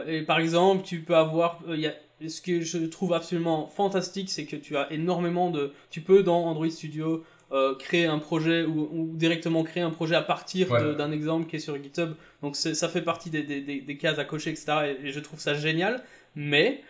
Et 0.07 0.21
par 0.21 0.39
exemple, 0.39 0.83
tu 0.83 1.01
peux 1.01 1.15
avoir, 1.15 1.59
y 1.69 1.87
a, 1.87 1.93
ce 2.27 2.39
que 2.41 2.61
je 2.61 2.77
trouve 2.85 3.13
absolument 3.13 3.65
fantastique, 3.67 4.29
c'est 4.29 4.45
que 4.45 4.55
tu 4.55 4.77
as 4.77 4.91
énormément 4.93 5.49
de, 5.49 5.73
tu 5.89 6.01
peux 6.01 6.21
dans 6.23 6.45
Android 6.45 6.69
Studio 6.69 7.23
euh, 7.51 7.75
créer 7.75 8.05
un 8.05 8.19
projet 8.19 8.63
ou, 8.63 8.89
ou 8.91 9.11
directement 9.15 9.63
créer 9.63 9.83
un 9.83 9.91
projet 9.91 10.15
à 10.15 10.21
partir 10.21 10.69
d'un 10.95 11.11
exemple 11.11 11.47
qui 11.47 11.57
est 11.57 11.59
sur 11.59 11.75
GitHub. 11.81 12.13
Donc 12.41 12.55
ça 12.55 12.89
fait 12.89 13.01
partie 13.01 13.29
des, 13.29 13.43
des, 13.43 13.61
des, 13.61 13.81
des 13.81 13.97
cases 13.97 14.19
à 14.19 14.25
cocher, 14.25 14.51
etc. 14.51 14.95
Et, 15.03 15.07
et 15.07 15.11
je 15.11 15.19
trouve 15.19 15.39
ça 15.39 15.53
génial. 15.53 16.03
Mais 16.35 16.81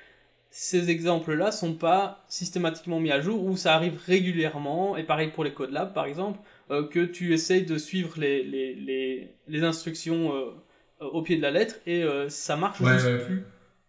ces 0.50 0.90
exemples-là 0.90 1.52
sont 1.52 1.74
pas 1.74 2.24
systématiquement 2.28 3.00
mis 3.00 3.12
à 3.12 3.22
jour 3.22 3.44
ou 3.44 3.56
ça 3.58 3.74
arrive 3.74 3.98
régulièrement. 4.06 4.98
Et 4.98 5.04
pareil 5.04 5.30
pour 5.32 5.44
les 5.44 5.54
Code 5.54 5.72
Lab, 5.72 5.94
par 5.94 6.06
exemple, 6.06 6.40
euh, 6.72 6.88
que 6.88 7.00
tu 7.06 7.34
essayes 7.34 7.66
de 7.66 7.78
suivre 7.78 8.20
les, 8.20 8.44
les, 8.44 8.76
les, 8.76 9.36
les 9.48 9.64
instructions 9.64 10.36
euh, 10.36 10.52
au 11.00 11.22
pied 11.22 11.38
de 11.38 11.42
la 11.42 11.52
lettre 11.52 11.76
et 11.88 12.04
ça 12.30 12.56
marche 12.56 12.80
Ouais, 12.80 12.94
juste 12.94 13.06
ouais. 13.06 13.26
plus. 13.26 13.44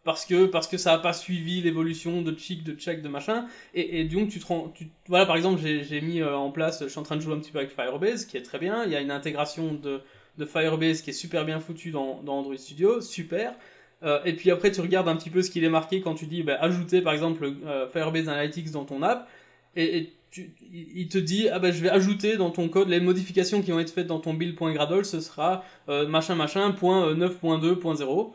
Parce 0.05 0.27
que, 0.27 0.47
parce 0.47 0.67
que 0.67 0.77
ça 0.77 0.93
n'a 0.93 0.99
pas 0.99 1.13
suivi 1.13 1.61
l'évolution 1.61 2.23
de 2.23 2.37
chic, 2.37 2.65
de 2.65 2.73
check, 2.73 3.03
de 3.03 3.09
machin. 3.09 3.47
Et, 3.73 4.01
et 4.01 4.05
donc, 4.05 4.31
tu 4.31 4.41
te 4.41 4.47
rends. 4.47 4.73
Tu, 4.75 4.89
voilà, 5.07 5.27
par 5.27 5.37
exemple, 5.37 5.61
j'ai 5.63 6.01
mis 6.01 6.21
euh, 6.21 6.37
en 6.37 6.51
place. 6.51 6.83
Je 6.83 6.89
suis 6.89 6.99
en 6.99 7.05
train 7.05 7.17
de 7.17 7.21
jouer 7.21 7.35
un 7.35 7.39
petit 7.39 7.53
peu 7.53 7.59
avec 7.59 7.71
Firebase, 7.71 8.25
qui 8.25 8.37
est 8.37 8.43
très 8.43 8.59
bien. 8.59 8.85
Il 8.85 8.91
y 8.91 8.97
a 8.97 9.01
une 9.01 9.13
intégration 9.13 9.75
de, 9.75 10.01
de 10.39 10.45
Firebase 10.45 11.03
qui 11.03 11.11
est 11.11 11.15
super 11.15 11.45
bien 11.45 11.61
foutue 11.61 11.93
dans, 11.93 12.21
dans 12.23 12.39
Android 12.39 12.57
Studio. 12.57 13.01
Super. 13.01 13.55
Euh, 14.03 14.19
et 14.25 14.33
puis 14.33 14.51
après, 14.51 14.73
tu 14.73 14.81
regardes 14.81 15.09
un 15.09 15.15
petit 15.15 15.31
peu 15.31 15.41
ce 15.41 15.51
qu'il 15.51 15.63
est 15.63 15.71
marqué 15.71 16.01
quand 16.01 16.15
tu 16.15 16.27
dis 16.27 16.43
bah, 16.43 16.57
ajouter 16.61 17.01
par 17.01 17.13
exemple 17.13 17.53
euh, 17.65 17.87
Firebase 17.89 18.29
Analytics 18.29 18.73
dans 18.73 18.85
ton 18.85 19.03
app. 19.03 19.29
Et, 19.77 20.13
tu, 20.33 20.55
il 20.73 21.09
te 21.09 21.19
dit 21.19 21.49
ah 21.51 21.59
bah, 21.59 21.71
je 21.71 21.81
vais 21.83 21.91
ajouter 21.91 22.37
dans 22.39 22.51
ton 22.51 22.69
code 22.69 22.89
les 22.89 23.01
modifications 23.01 23.61
qui 23.63 23.71
vont 23.71 23.79
être 23.79 23.93
faites 23.93 24.07
dans 24.07 24.19
ton 24.19 24.35
build.gradle. 24.35 25.05
Ce 25.05 25.21
sera 25.21 25.63
machin 25.87 26.35
machin 26.35 26.73
point 26.73 27.07
euh, 27.07 27.15
9.2.0. 27.15 28.33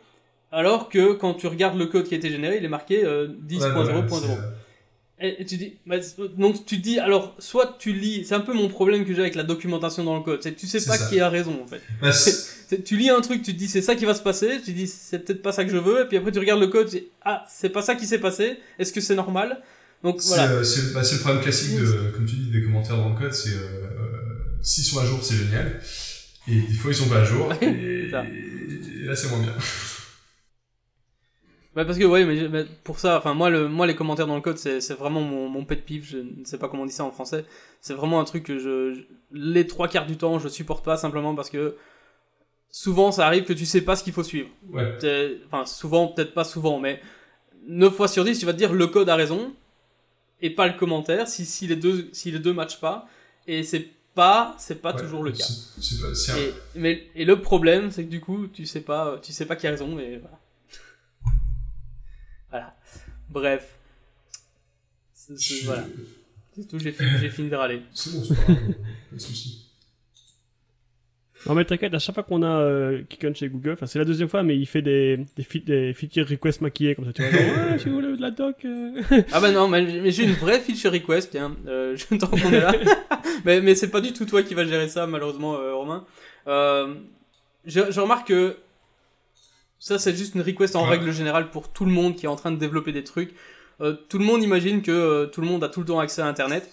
Alors 0.51 0.89
que 0.89 1.13
quand 1.13 1.33
tu 1.33 1.47
regardes 1.47 1.77
le 1.77 1.87
code 1.87 2.07
qui 2.07 2.13
a 2.13 2.17
été 2.17 2.29
généré, 2.29 2.57
il 2.57 2.65
est 2.65 2.69
marqué 2.69 3.03
euh, 3.03 3.27
10.0.0. 3.47 3.59
Ouais, 3.59 3.71
voilà, 3.73 4.07
c'est, 4.09 4.27
euh, 5.25 5.31
Et 5.39 5.45
tu 5.45 5.57
dis, 5.57 5.73
bah, 5.85 5.95
donc 6.37 6.65
tu 6.65 6.77
dis, 6.77 6.99
alors, 6.99 7.35
soit 7.39 7.75
tu 7.79 7.91
lis, 7.91 8.23
c'est 8.23 8.35
un 8.35 8.39
peu 8.39 8.53
mon 8.53 8.69
problème 8.69 9.03
que 9.05 9.13
j'ai 9.13 9.21
avec 9.21 9.35
la 9.35 9.43
documentation 9.43 10.03
dans 10.03 10.15
le 10.15 10.21
code, 10.23 10.41
c'est 10.43 10.53
que 10.53 10.59
tu 10.59 10.67
sais 10.67 10.77
pas 10.85 10.97
ça. 10.97 11.07
qui 11.09 11.19
a 11.19 11.27
raison 11.29 11.59
en 11.63 11.67
fait. 11.67 11.81
bah, 12.01 12.11
Tu 12.85 12.95
lis 12.97 13.09
un 13.09 13.19
truc, 13.21 13.41
tu 13.43 13.53
te 13.53 13.57
dis 13.57 13.67
c'est 13.67 13.81
ça 13.81 13.95
qui 13.95 14.05
va 14.05 14.13
se 14.13 14.21
passer, 14.21 14.59
tu 14.63 14.71
te 14.71 14.71
dis 14.71 14.87
c'est 14.87 15.19
peut-être 15.25 15.41
pas 15.41 15.51
ça 15.51 15.65
que 15.65 15.71
je 15.71 15.77
veux, 15.77 16.03
et 16.03 16.05
puis 16.05 16.17
après 16.17 16.31
tu 16.31 16.39
regardes 16.39 16.61
le 16.61 16.67
code, 16.67 16.89
tu 16.89 16.97
dis 16.99 17.07
ah 17.25 17.43
c'est 17.49 17.69
pas 17.69 17.81
ça 17.81 17.95
qui 17.95 18.05
s'est 18.05 18.19
passé, 18.19 18.57
est-ce 18.79 18.93
que 18.93 19.01
c'est 19.01 19.15
normal? 19.15 19.61
Donc 20.03 20.21
C'est 20.21 20.27
voilà. 20.35 20.51
euh, 20.51 20.63
c'est- 20.63 20.93
bah, 20.93 21.03
c'est 21.03 21.15
le 21.15 21.21
problème 21.21 21.41
classique 21.41 21.75
de, 21.77 22.11
comme 22.15 22.25
tu 22.25 22.35
dis, 22.35 22.51
des 22.51 22.61
commentaires 22.63 22.97
dans 22.97 23.09
le 23.09 23.15
code, 23.15 23.33
c'est 23.33 23.49
euh, 23.49 23.55
euh, 23.55 24.07
s'ils 24.61 24.83
sont 24.83 24.99
à 24.99 25.05
jour, 25.05 25.19
c'est 25.23 25.35
génial. 25.35 25.81
Et 26.47 26.61
des 26.61 26.73
fois, 26.75 26.91
ils 26.91 26.95
sont 26.95 27.09
pas 27.09 27.17
à 27.21 27.23
jour. 27.25 27.51
Et, 27.61 27.65
et 29.01 29.05
là, 29.05 29.15
c'est 29.15 29.29
moins 29.29 29.39
bien. 29.41 29.53
Ouais, 31.77 31.85
parce 31.85 31.97
que 31.99 32.03
ouais, 32.05 32.25
mais, 32.25 32.49
mais 32.49 32.65
pour 32.83 32.99
ça, 32.99 33.17
enfin 33.19 33.33
moi, 33.35 33.49
le, 33.49 33.69
moi 33.69 33.85
les 33.87 33.95
commentaires 33.95 34.27
dans 34.27 34.35
le 34.35 34.41
code, 34.41 34.57
c'est 34.57 34.81
c'est 34.81 34.95
vraiment 34.95 35.21
mon, 35.21 35.47
mon 35.47 35.63
pet 35.63 35.77
peeve. 35.85 36.03
Je 36.05 36.17
ne 36.17 36.43
sais 36.43 36.57
pas 36.57 36.67
comment 36.67 36.83
on 36.83 36.85
dit 36.87 36.91
ça 36.91 37.03
en 37.05 37.11
français. 37.11 37.45
C'est 37.81 37.93
vraiment 37.93 38.19
un 38.19 38.23
truc 38.25 38.43
que 38.43 38.57
je, 38.57 38.93
je- 38.95 39.01
les 39.31 39.67
trois 39.67 39.87
quarts 39.87 40.07
du 40.07 40.17
temps, 40.17 40.39
je 40.39 40.49
supporte 40.49 40.83
pas 40.83 40.97
simplement 40.97 41.35
parce 41.35 41.49
que 41.51 41.75
souvent 42.71 43.11
ça 43.11 43.25
arrive 43.27 43.43
que 43.45 43.53
tu 43.53 43.65
sais 43.65 43.81
pas 43.81 43.95
ce 43.95 44.03
qu'il 44.03 44.13
faut 44.13 44.23
suivre. 44.23 44.49
Ouais. 44.71 44.97
Enfin 45.45 45.65
souvent, 45.65 46.07
peut-être 46.07 46.33
pas 46.33 46.43
souvent, 46.43 46.79
mais 46.79 46.99
9 47.67 47.93
fois 47.95 48.07
sur 48.07 48.23
10, 48.23 48.39
tu 48.39 48.45
vas 48.45 48.53
te 48.53 48.57
dire 48.57 48.73
le 48.73 48.87
code 48.87 49.09
a 49.09 49.15
raison 49.15 49.53
et 50.41 50.49
pas 50.49 50.67
le 50.67 50.73
commentaire 50.73 51.27
si, 51.27 51.45
si 51.45 51.67
les 51.67 51.75
deux 51.75 52.09
si 52.11 52.31
les 52.31 52.39
deux 52.39 52.53
matchent 52.53 52.79
pas 52.79 53.07
et 53.47 53.63
c'est 53.63 53.87
pas 54.15 54.55
c'est 54.57 54.81
pas 54.81 54.93
Ouais, 54.95 55.01
toujours 55.01 55.21
le 55.23 55.31
cas. 55.31 55.43
c'est- 55.43 55.81
c'est 55.81 56.01
pas- 56.01 56.15
c'est 56.15 56.31
un- 56.31 56.37
Et, 56.37 56.53
mais, 56.75 57.07
et 57.15 57.23
le 57.25 57.39
problème, 57.39 57.91
c'est 57.91 58.03
que 58.03 58.09
du 58.09 58.19
coup, 58.19 58.47
tu 58.47 58.65
sais 58.65 58.81
pas, 58.81 59.19
tu 59.21 59.31
sais 59.31 59.45
pas 59.45 59.55
qui 59.55 59.67
a 59.67 59.71
raison, 59.71 59.87
voilà. 59.89 60.39
Bref. 63.29 63.77
C'est- 65.13 65.37
c'est- 65.37 65.55
je- 65.61 65.65
voilà. 65.65 65.85
C'est 66.55 66.67
tout, 66.67 66.79
j'ai 66.79 66.91
fini, 66.91 67.09
j'ai 67.19 67.29
fini 67.29 67.49
de 67.49 67.55
râler. 67.55 67.81
C'est 67.93 68.11
bon, 68.13 68.23
c'est 68.23 68.35
pas 68.35 68.43
grave, 68.53 68.57
pas 69.11 69.15
de 69.15 69.21
soucis. 69.21 69.63
Non 71.45 71.53
mais 71.53 71.63
t'inquiète, 71.65 71.93
à 71.93 71.99
chaque 71.99 72.15
fois 72.15 72.23
qu'on 72.23 72.41
a 72.41 72.47
euh, 72.61 73.03
quelqu'un 73.07 73.31
chez 73.33 73.47
Google, 73.47 73.73
enfin 73.73 73.85
c'est 73.85 73.99
la 73.99 74.05
deuxième 74.05 74.27
fois, 74.27 74.41
mais 74.41 74.57
il 74.57 74.65
fait 74.65 74.81
des, 74.81 75.17
des, 75.37 75.43
fi- 75.43 75.61
des 75.61 75.93
feature 75.93 76.27
requests 76.27 76.61
maquillés 76.61 76.95
comme 76.95 77.05
ça, 77.05 77.13
tu 77.13 77.21
vois. 77.21 77.31
genre, 77.31 77.41
ouais, 77.71 77.79
si 77.79 77.89
vous 77.89 77.95
voulez 77.95 78.17
de 78.17 78.21
la 78.21 78.31
doc. 78.31 78.55
euh. 78.65 79.01
Ah 79.31 79.39
bah 79.39 79.51
non, 79.51 79.67
mais, 79.67 80.11
j'ai 80.11 80.23
une 80.23 80.33
vraie 80.33 80.59
feature 80.59 80.91
request, 80.91 81.29
tiens, 81.31 81.55
euh, 81.67 81.95
je 81.95 82.15
tant 82.17 82.27
qu'on 82.27 82.37
est 82.51 82.59
là. 82.59 82.73
mais 83.45 83.61
mais 83.61 83.75
c'est 83.75 83.89
pas 83.91 84.01
du 84.01 84.13
tout 84.13 84.25
toi 84.25 84.41
qui 84.41 84.55
va 84.55 84.65
gérer 84.65 84.89
ça, 84.89 85.05
malheureusement, 85.05 85.55
euh, 85.55 85.75
Romain. 85.75 86.05
Euh, 86.47 86.95
je, 87.65 87.91
je 87.91 87.99
remarque 87.99 88.27
que 88.29 88.57
ça, 89.79 89.99
c'est 89.99 90.15
juste 90.15 90.35
une 90.35 90.41
request 90.41 90.75
en 90.75 90.83
Ouais. 90.83 90.91
règle 90.97 91.11
générale 91.11 91.49
pour 91.51 91.69
tout 91.69 91.85
le 91.85 91.91
monde 91.91 92.15
qui 92.15 92.25
est 92.25 92.29
en 92.29 92.35
train 92.35 92.51
de 92.51 92.57
développer 92.57 92.91
des 92.91 93.03
trucs. 93.03 93.33
Euh, 93.81 93.93
tout 94.09 94.17
le 94.17 94.25
monde 94.25 94.41
imagine 94.43 94.81
que 94.81 94.91
euh, 94.91 95.25
tout 95.27 95.41
le 95.41 95.47
monde 95.47 95.63
a 95.63 95.69
tout 95.69 95.81
le 95.81 95.85
temps 95.85 95.99
accès 95.99 96.21
à 96.21 96.25
Internet. 96.27 96.69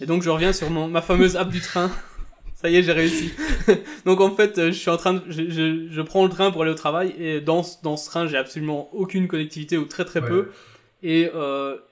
Et 0.00 0.06
donc 0.06 0.22
je 0.22 0.30
reviens 0.30 0.52
sur 0.52 0.68
mon, 0.70 0.88
ma 0.88 1.02
fameuse 1.02 1.36
app 1.36 1.50
du 1.50 1.60
train. 1.60 1.90
Ça 2.54 2.68
y 2.70 2.76
est, 2.76 2.82
j'ai 2.82 2.92
réussi. 2.92 3.32
donc 4.04 4.20
en 4.20 4.30
fait, 4.34 4.58
euh, 4.58 4.66
je 4.66 4.78
suis 4.78 4.90
en 4.90 4.96
train 4.96 5.14
de, 5.14 5.22
je, 5.28 5.50
je, 5.50 5.88
je 5.90 6.00
prends 6.02 6.24
le 6.24 6.30
train 6.30 6.50
pour 6.50 6.62
aller 6.62 6.70
au 6.70 6.76
travail 6.76 7.14
et 7.18 7.40
dans, 7.40 7.62
ce- 7.62 7.76
dans 7.82 7.96
ce 7.96 8.08
train, 8.08 8.26
j'ai 8.28 8.36
absolument 8.36 8.88
aucune 8.94 9.26
connectivité 9.28 9.78
ou 9.78 9.84
très 9.84 10.04
très 10.04 10.20
Ouais. 10.20 10.28
peu. 10.28 10.50
Et, 11.04 11.28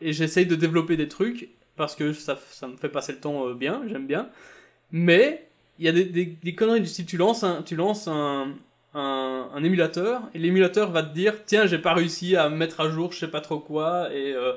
et 0.00 0.12
j'essaye 0.12 0.46
de 0.46 0.54
développer 0.54 0.96
des 0.96 1.08
trucs 1.08 1.48
parce 1.76 1.96
que 1.96 2.12
ça, 2.12 2.38
ça 2.52 2.68
me 2.68 2.76
fait 2.76 2.88
passer 2.88 3.10
le 3.12 3.18
temps 3.18 3.50
bien, 3.54 3.82
j'aime 3.88 4.06
bien. 4.06 4.28
Mais 4.92 5.48
il 5.80 5.84
y 5.86 5.88
a 5.88 5.92
des, 5.92 6.04
des, 6.04 6.26
des 6.26 6.54
conneries 6.54 6.80
du 6.80 6.86
style 6.86 7.06
tu 7.06 7.16
lances 7.16 7.42
un, 7.42 7.62
tu 7.62 7.74
lances 7.74 8.06
un, 8.06 8.54
un, 8.94 9.48
un 9.54 9.62
émulateur 9.64 10.22
et 10.34 10.38
l'émulateur 10.38 10.90
va 10.90 11.02
te 11.02 11.14
dire 11.14 11.34
tiens 11.46 11.66
j'ai 11.66 11.78
pas 11.78 11.94
réussi 11.94 12.34
à 12.36 12.48
mettre 12.48 12.80
à 12.80 12.90
jour 12.90 13.12
je 13.12 13.18
sais 13.20 13.28
pas 13.28 13.40
trop 13.40 13.58
quoi 13.60 14.12
et 14.12 14.32
euh, 14.34 14.52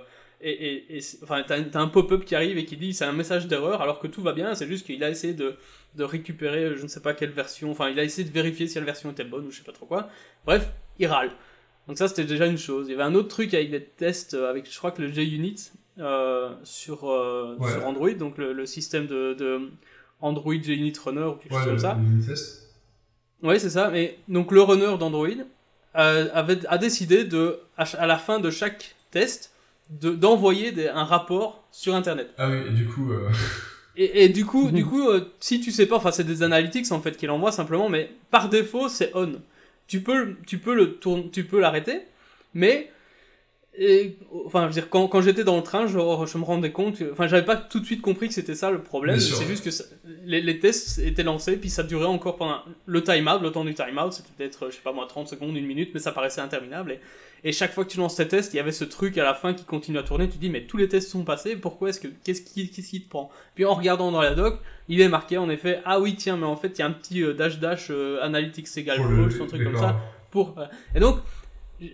et, 0.46 0.98
et, 0.98 1.00
enfin 1.24 1.42
t'as, 1.48 1.62
t'as 1.62 1.80
un 1.80 1.88
pop-up 1.88 2.26
qui 2.26 2.36
arrive 2.36 2.58
et 2.58 2.66
qui 2.66 2.76
dit 2.76 2.94
c'est 2.94 3.06
un 3.06 3.14
message 3.14 3.48
d'erreur 3.48 3.82
alors 3.82 4.00
que 4.00 4.08
tout 4.08 4.22
va 4.22 4.34
bien 4.34 4.56
c'est 4.56 4.68
juste 4.68 4.86
qu'il 4.86 5.02
a 5.04 5.10
essayé 5.10 5.34
de, 5.34 5.56
de 5.96 6.04
récupérer 6.04 6.76
je 6.76 6.84
ne 6.84 6.88
sais 6.88 7.00
pas 7.02 7.14
quelle 7.14 7.30
version 7.30 7.72
enfin 7.72 7.90
il 7.90 8.00
a 8.00 8.04
essayé 8.04 8.28
de 8.28 8.34
vérifier 8.34 8.68
si 8.68 8.78
la 8.80 8.84
version 8.86 9.12
était 9.12 9.24
bonne 9.24 9.46
ou 9.46 9.52
je 9.52 9.58
sais 9.60 9.64
pas 9.64 9.72
trop 9.72 9.86
quoi 9.86 10.10
bref 10.46 10.68
il 11.00 11.08
râle 11.08 11.32
donc 11.88 11.98
ça 11.98 12.08
c'était 12.08 12.26
déjà 12.26 12.46
une 12.48 12.58
chose 12.58 12.88
il 12.88 12.92
y 12.92 12.94
avait 12.96 13.04
un 13.04 13.16
autre 13.16 13.30
truc 13.30 13.54
avec 13.54 13.70
des 13.72 13.84
tests 13.84 14.34
euh, 14.34 14.50
avec 14.50 14.70
je 14.70 14.78
crois 14.78 14.92
que 14.92 15.02
le 15.02 15.14
JUnit 15.14 15.72
euh, 16.00 16.50
sur, 16.64 17.10
euh, 17.10 17.56
Ouais. 17.60 17.72
sur 17.72 17.86
Android 17.86 18.12
donc 18.12 18.38
le, 18.40 18.52
le 18.52 18.66
système 18.66 19.06
de, 19.06 19.36
de 19.36 19.70
Android 20.22 20.56
JUnit 20.62 20.94
Runner 21.06 21.22
ou 21.24 21.34
quelque 21.36 21.54
Ouais, 21.54 21.60
chose 21.60 21.68
comme 21.70 21.80
ça. 21.80 21.98
Oui, 23.44 23.60
c'est 23.60 23.70
ça. 23.70 23.90
Mais 23.90 24.18
donc 24.28 24.52
le 24.52 24.62
runner 24.62 24.98
d'Android 24.98 25.28
euh, 25.96 26.28
avait, 26.34 26.66
a 26.68 26.78
décidé 26.78 27.24
de, 27.24 27.60
à, 27.78 28.08
la 28.08 28.18
fin 28.18 28.40
de 28.40 28.50
chaque 28.50 28.96
test, 29.12 29.52
de- 29.90 30.12
d'envoyer 30.16 30.90
un 30.90 31.04
rapport 31.04 31.64
sur 31.72 31.94
Internet. 31.94 32.30
Ah 32.38 32.50
oui, 32.50 32.58
et 32.68 32.72
du 32.72 32.86
coup, 32.88 33.12
euh, 33.12 33.30
Et, 33.96 34.24
et 34.26 34.30
du 34.30 34.44
coup, 34.44 34.72
du 34.72 34.84
coup, 34.90 35.08
euh, 35.08 35.32
si 35.40 35.62
tu 35.62 35.72
sais 35.72 35.86
pas, 35.86 35.98
enfin 35.98 36.12
c'est 36.12 36.24
des 36.24 36.42
analytics 36.42 36.92
en 36.92 37.00
fait 37.00 37.16
qu'il 37.16 37.30
envoie 37.30 37.52
simplement, 37.52 37.90
mais 37.90 38.10
par 38.32 38.50
défaut 38.50 38.90
c'est 38.90 39.12
on. 39.14 39.34
Tu 39.86 40.02
peux, 40.02 40.36
tu 40.48 40.58
peux 40.58 40.74
le 40.74 40.98
tu 41.32 41.44
peux 41.44 41.60
l'arrêter, 41.60 42.02
mais 42.56 42.90
et, 43.76 44.18
enfin, 44.46 44.62
je 44.64 44.68
veux 44.68 44.74
dire, 44.74 44.90
quand, 44.90 45.08
quand 45.08 45.22
j'étais 45.22 45.44
dans 45.44 45.58
le 45.58 45.64
train, 45.64 45.88
je, 45.88 45.94
je 45.94 46.38
me 46.38 46.44
rendais 46.44 46.72
compte, 46.72 46.98
que- 47.00 47.12
enfin, 47.12 47.28
j'avais 47.28 47.46
pas 47.46 47.56
tout 47.56 47.80
de 47.80 47.86
suite 47.86 48.02
compris 48.02 48.28
que 48.28 48.34
c'était 48.36 48.54
ça 48.56 48.70
le 48.70 48.84
problème. 48.84 49.16
C'est 49.36 49.48
juste 49.48 49.64
que 49.64 49.72
ça- 49.72 49.86
les, 50.26 50.42
les 50.42 50.60
tests 50.60 51.00
étaient 51.00 51.24
lancés, 51.24 51.58
puis 51.58 51.70
ça 51.72 51.82
durait 51.84 52.06
encore 52.06 52.36
pendant 52.38 52.60
le 52.86 53.04
time-out, 53.04 53.42
le 53.42 53.52
temps 53.52 53.66
du 53.66 53.74
time-out, 53.74 54.14
c'était 54.14 54.30
peut-être, 54.38 54.70
je 54.70 54.76
sais 54.76 54.82
pas 54.84 54.94
moi, 54.94 55.08
30 55.08 55.28
secondes, 55.28 55.56
une 55.58 55.66
minute, 55.66 55.90
mais 55.94 56.00
ça 56.00 56.12
paraissait 56.12 56.42
interminable. 56.42 56.92
Et, 57.44 57.50
et 57.50 57.52
chaque 57.52 57.74
fois 57.74 57.84
que 57.84 57.90
tu 57.90 57.98
lances 57.98 58.16
tes 58.16 58.28
tests, 58.28 58.54
il 58.54 58.58
y 58.58 58.60
avait 58.60 58.72
ce 58.72 58.84
truc 58.86 59.18
à 59.18 59.24
la 59.24 59.34
fin 59.34 59.54
qui 59.56 59.66
continue 59.66 59.98
à 59.98 60.04
tourner. 60.04 60.28
Tu 60.30 60.36
te 60.36 60.42
dis, 60.42 60.50
mais 60.52 60.62
tous 60.66 60.78
les 60.78 60.88
tests 60.88 61.10
sont 61.10 61.24
passés, 61.24 61.56
pourquoi 61.56 61.90
est-ce 61.90 62.00
que, 62.00 62.08
qu'est-ce 62.24 62.42
qui, 62.44 62.70
qu'est-ce 62.70 62.90
qui 62.92 63.02
te 63.02 63.10
prend? 63.10 63.32
Puis 63.56 63.66
en 63.66 63.74
regardant 63.74 64.12
dans 64.12 64.22
la 64.22 64.36
doc, 64.36 64.60
il 64.88 65.02
est 65.02 65.10
marqué 65.10 65.38
en 65.40 65.50
effet, 65.50 65.82
ah 65.84 66.00
oui, 66.00 66.16
tiens, 66.16 66.38
mais 66.38 66.46
en 66.46 66.56
fait, 66.56 66.70
il 66.78 66.80
y 66.80 66.82
a 66.84 66.86
un 66.86 66.92
petit 66.92 67.24
euh, 67.24 67.34
dash 67.34 67.60
dash 67.60 67.88
euh, 67.90 68.22
analytics 68.22 68.68
égal 68.78 69.00
le- 69.02 69.24
false, 69.30 69.42
un 69.42 69.48
truc 69.48 69.64
comme 69.64 69.78
ça. 69.78 70.00
Pour, 70.30 70.56
euh, 70.60 70.66
Et 70.96 71.00
donc, 71.00 71.18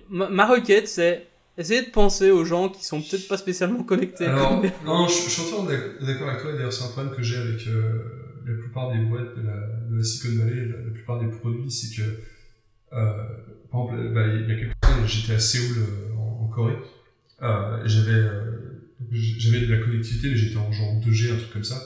ma, 0.09 0.29
ma 0.29 0.45
requête, 0.45 0.87
c'est 0.87 1.25
essayer 1.59 1.81
de 1.85 1.89
penser 1.91 2.31
aux 2.31 2.45
gens 2.45 2.69
qui 2.69 2.83
sont 2.85 3.01
peut-être 3.01 3.27
pas 3.27 3.37
spécialement 3.37 3.83
connectés. 3.83 4.25
Alors, 4.25 4.61
non, 4.85 5.07
je, 5.07 5.13
je 5.13 5.29
suis 5.29 5.41
entièrement 5.43 5.65
d'ac- 5.69 5.99
d'accord 6.05 6.29
avec 6.29 6.41
toi. 6.41 6.53
D'ailleurs, 6.53 6.73
c'est 6.73 6.85
un 6.85 6.89
problème 6.89 7.13
que 7.15 7.21
j'ai 7.21 7.37
avec 7.37 7.67
euh, 7.67 7.99
la 8.45 8.53
plupart 8.53 8.91
des 8.93 8.99
boîtes 9.03 9.35
de 9.37 9.41
la, 9.45 9.57
de 9.89 9.97
la 9.97 10.03
Silicon 10.03 10.43
Valley, 10.45 10.65
la, 10.67 10.77
la 10.83 10.91
plupart 10.91 11.19
des 11.19 11.27
produits, 11.29 11.69
c'est 11.71 11.95
que, 11.95 12.01
euh, 12.93 13.13
par 13.71 13.81
exemple, 13.83 14.13
bah, 14.13 14.27
il 14.27 14.41
y 14.49 14.51
a 14.51 14.55
quelques 14.55 14.73
années, 14.83 15.07
j'étais 15.07 15.33
à 15.33 15.39
Séoul, 15.39 15.77
euh, 15.77 16.15
en, 16.17 16.45
en 16.45 16.47
Corée, 16.47 16.77
j'avais 17.85 18.29
j'avais 19.11 19.61
de 19.65 19.73
la 19.73 19.79
connectivité, 19.81 20.29
mais 20.29 20.35
j'étais 20.35 20.57
en 20.57 20.71
genre 20.71 20.99
2G, 21.01 21.31
un 21.33 21.37
truc 21.37 21.53
comme 21.53 21.63
ça. 21.63 21.81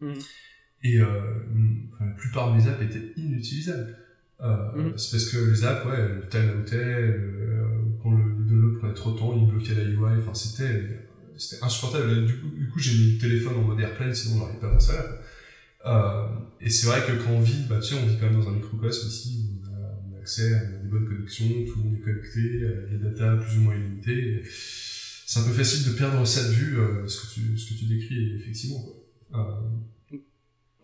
Mhm. 0.00 0.14
Et 0.84 1.00
enfin, 1.02 2.06
la 2.06 2.12
plupart 2.12 2.52
de 2.52 2.58
mes 2.60 2.68
apps 2.68 2.82
étaient 2.82 3.12
inutilisables. 3.16 3.96
Mhm. 4.40 4.92
C'est 4.96 5.10
parce 5.16 5.30
que 5.30 5.38
les 5.50 5.64
apps, 5.64 5.84
ouais, 5.86 5.96
le 6.08 6.22
quand 6.30 6.38
le 6.38 6.64
prenait 8.86 8.94
trop 8.94 9.12
de 9.12 9.18
temps, 9.18 9.34
il 9.36 9.46
bloquait 9.46 9.74
la 9.74 9.84
UI, 9.84 10.18
enfin 10.18 10.34
c'était 10.34 11.06
c'était 11.36 11.62
insupportable. 11.62 12.26
Du 12.26 12.34
coup, 12.38 12.48
du 12.48 12.68
coup 12.68 12.78
j'ai 12.78 12.92
mis 12.92 13.12
le 13.12 13.18
téléphone 13.18 13.56
en 13.56 13.62
mode 13.62 13.80
airplane, 13.80 14.14
sinon 14.14 14.38
j'aurais 14.38 14.58
pas 14.58 14.68
à 14.68 14.92
là. 14.92 15.20
Euh, 15.86 16.26
et 16.60 16.70
c'est 16.70 16.86
vrai 16.86 17.00
que 17.06 17.12
quand 17.22 17.30
on 17.30 17.40
vit, 17.40 17.64
bah, 17.68 17.78
tu 17.80 17.94
sais, 17.94 18.00
on 18.02 18.06
vit 18.06 18.16
quand 18.18 18.26
même 18.26 18.40
dans 18.40 18.48
un 18.48 18.54
microcosme 18.54 19.08
ici, 19.08 19.60
on 19.62 20.14
a, 20.14 20.18
accès 20.18 20.52
à 20.52 20.64
des 20.64 20.88
bonnes 20.88 21.06
connexions, 21.06 21.46
tout 21.46 21.78
le 21.78 21.84
monde 21.84 21.98
est 21.98 22.00
connecté, 22.00 22.40
euh, 22.40 22.88
la 22.90 23.10
data 23.10 23.36
plus 23.36 23.58
ou 23.58 23.60
moins 23.62 23.76
illimitée. 23.76 24.42
C'est 24.48 25.40
un 25.40 25.44
peu 25.44 25.52
facile 25.52 25.92
de 25.92 25.96
perdre 25.96 26.20
de 26.20 26.52
vue, 26.52 26.78
euh, 26.78 27.06
ce, 27.06 27.20
que 27.20 27.34
tu, 27.34 27.58
ce 27.58 27.72
que 27.72 27.78
tu 27.78 27.84
décris, 27.84 28.34
effectivement. 28.34 28.80
Quoi. 29.30 29.76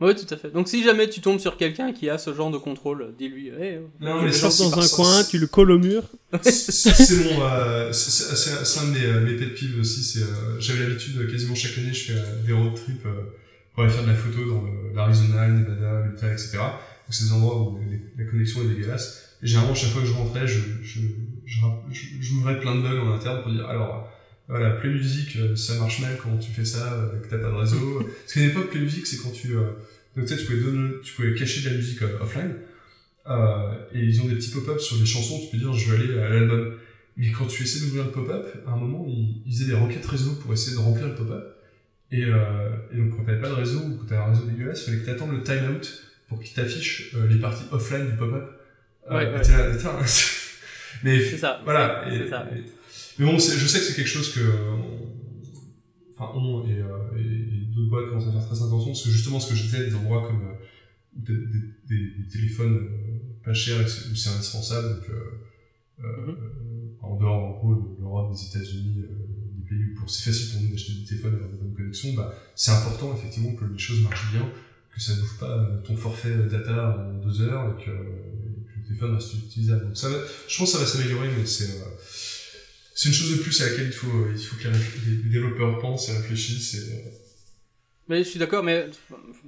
Oui, 0.02 0.14
tout 0.16 0.34
à 0.34 0.36
fait. 0.36 0.50
Donc 0.50 0.68
si 0.68 0.82
jamais 0.82 1.08
tu 1.08 1.20
tombes 1.20 1.38
sur 1.38 1.56
quelqu'un 1.56 1.92
qui 1.92 2.10
a 2.10 2.18
ce 2.18 2.34
genre 2.34 2.50
de 2.50 2.58
contrôle, 2.58 3.14
dis-lui, 3.18 3.48
hey, 3.48 3.76
euh, 3.76 3.80
Non, 4.00 4.18
Tu 4.18 4.24
mais 4.24 4.30
le 4.30 4.32
ça, 4.32 4.48
dans 4.64 4.78
un 4.78 4.82
ça, 4.82 4.96
coin, 4.96 5.24
tu 5.24 5.38
le 5.38 5.46
colles 5.46 5.70
au 5.70 5.78
mur. 5.78 6.02
c'est 6.42 7.24
mon 7.24 7.42
euh, 7.42 7.92
c'est 7.92 8.10
c'est- 8.10 8.34
c'est- 8.36 8.64
c'est 8.64 8.80
un 8.80 8.86
de 8.88 8.90
mes, 8.98 9.04
euh, 9.04 9.20
mes 9.20 9.36
pet 9.36 9.54
peeves 9.54 9.78
aussi 9.80 10.02
c'est 10.02 10.22
euh, 10.22 10.58
j'avais 10.58 10.80
l'habitude 10.88 11.30
quasiment 11.30 11.54
chaque 11.54 11.76
année 11.78 11.92
je 11.92 12.04
fais 12.12 12.18
euh, 12.18 12.42
des 12.46 12.52
road 12.54 12.74
trips 12.74 13.04
euh, 13.06 13.12
pour 13.74 13.84
aller 13.84 13.92
faire 13.92 14.02
de 14.02 14.08
la 14.08 14.14
photo 14.14 14.38
dans 14.50 14.64
l'Arizona 14.94 15.46
le 15.48 15.58
Nevada 15.60 16.06
l'Utah 16.06 16.32
etc 16.32 16.52
donc 16.56 17.10
c'est 17.10 17.24
des 17.26 17.32
endroits 17.32 17.60
où 17.60 17.78
les- 17.90 18.24
la 18.24 18.30
connexion 18.30 18.62
est 18.62 18.74
dégueulasse 18.74 19.36
et 19.42 19.46
généralement 19.46 19.74
chaque 19.74 19.90
fois 19.90 20.00
que 20.02 20.08
je 20.08 20.12
rentrais 20.14 20.46
je 20.46 20.58
je 20.82 21.00
je, 21.44 21.60
je, 22.20 22.58
plein 22.60 22.76
de 22.76 22.80
bugs 22.82 23.00
en 23.00 23.12
interne 23.12 23.42
pour 23.42 23.52
dire 23.52 23.66
alors 23.68 24.08
voilà 24.52 24.70
play 24.70 24.90
music 24.90 25.36
euh, 25.36 25.56
ça 25.56 25.74
marche 25.78 26.00
mal 26.00 26.16
quand 26.22 26.36
tu 26.38 26.50
fais 26.52 26.64
ça 26.64 26.92
euh, 26.92 27.18
que 27.20 27.28
t'as 27.28 27.38
pas 27.38 27.48
de 27.48 27.54
réseau 27.54 28.00
parce 28.20 28.32
qu'à 28.34 28.40
l'époque 28.40 28.70
play 28.70 28.80
music 28.80 29.06
c'est 29.06 29.16
quand 29.22 29.30
tu 29.32 29.56
euh, 29.56 29.62
donc 30.16 30.26
tu 30.26 30.34
sais 30.34 30.40
tu 30.40 30.46
pouvais 30.46 30.60
donner, 30.60 30.90
tu 31.02 31.14
pouvais 31.14 31.34
cacher 31.34 31.62
de 31.62 31.70
la 31.70 31.76
musique 31.76 32.02
euh, 32.02 32.18
offline 32.20 32.54
euh, 33.28 33.72
et 33.94 34.00
ils 34.00 34.20
ont 34.20 34.26
des 34.26 34.34
petits 34.34 34.50
pop-up 34.50 34.78
sur 34.80 34.96
les 34.98 35.06
chansons, 35.06 35.38
tu 35.40 35.46
peux 35.52 35.58
dire 35.58 35.72
je 35.72 35.92
vais 35.92 35.96
aller 36.04 36.18
à 36.20 36.28
l'album. 36.28 36.74
Mais 37.16 37.30
quand 37.30 37.46
tu 37.46 37.62
essaies 37.62 37.80
d'ouvrir 37.84 38.06
le 38.06 38.10
pop-up, 38.10 38.46
à 38.66 38.70
un 38.72 38.76
moment, 38.76 39.04
ils, 39.06 39.42
ils 39.46 39.52
faisaient 39.52 39.66
des 39.66 39.74
requêtes 39.74 40.04
réseau 40.06 40.32
pour 40.42 40.52
essayer 40.52 40.76
de 40.76 40.80
remplir 40.82 41.06
le 41.08 41.14
pop-up. 41.14 41.44
Et, 42.10 42.24
euh, 42.24 42.70
et 42.92 42.96
donc 42.96 43.16
quand 43.16 43.24
t'avais 43.24 43.40
pas 43.40 43.48
de 43.50 43.54
réseau 43.54 43.80
ou 43.80 43.98
que 43.98 44.08
t'avais 44.08 44.22
un 44.22 44.30
réseau 44.32 44.44
dégueulasse, 44.46 44.82
il 44.82 44.84
fallait 44.86 44.98
que 45.02 45.06
t'attendes 45.06 45.32
le 45.32 45.42
timeout 45.42 45.80
pour 46.28 46.40
qu'il 46.40 46.52
t'affiche 46.54 47.14
euh, 47.14 47.26
les 47.28 47.38
parties 47.38 47.64
offline 47.70 48.06
du 48.10 48.16
pop-up. 48.16 48.44
Ouais, 49.10 49.32
ouais. 49.32 49.40
t'es 49.42 49.52
là, 49.52 49.70
putain, 49.70 49.92
Mais 51.04 51.20
C'est 51.24 51.38
ça. 51.38 51.60
voilà. 51.64 52.04
C'est 52.10 52.28
ça. 52.28 52.48
et- 52.54 52.64
mais 53.22 53.32
bon, 53.32 53.38
je 53.38 53.66
sais 53.66 53.78
que 53.78 53.84
c'est 53.84 53.94
quelque 53.94 54.06
chose 54.08 54.32
que, 54.34 54.40
euh, 54.40 54.70
on- 54.72 56.12
enfin, 56.16 56.32
on 56.34 56.66
et, 56.66 56.72
euh, 56.80 56.86
et- 57.16 57.20
et 57.20 57.60
d'autres 57.74 57.88
boîtes 57.90 58.08
commencent 58.08 58.28
à 58.28 58.32
faire 58.32 58.46
très 58.46 58.56
attention, 58.62 58.90
parce 58.92 59.04
que 59.04 59.10
justement, 59.10 59.40
ce 59.40 59.50
que 59.50 59.54
je 59.56 59.62
disais, 59.64 59.86
des 59.86 59.94
endroits 59.94 60.26
comme 60.26 60.42
euh, 60.44 60.54
des, 61.14 61.34
des- 61.36 62.10
des- 62.18 62.28
téléphones 62.28 62.76
euh, 62.76 63.18
pas 63.44 63.52
chers, 63.54 63.80
où 63.84 64.14
c'est 64.14 64.30
indispensable, 64.30 64.96
donc, 64.96 65.08
euh, 65.10 66.04
Mhm. 66.26 66.36
en 67.02 67.16
dehors, 67.16 67.44
en 67.44 67.50
gros, 67.58 67.74
de 67.74 68.00
l'Europe, 68.00 68.32
des 68.34 68.46
États-Unis, 68.48 69.02
euh, 69.02 69.14
des 69.58 69.68
pays 69.68 69.84
où 69.92 69.98
pour- 70.00 70.10
c'est 70.10 70.24
facile 70.30 70.52
pour 70.52 70.62
nous 70.62 70.70
d'acheter 70.70 70.92
des 70.94 71.04
téléphones 71.04 71.34
avec 71.34 71.52
de 71.52 71.56
bonnes 71.58 71.74
connexions, 71.74 72.14
bah, 72.14 72.34
c'est 72.56 72.70
important, 72.72 73.14
effectivement, 73.16 73.54
que 73.54 73.64
les 73.66 73.78
choses 73.78 74.02
marchent 74.02 74.32
bien, 74.32 74.48
que 74.94 75.00
ça 75.00 75.14
n'ouvre 75.16 75.38
pas 75.38 75.58
euh, 75.58 75.82
ton 75.82 75.96
forfait 75.96 76.34
data 76.50 76.98
en 76.98 77.18
deux 77.24 77.40
heures 77.42 77.76
et 77.78 77.84
que, 77.84 77.90
et 77.90 78.64
que 78.66 78.78
le 78.78 78.84
téléphone 78.86 79.14
reste 79.14 79.34
utilisable. 79.34 79.86
Donc 79.86 79.96
ça 79.96 80.08
va, 80.10 80.16
je 80.48 80.58
pense 80.58 80.72
que 80.72 80.78
ça 80.78 80.84
va 80.84 80.86
s'améliorer, 80.90 81.28
mais 81.36 81.46
c'est 81.46 81.70
euh, 81.80 81.84
c'est 82.94 83.08
une 83.08 83.14
chose 83.14 83.36
de 83.38 83.42
plus 83.42 83.60
à 83.62 83.68
laquelle 83.70 83.86
il 83.86 83.92
faut, 83.92 84.26
il 84.34 84.42
faut 84.42 84.56
que 84.56 84.68
les, 84.68 85.30
développeurs 85.30 85.78
pensent 85.78 86.08
et 86.08 86.12
réfléchissent. 86.16 86.74
Et, 86.74 86.78
euh, 86.92 87.10
Mais 88.08 88.24
je 88.24 88.28
suis 88.28 88.38
d'accord, 88.38 88.62
mais 88.62 88.88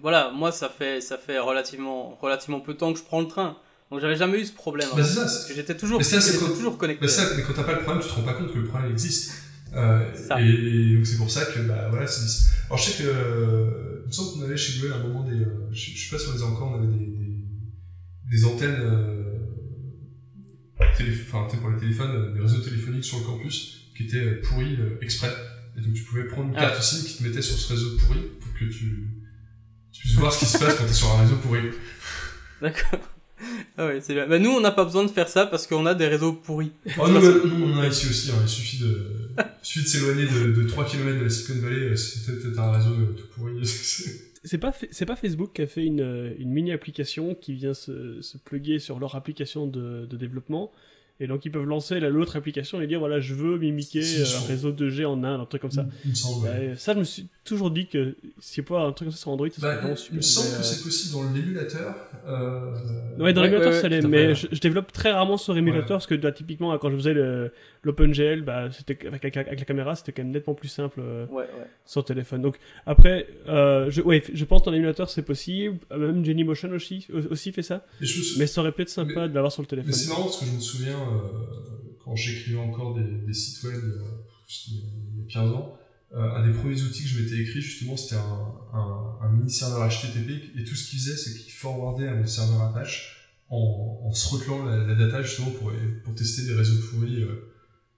voilà, 0.01 0.31
moi 0.35 0.51
ça 0.53 0.69
fait 0.69 1.01
ça 1.01 1.19
fait 1.19 1.39
relativement 1.39 2.17
relativement 2.21 2.61
peu 2.61 2.75
de 2.75 2.79
temps 2.79 2.93
que 2.93 2.99
je 2.99 3.05
prends 3.05 3.21
le 3.21 3.29
train, 3.29 3.57
donc 3.91 4.01
j'avais 4.01 4.17
jamais 4.17 4.41
eu 4.41 4.45
ce 4.47 4.53
problème. 4.53 4.89
Bah, 4.97 5.05
ça, 5.05 5.23
parce 5.23 5.43
c'est- 5.43 5.49
que 5.49 5.55
j'étais 5.55 5.77
toujours, 5.77 5.99
Mais 5.99 6.05
ça, 6.05 6.21
c'est 6.21 6.33
j'étais 6.33 6.45
quand- 6.47 6.55
toujours 6.55 6.79
connecté. 6.79 7.05
mais, 7.05 7.09
ça, 7.11 7.23
mais 7.37 7.43
quand 7.43 7.53
t'as 7.53 7.65
pas 7.65 7.73
le 7.75 7.83
problème, 7.83 8.03
tu 8.03 8.09
te 8.09 8.15
rends 8.15 8.23
pas 8.23 8.35
compte 8.35 8.53
que 8.53 8.59
le 8.59 8.65
problème 8.65 8.91
existe. 8.93 9.33
Euh, 9.77 10.09
et 10.39 10.95
donc 10.95 11.05
c'est 11.05 11.17
pour 11.17 11.29
ça 11.29 11.47
que 11.47 11.59
bah 11.61 11.89
voilà 11.91 12.07
c'est 12.07 12.45
alors 12.67 12.79
je 12.79 12.91
sais 12.91 13.03
que 13.03 13.09
euh, 13.09 14.03
il 14.05 14.07
me 14.07 14.13
semble 14.13 14.33
qu'on 14.35 14.43
avait 14.45 14.57
chez 14.57 14.79
Google 14.79 14.93
à 14.93 14.97
un 14.99 15.03
moment 15.03 15.25
des 15.25 15.35
euh, 15.41 15.69
je, 15.73 15.91
je 15.97 16.05
sais 16.09 16.15
pas 16.15 16.23
si 16.23 16.29
on 16.29 16.33
les 16.35 16.43
a 16.43 16.45
encore 16.45 16.71
on 16.71 16.79
avait 16.79 16.87
des, 16.97 17.07
des, 17.07 17.41
des 18.31 18.45
antennes 18.45 18.79
euh, 18.79 19.14
enfin 21.11 21.47
tu 21.49 21.57
sais, 21.57 21.61
pour 21.63 21.71
les 21.71 21.79
téléphones 21.79 22.11
euh, 22.11 22.33
des 22.35 22.41
réseaux 22.41 22.61
téléphoniques 22.61 23.05
sur 23.05 23.19
le 23.19 23.25
campus 23.25 23.89
qui 23.97 24.05
étaient 24.05 24.17
euh, 24.19 24.41
pourris 24.43 24.77
euh, 24.81 24.99
exprès 25.03 25.33
et 25.77 25.81
donc 25.81 25.95
tu 25.95 26.03
pouvais 26.03 26.25
prendre 26.25 26.49
une 26.51 26.57
Ah. 26.57 26.71
carte 26.71 26.83
SIM 26.83 27.05
qui 27.07 27.19
te 27.19 27.23
mettait 27.23 27.43
sur 27.43 27.57
ce 27.57 27.73
réseau 27.73 27.97
pourri 27.99 28.21
pour 28.41 28.53
que 28.55 28.65
tu, 28.65 29.09
tu 29.93 30.01
puisses 30.01 30.15
voir 30.17 30.33
ce 30.33 30.41
qui 30.41 30.47
se 30.47 30.59
passe 30.59 30.77
quand 30.77 30.87
t'es 30.87 30.93
sur 30.93 31.11
un 31.13 31.23
réseau 31.23 31.37
pourri 31.37 31.61
D'accord. 32.63 33.01
Ah 33.77 33.87
ouais, 33.87 34.01
c'est 34.01 34.15
bien. 34.15 34.27
Bah, 34.29 34.39
nous 34.39 34.51
on 34.51 34.61
n'a 34.61 34.71
pas 34.71 34.85
besoin 34.85 35.05
de 35.05 35.11
faire 35.11 35.29
ça 35.29 35.45
parce 35.47 35.67
qu'on 35.67 35.85
a 35.87 35.95
des 35.95 36.07
réseaux 36.07 36.33
pourris. 36.33 36.73
Oh, 36.99 37.09
nous, 37.09 37.21
nous, 37.49 37.65
on 37.67 37.75
en 37.77 37.81
a 37.81 37.89
ici 37.89 38.07
aussi, 38.07 38.31
hein. 38.31 38.37
il 38.43 38.49
suffit 38.49 38.79
de, 38.79 39.11
il 39.39 39.45
suffit 39.63 39.85
de 39.85 39.89
s'éloigner 39.89 40.27
de, 40.27 40.53
de 40.53 40.63
3 40.69 40.87
km 40.87 41.19
de 41.19 41.25
la 41.25 41.31
Silicon 41.31 41.61
Valley, 41.67 41.97
si 41.97 42.21
t'as 42.55 42.63
un 42.63 42.73
réseau 42.73 42.91
euh, 42.91 43.15
tout 43.17 43.27
pourri. 43.35 43.55
C'est 44.47 44.59
pas, 44.59 44.75
c'est 44.91 45.07
pas 45.07 45.17
Facebook 45.17 45.53
qui 45.55 45.63
a 45.63 45.67
fait 45.67 45.87
une, 45.87 46.35
une 46.39 46.51
mini-application 46.51 47.35
qui 47.35 47.55
vient 47.55 47.73
se, 47.73 48.21
se 48.21 48.37
plugger 48.37 48.79
sur 48.79 48.99
leur 48.99 49.15
application 49.17 49.67
de, 49.67 50.05
de 50.05 50.17
développement. 50.19 50.71
Et 51.21 51.29
donc 51.29 51.45
ils 51.45 51.51
peuvent 51.51 51.65
lancer 51.65 52.01
la- 52.01 52.09
l'autre 52.11 52.35
application 52.37 52.81
et 52.81 52.89
dire 52.89 52.99
voilà, 52.99 53.21
je 53.21 53.35
veux 53.35 53.57
mimiquer 53.57 54.03
Si, 54.03 54.21
euh, 54.21 54.25
si, 54.25 54.37
un 54.37 54.41
si. 54.41 54.47
réseau 54.49 54.73
2G 54.73 55.05
en 55.07 55.23
Inde, 55.23 55.41
un 55.43 55.47
truc 55.47 55.63
comme 55.63 55.71
ça. 55.71 55.87
Il 56.05 56.11
me 56.11 56.15
semble. 56.17 56.45
ouais. 56.49 56.51
Ouais, 56.71 56.73
ça, 56.77 56.93
je 56.95 56.99
me 56.99 57.05
suis 57.05 57.29
toujours 57.45 57.71
dit 57.71 57.87
que 57.87 58.17
a 58.59 58.63
pas 58.63 58.81
un 58.83 58.93
truc 58.93 59.07
comme 59.07 59.13
ça 59.13 59.19
sur 59.19 59.31
Android, 59.31 59.49
ça 59.49 59.61
serait 59.61 59.77
Bah, 59.83 59.89
il 59.93 59.97
super. 59.97 60.17
me 60.17 60.21
semble 60.23 60.47
Mais, 60.49 60.55
que 60.55 60.61
euh, 60.61 60.63
c'est 60.65 60.83
possible 60.83 61.15
dans 61.15 61.33
l'émulateur. 61.33 61.95
Euh... 62.27 62.73
Ouais, 63.19 63.33
dans 63.33 63.43
Ouais, 63.43 63.47
l'émulateur, 63.49 63.73
ouais, 63.75 63.81
ça 63.81 63.89
l'est, 63.89 64.03
mais 64.03 64.35
je, 64.35 64.49
je 64.51 64.61
développe 64.61 64.93
très 64.93 65.13
rarement 65.13 65.37
sur 65.37 65.57
émulateur 65.57 65.99
parce 65.99 66.07
que 66.09 66.15
bah, 66.17 66.33
typiquement, 66.33 66.77
quand 66.79 66.91
je 66.91 66.97
faisais 66.97 67.15
le- 67.15 67.53
l'OpenGL, 67.85 68.43
bah, 68.43 68.71
c'était 68.73 69.07
avec, 69.07 69.25
avec- 69.25 69.37
avec 69.37 69.59
la 69.61 69.65
caméra, 69.67 69.95
c'était 69.95 70.11
quand 70.13 70.23
même 70.23 70.33
nettement 70.33 70.55
plus 70.55 70.69
simple 70.69 71.01
euh, 71.01 71.27
Ouais, 71.27 71.43
ouais. 71.45 71.67
sur 71.85 72.05
téléphone. 72.05 72.43
Donc 72.43 72.57
après, 72.87 73.29
euh, 73.49 73.89
je, 73.91 74.01
ouais, 74.03 74.23
je 74.33 74.45
pense 74.45 74.63
que 74.63 74.67
dans 74.67 74.73
l'émulateur 74.73 75.09
c'est 75.11 75.23
possible. 75.23 75.79
Euh, 75.93 75.99
Même 76.13 76.25
Genymotion 76.25 76.71
aussi, 76.73 77.07
aussi 77.31 77.53
fait 77.53 77.63
ça. 77.63 77.87
Je 78.01 78.39
Mais 78.39 78.47
ça 78.47 78.61
aurait 78.63 78.73
pu 78.73 78.83
être 78.83 78.89
sympa 78.89 79.23
Mais- 79.23 79.29
de 79.29 79.35
l'avoir 79.35 79.53
sur 79.53 79.63
le 79.63 79.67
Mais 79.67 79.71
téléphone. 79.71 79.93
c'est 79.93 80.09
marrant 80.09 80.25
parce 80.25 80.41
que 80.41 80.47
je 80.47 80.53
me 80.53 80.61
souviens, 80.61 80.93
euh, 80.95 81.04
quand 82.05 82.15
j'écrivais 82.17 82.59
encore 82.59 82.95
des, 82.95 83.05
des 83.27 83.33
sites 83.35 83.63
web, 83.65 83.77
euh, 83.83 84.01
il 84.69 84.75
y 84.77 85.23
a 85.23 85.33
15 85.33 85.53
ans, 85.53 85.79
euh, 86.15 86.31
un 86.37 86.47
des 86.47 86.53
premiers 86.53 86.81
outils 86.83 87.03
que 87.03 87.09
je 87.09 87.23
m'étais 87.23 87.39
écrit, 87.39 87.61
justement, 87.61 87.97
c'était 87.97 88.17
un, 88.17 88.55
un, 88.73 89.19
un 89.23 89.29
mini 89.33 89.51
serveur 89.51 89.89
HTTP, 89.89 90.57
et 90.59 90.65
tout 90.65 90.75
ce 90.75 90.89
qu'il 90.91 90.99
faisait, 90.99 91.17
c'est 91.17 91.35
qu'il 91.39 91.53
forwardait 91.53 92.09
à 92.09 92.15
mon 92.15 92.27
serveur 92.27 92.63
Apache 92.63 93.33
en, 93.49 94.01
en 94.05 94.11
throttlant 94.13 94.65
la, 94.65 94.77
la 94.87 94.95
data, 94.95 95.23
justement, 95.23 95.51
pour, 95.51 95.73
pour 96.05 96.15
tester 96.15 96.45
des 96.45 96.55
réseaux 96.55 96.81
pourris, 96.91 97.23
euh, 97.23 97.51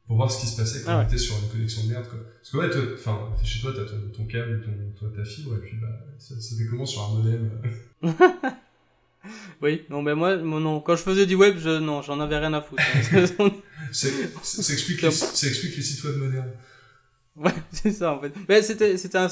pour 0.06 0.16
voir 0.16 0.30
ce 0.30 0.40
qui 0.40 0.46
se 0.46 0.56
passait 0.56 0.82
quand 0.82 0.92
Ah 0.92 0.98
ouais. 0.98 1.04
on 1.04 1.08
était 1.08 1.18
sur 1.18 1.36
une 1.42 1.48
connexion 1.50 1.82
de 1.84 1.88
merde, 1.90 2.06
quoi. 2.08 2.20
Parce 2.40 2.50
que 2.50 2.56
ouais, 2.58 2.94
enfin, 2.94 3.18
chez 3.42 3.60
toi, 3.60 3.72
t'as 3.74 3.84
ton, 3.84 4.00
ton 4.16 4.24
câble, 4.26 4.64
ton, 4.98 5.10
ta 5.10 5.24
fibre, 5.24 5.56
et 5.56 5.60
puis, 5.60 5.76
bah, 5.78 5.88
ça, 6.18 6.40
ça 6.40 6.54
comment 6.70 6.86
sur 6.86 7.02
un 7.02 7.16
modem 7.16 7.50
euh, 8.04 8.12
Oui, 9.62 9.82
non, 9.90 10.02
mais 10.02 10.14
moi, 10.14 10.36
non. 10.36 10.80
Quand 10.80 10.96
je 10.96 11.02
faisais 11.02 11.26
du 11.26 11.34
web, 11.34 11.56
je, 11.58 11.78
non, 11.78 12.02
j'en 12.02 12.20
avais 12.20 12.38
rien 12.38 12.52
à 12.52 12.60
foutre. 12.60 12.82
hein. 13.40 13.50
Ça 13.92 14.08
explique 14.72 15.02
les, 15.02 15.10
ça 15.10 15.46
explique 15.46 15.76
les 15.76 15.82
sites 15.82 16.04
web 16.04 16.16
modernes. 16.16 16.52
ouais, 17.36 17.52
c'est 17.70 17.92
ça 17.92 18.12
en 18.12 18.20
fait. 18.20 18.32
Mais 18.48 18.62
c'était, 18.62 18.96
c'était 18.96 19.18
un... 19.18 19.28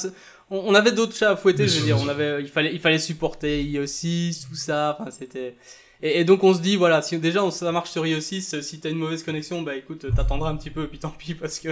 on, 0.50 0.58
on 0.58 0.74
avait 0.74 0.92
d'autres 0.92 1.16
chats 1.16 1.30
à 1.32 1.36
fouetter, 1.36 1.66
je 1.66 1.78
veux 1.80 1.86
dire. 1.86 1.98
On 1.98 2.08
avait, 2.08 2.42
il 2.42 2.48
fallait, 2.48 2.72
il 2.72 2.80
fallait 2.80 2.98
supporter 2.98 3.64
IO6, 3.64 4.46
tout 4.48 4.54
ça. 4.54 4.96
Enfin, 5.00 5.10
c'était. 5.10 5.56
Et, 6.02 6.20
et 6.20 6.24
donc 6.24 6.44
on 6.44 6.52
se 6.52 6.60
dit 6.60 6.76
voilà, 6.76 7.00
si 7.00 7.18
déjà 7.18 7.42
on, 7.42 7.50
ça 7.50 7.70
marche 7.72 7.90
sur 7.90 8.04
IO6, 8.04 8.60
si 8.60 8.80
t'as 8.80 8.90
une 8.90 8.98
mauvaise 8.98 9.22
connexion, 9.22 9.62
bah 9.62 9.74
écoute, 9.74 10.04
t'attendras 10.14 10.50
un 10.50 10.56
petit 10.56 10.70
peu, 10.70 10.86
puis 10.86 10.98
tant 10.98 11.10
pis 11.10 11.34
parce 11.34 11.58
que 11.58 11.68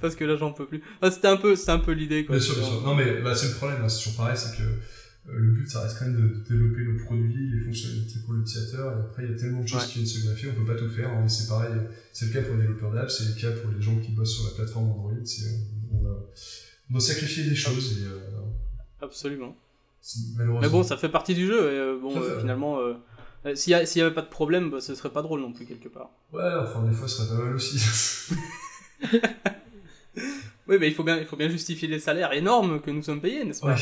parce 0.00 0.16
que 0.16 0.24
là 0.24 0.36
j'en 0.36 0.52
peux 0.52 0.66
plus. 0.66 0.82
Enfin, 1.00 1.12
c'était 1.12 1.28
un 1.28 1.36
peu, 1.36 1.54
c'était 1.54 1.70
un 1.70 1.78
peu 1.78 1.92
l'idée 1.92 2.24
quoi. 2.24 2.36
Bien 2.36 2.44
sûr, 2.44 2.56
bien 2.56 2.64
sûr. 2.64 2.82
Non, 2.82 2.94
mais 2.94 3.20
bah, 3.20 3.34
c'est 3.36 3.48
le 3.48 3.54
problème, 3.54 3.78
hein, 3.84 3.88
c'est 3.88 3.98
toujours 3.98 4.16
pareil, 4.16 4.36
c'est 4.36 4.56
que 4.56 4.64
le 5.30 5.52
but, 5.52 5.68
ça 5.68 5.82
reste 5.82 5.98
quand 5.98 6.06
même 6.06 6.16
de, 6.16 6.28
de 6.28 6.44
développer 6.48 6.84
nos 6.84 6.98
produits, 7.04 7.50
les 7.52 7.60
fonctionnalités 7.60 8.18
pour 8.24 8.34
l'utilisateur, 8.34 8.92
et 8.96 9.00
après, 9.00 9.24
il 9.24 9.30
y 9.30 9.34
a 9.34 9.38
tellement 9.38 9.62
de 9.62 9.66
choses 9.68 9.80
Ouais. 9.82 9.86
qui 9.88 9.94
viennent 9.98 10.06
se 10.06 10.26
greffer, 10.26 10.48
on 10.50 10.64
peut 10.64 10.72
pas 10.72 10.78
tout 10.78 10.88
faire, 10.88 11.10
hein, 11.10 11.20
mais 11.22 11.28
c'est 11.28 11.48
pareil, 11.48 11.72
c'est 12.12 12.26
le 12.26 12.32
cas 12.32 12.42
pour 12.42 12.54
les 12.56 12.62
développeurs 12.62 12.92
d'apps, 12.92 13.16
c'est 13.18 13.24
le 13.34 13.40
cas 13.40 13.60
pour 13.60 13.70
les 13.70 13.80
gens 13.82 13.98
qui 13.98 14.12
bossent 14.12 14.34
sur 14.36 14.44
la 14.46 14.54
plateforme 14.56 14.90
Android, 14.90 15.12
c'est, 15.24 15.44
euh, 15.46 15.56
on, 15.92 16.02
va, 16.02 16.10
on 16.90 16.92
doit 16.94 17.00
sacrifier 17.00 17.44
des 17.44 17.54
choses, 17.54 17.98
et 18.00 18.04
euh, 18.06 18.18
Absolument. 19.02 19.54
Mais 20.60 20.68
bon, 20.68 20.82
ça 20.82 20.96
fait 20.96 21.08
partie 21.10 21.34
du 21.34 21.46
jeu. 21.46 21.72
Et 21.72 21.76
euh, 21.78 21.98
bon, 22.00 22.10
fait, 22.10 22.30
euh, 22.30 22.40
finalement, 22.40 22.78
euh, 22.80 22.94
euh, 23.46 23.54
s'il 23.54 23.72
y, 23.72 23.74
a- 23.74 23.84
s'il 23.84 24.00
y 24.00 24.02
avait 24.02 24.14
pas 24.14 24.22
de 24.22 24.28
problème, 24.28 24.70
bah, 24.70 24.80
ce 24.80 24.94
serait 24.94 25.10
pas 25.10 25.22
drôle 25.22 25.40
non 25.40 25.52
plus 25.52 25.66
quelque 25.66 25.88
part. 25.88 26.10
Ouais, 26.32 26.42
enfin, 26.62 26.82
des 26.84 26.92
fois, 26.92 27.06
ce 27.06 27.16
serait 27.22 27.36
pas 27.36 27.44
mal 27.44 27.54
aussi. 27.54 27.78
Oui, 30.66 30.76
mais 30.78 30.88
il 30.88 30.94
faut 30.94 31.04
bien, 31.04 31.16
il 31.18 31.24
faut 31.24 31.36
bien 31.36 31.48
justifier 31.48 31.88
les 31.88 31.98
salaires 31.98 32.32
énormes 32.34 32.80
que 32.82 32.90
nous 32.90 33.02
sommes 33.02 33.20
payés, 33.22 33.42
n'est-ce 33.44 33.60
pas? 33.62 33.74
Ouais. 33.74 33.80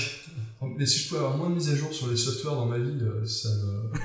Mais 0.77 0.87
si 0.87 1.01
je 1.01 1.09
pouvais 1.09 1.21
avoir 1.21 1.37
moins 1.37 1.51
de 1.51 1.55
mises 1.55 1.71
à 1.71 1.77
jour 1.77 1.93
sur 1.93 2.09
les 2.09 2.17
softwares 2.17 2.57
dans 2.57 2.67
ma 2.67 2.79
vie, 2.79 2.99
euh, 3.03 3.25
ça 3.25 3.49
me. 3.51 3.91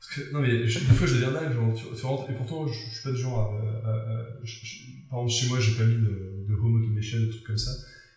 Parce 0.00 0.14
que, 0.28 0.32
non, 0.32 0.40
mais 0.40 0.66
je- 0.66 0.78
des 0.80 0.84
fois 0.94 1.06
je 1.06 1.14
deviens 1.14 1.30
dingue, 1.32 1.52
genre, 1.52 1.72
tu, 1.74 1.84
tu 1.98 2.06
rentres, 2.06 2.30
et 2.30 2.34
pourtant 2.34 2.66
je, 2.66 2.72
je 2.72 2.94
suis 2.94 3.02
pas 3.04 3.10
du 3.12 3.16
genre 3.20 3.38
à. 3.84 3.88
à- 3.88 3.92
à- 3.92 4.26
je- 4.42 4.58
je- 4.64 4.76
par 5.08 5.20
exemple, 5.20 5.32
chez 5.40 5.48
moi, 5.48 5.60
j'ai 5.60 5.72
pas 5.72 5.84
mis 5.84 5.94
de, 5.96 6.44
de 6.48 6.54
home 6.54 6.82
automation, 6.82 7.18
des 7.20 7.28
trucs 7.30 7.44
comme 7.44 7.58
ça. 7.58 7.70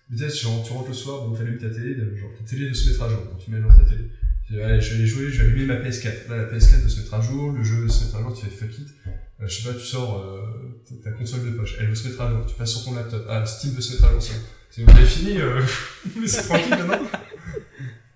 Mais 0.09 0.17
tu 0.17 0.29
sais, 0.29 0.37
genre, 0.43 0.63
tu 0.65 0.73
rentres 0.73 0.89
le 0.89 0.93
soir, 0.93 1.27
bon, 1.27 1.35
t'allumes 1.35 1.57
ta 1.57 1.69
télé, 1.69 1.95
genre, 2.17 2.29
ta 2.37 2.43
télé 2.43 2.65
doit 2.65 2.75
se 2.75 2.89
mettre 2.89 3.03
à 3.03 3.09
jour, 3.09 3.19
donc 3.25 3.39
tu 3.43 3.51
mets 3.51 3.61
jour 3.61 3.71
ta 3.75 3.83
télé. 3.85 4.05
Tu 4.45 4.53
dis, 4.53 4.61
allez, 4.61 4.81
je 4.81 4.89
vais 4.89 4.95
aller 4.97 5.07
jouer, 5.07 5.29
je 5.31 5.41
vais 5.41 5.49
allumer 5.49 5.65
ma 5.65 5.75
PS4. 5.79 6.27
Là, 6.29 6.37
la 6.37 6.43
PS4 6.45 6.81
doit 6.81 6.89
se 6.89 6.99
mettre 6.99 7.13
à 7.13 7.21
jour, 7.21 7.51
le 7.53 7.63
jeu 7.63 7.77
doit 7.77 7.89
se 7.89 8.03
mettre 8.03 8.17
à 8.17 8.21
jour, 8.21 8.33
tu 8.37 8.45
fais 8.45 8.51
fuck 8.67 8.77
it. 8.77 8.87
Euh, 9.07 9.47
je 9.47 9.61
sais 9.61 9.67
pas, 9.69 9.73
tu 9.79 9.85
sors 9.85 10.19
euh, 10.19 10.81
ta 11.03 11.11
console 11.11 11.45
de 11.45 11.51
poche, 11.57 11.75
elle 11.79 11.87
doit 11.87 11.95
se 11.95 12.07
mettre 12.07 12.21
à 12.21 12.29
jour, 12.29 12.45
tu 12.45 12.55
passes 12.55 12.71
sur 12.71 12.83
ton 12.85 12.93
laptop, 12.95 13.25
ah, 13.29 13.45
Steam 13.45 13.71
doit 13.73 13.81
se 13.81 13.93
mettre 13.93 14.05
à 14.05 14.11
jour, 14.11 14.21
c'est 14.21 14.33
bon. 14.33 14.39
C'est 14.69 14.83
bon, 14.85 14.93
t'as 14.93 15.05
fini, 15.05 15.37
euh, 15.39 15.61
mais 16.19 16.27
c'est 16.27 16.43
tranquille 16.43 16.69
maintenant? 16.71 16.99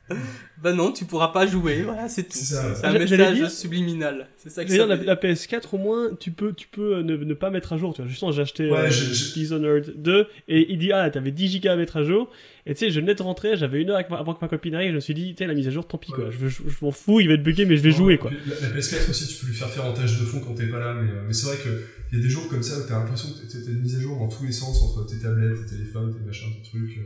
Bah 0.60 0.74
non, 0.74 0.92
tu 0.92 1.06
pourras 1.06 1.28
pas 1.28 1.46
jouer, 1.46 1.84
voilà, 1.84 2.10
c'est 2.10 2.24
tout. 2.24 2.30
C'est 2.32 2.56
ça, 2.56 2.74
C'est 2.74 2.82
ouais. 2.88 2.96
un 2.96 2.98
message 3.00 3.36
dire- 3.36 3.52
subliminal. 3.52 4.28
C'est 4.38 4.50
ça 4.50 4.66
que 4.66 4.70
D'ailleurs, 4.70 4.88
ça 4.88 4.96
la, 4.96 5.04
la 5.04 5.16
PS4, 5.16 5.68
au 5.74 5.78
moins, 5.78 6.10
tu 6.20 6.32
peux, 6.32 6.52
tu 6.54 6.68
peux 6.68 6.96
euh, 6.96 7.04
ne, 7.04 7.16
ne 7.16 7.34
pas 7.36 7.52
mettre 7.52 7.74
à 7.74 7.78
jour. 7.78 7.94
Tu 7.94 8.02
vois, 8.02 8.10
justement, 8.10 8.32
j'ai 8.32 8.42
acheté 8.42 8.72
Ouais, 8.72 8.80
euh, 8.88 9.14
Dishonored 9.36 9.94
2 10.02 10.26
et 10.48 10.72
il 10.72 10.80
dit 10.80 10.92
Ah, 10.92 11.08
t'avais 11.12 11.30
10 11.30 11.48
gigas 11.48 11.74
à 11.74 11.76
mettre 11.76 11.98
à 11.98 12.04
jour. 12.04 12.32
Et 12.66 12.74
tu 12.74 12.80
sais, 12.80 12.90
je 12.90 13.00
venais 13.00 13.14
de 13.14 13.22
rentrer, 13.22 13.56
j'avais 13.56 13.84
une 13.84 13.92
heure 13.92 14.02
avant 14.12 14.34
que 14.34 14.40
ma 14.42 14.48
copine 14.48 14.74
arrive. 14.74 14.90
Je 14.90 14.96
me 14.96 15.00
suis 15.00 15.14
dit, 15.14 15.36
tu 15.36 15.44
sais, 15.44 15.48
la 15.48 15.54
mise 15.54 15.68
à 15.68 15.72
jour, 15.72 15.88
tant 15.88 16.00
pis 16.00 16.12
quoi. 16.12 16.32
Je, 16.32 16.38
veux- 16.38 16.50
je, 16.50 16.64
je 16.68 16.78
m'en 16.84 16.92
fous, 16.92 17.20
il 17.20 17.28
va 17.28 17.36
être 17.36 17.44
bugué, 17.44 17.66
mais 17.66 17.78
je 17.78 17.84
vais 17.84 17.92
jouer 17.92 18.18
quoi. 18.18 18.32
La, 18.48 18.68
la 18.68 18.76
PS4 18.76 19.10
aussi, 19.12 19.28
tu 19.28 19.36
peux 19.40 19.48
lui 19.52 19.56
faire 19.56 19.70
faire 19.70 19.86
en 19.86 19.94
tâche 19.94 20.20
de 20.20 20.26
fond 20.26 20.40
quand 20.40 20.56
t'es 20.56 20.66
pas 20.68 20.80
là, 20.80 20.96
mais, 21.00 21.08
euh, 21.12 21.22
mais 21.28 21.34
c'est 21.34 21.46
vrai 21.46 21.58
que 21.58 21.84
il 22.12 22.18
y 22.18 22.22
a 22.22 22.24
des 22.24 22.30
jours 22.32 22.48
comme 22.50 22.64
ça 22.64 22.80
où 22.80 22.88
t'as 22.88 22.98
l'impression 22.98 23.30
que 23.30 23.46
t'as 23.46 23.60
t'as 23.64 23.72
une 23.72 23.82
mise 23.82 23.96
à 23.96 24.00
jour 24.00 24.18
dans 24.18 24.28
tous 24.28 24.44
les 24.44 24.52
sens 24.52 24.82
entre 24.82 25.06
tes 25.06 25.20
tablettes, 25.20 25.66
tes 25.70 25.76
téléphones, 25.78 26.14
tes 26.18 26.26
machins, 26.26 26.48
tes 26.64 26.68
trucs. 26.70 26.98
euh. 26.98 27.02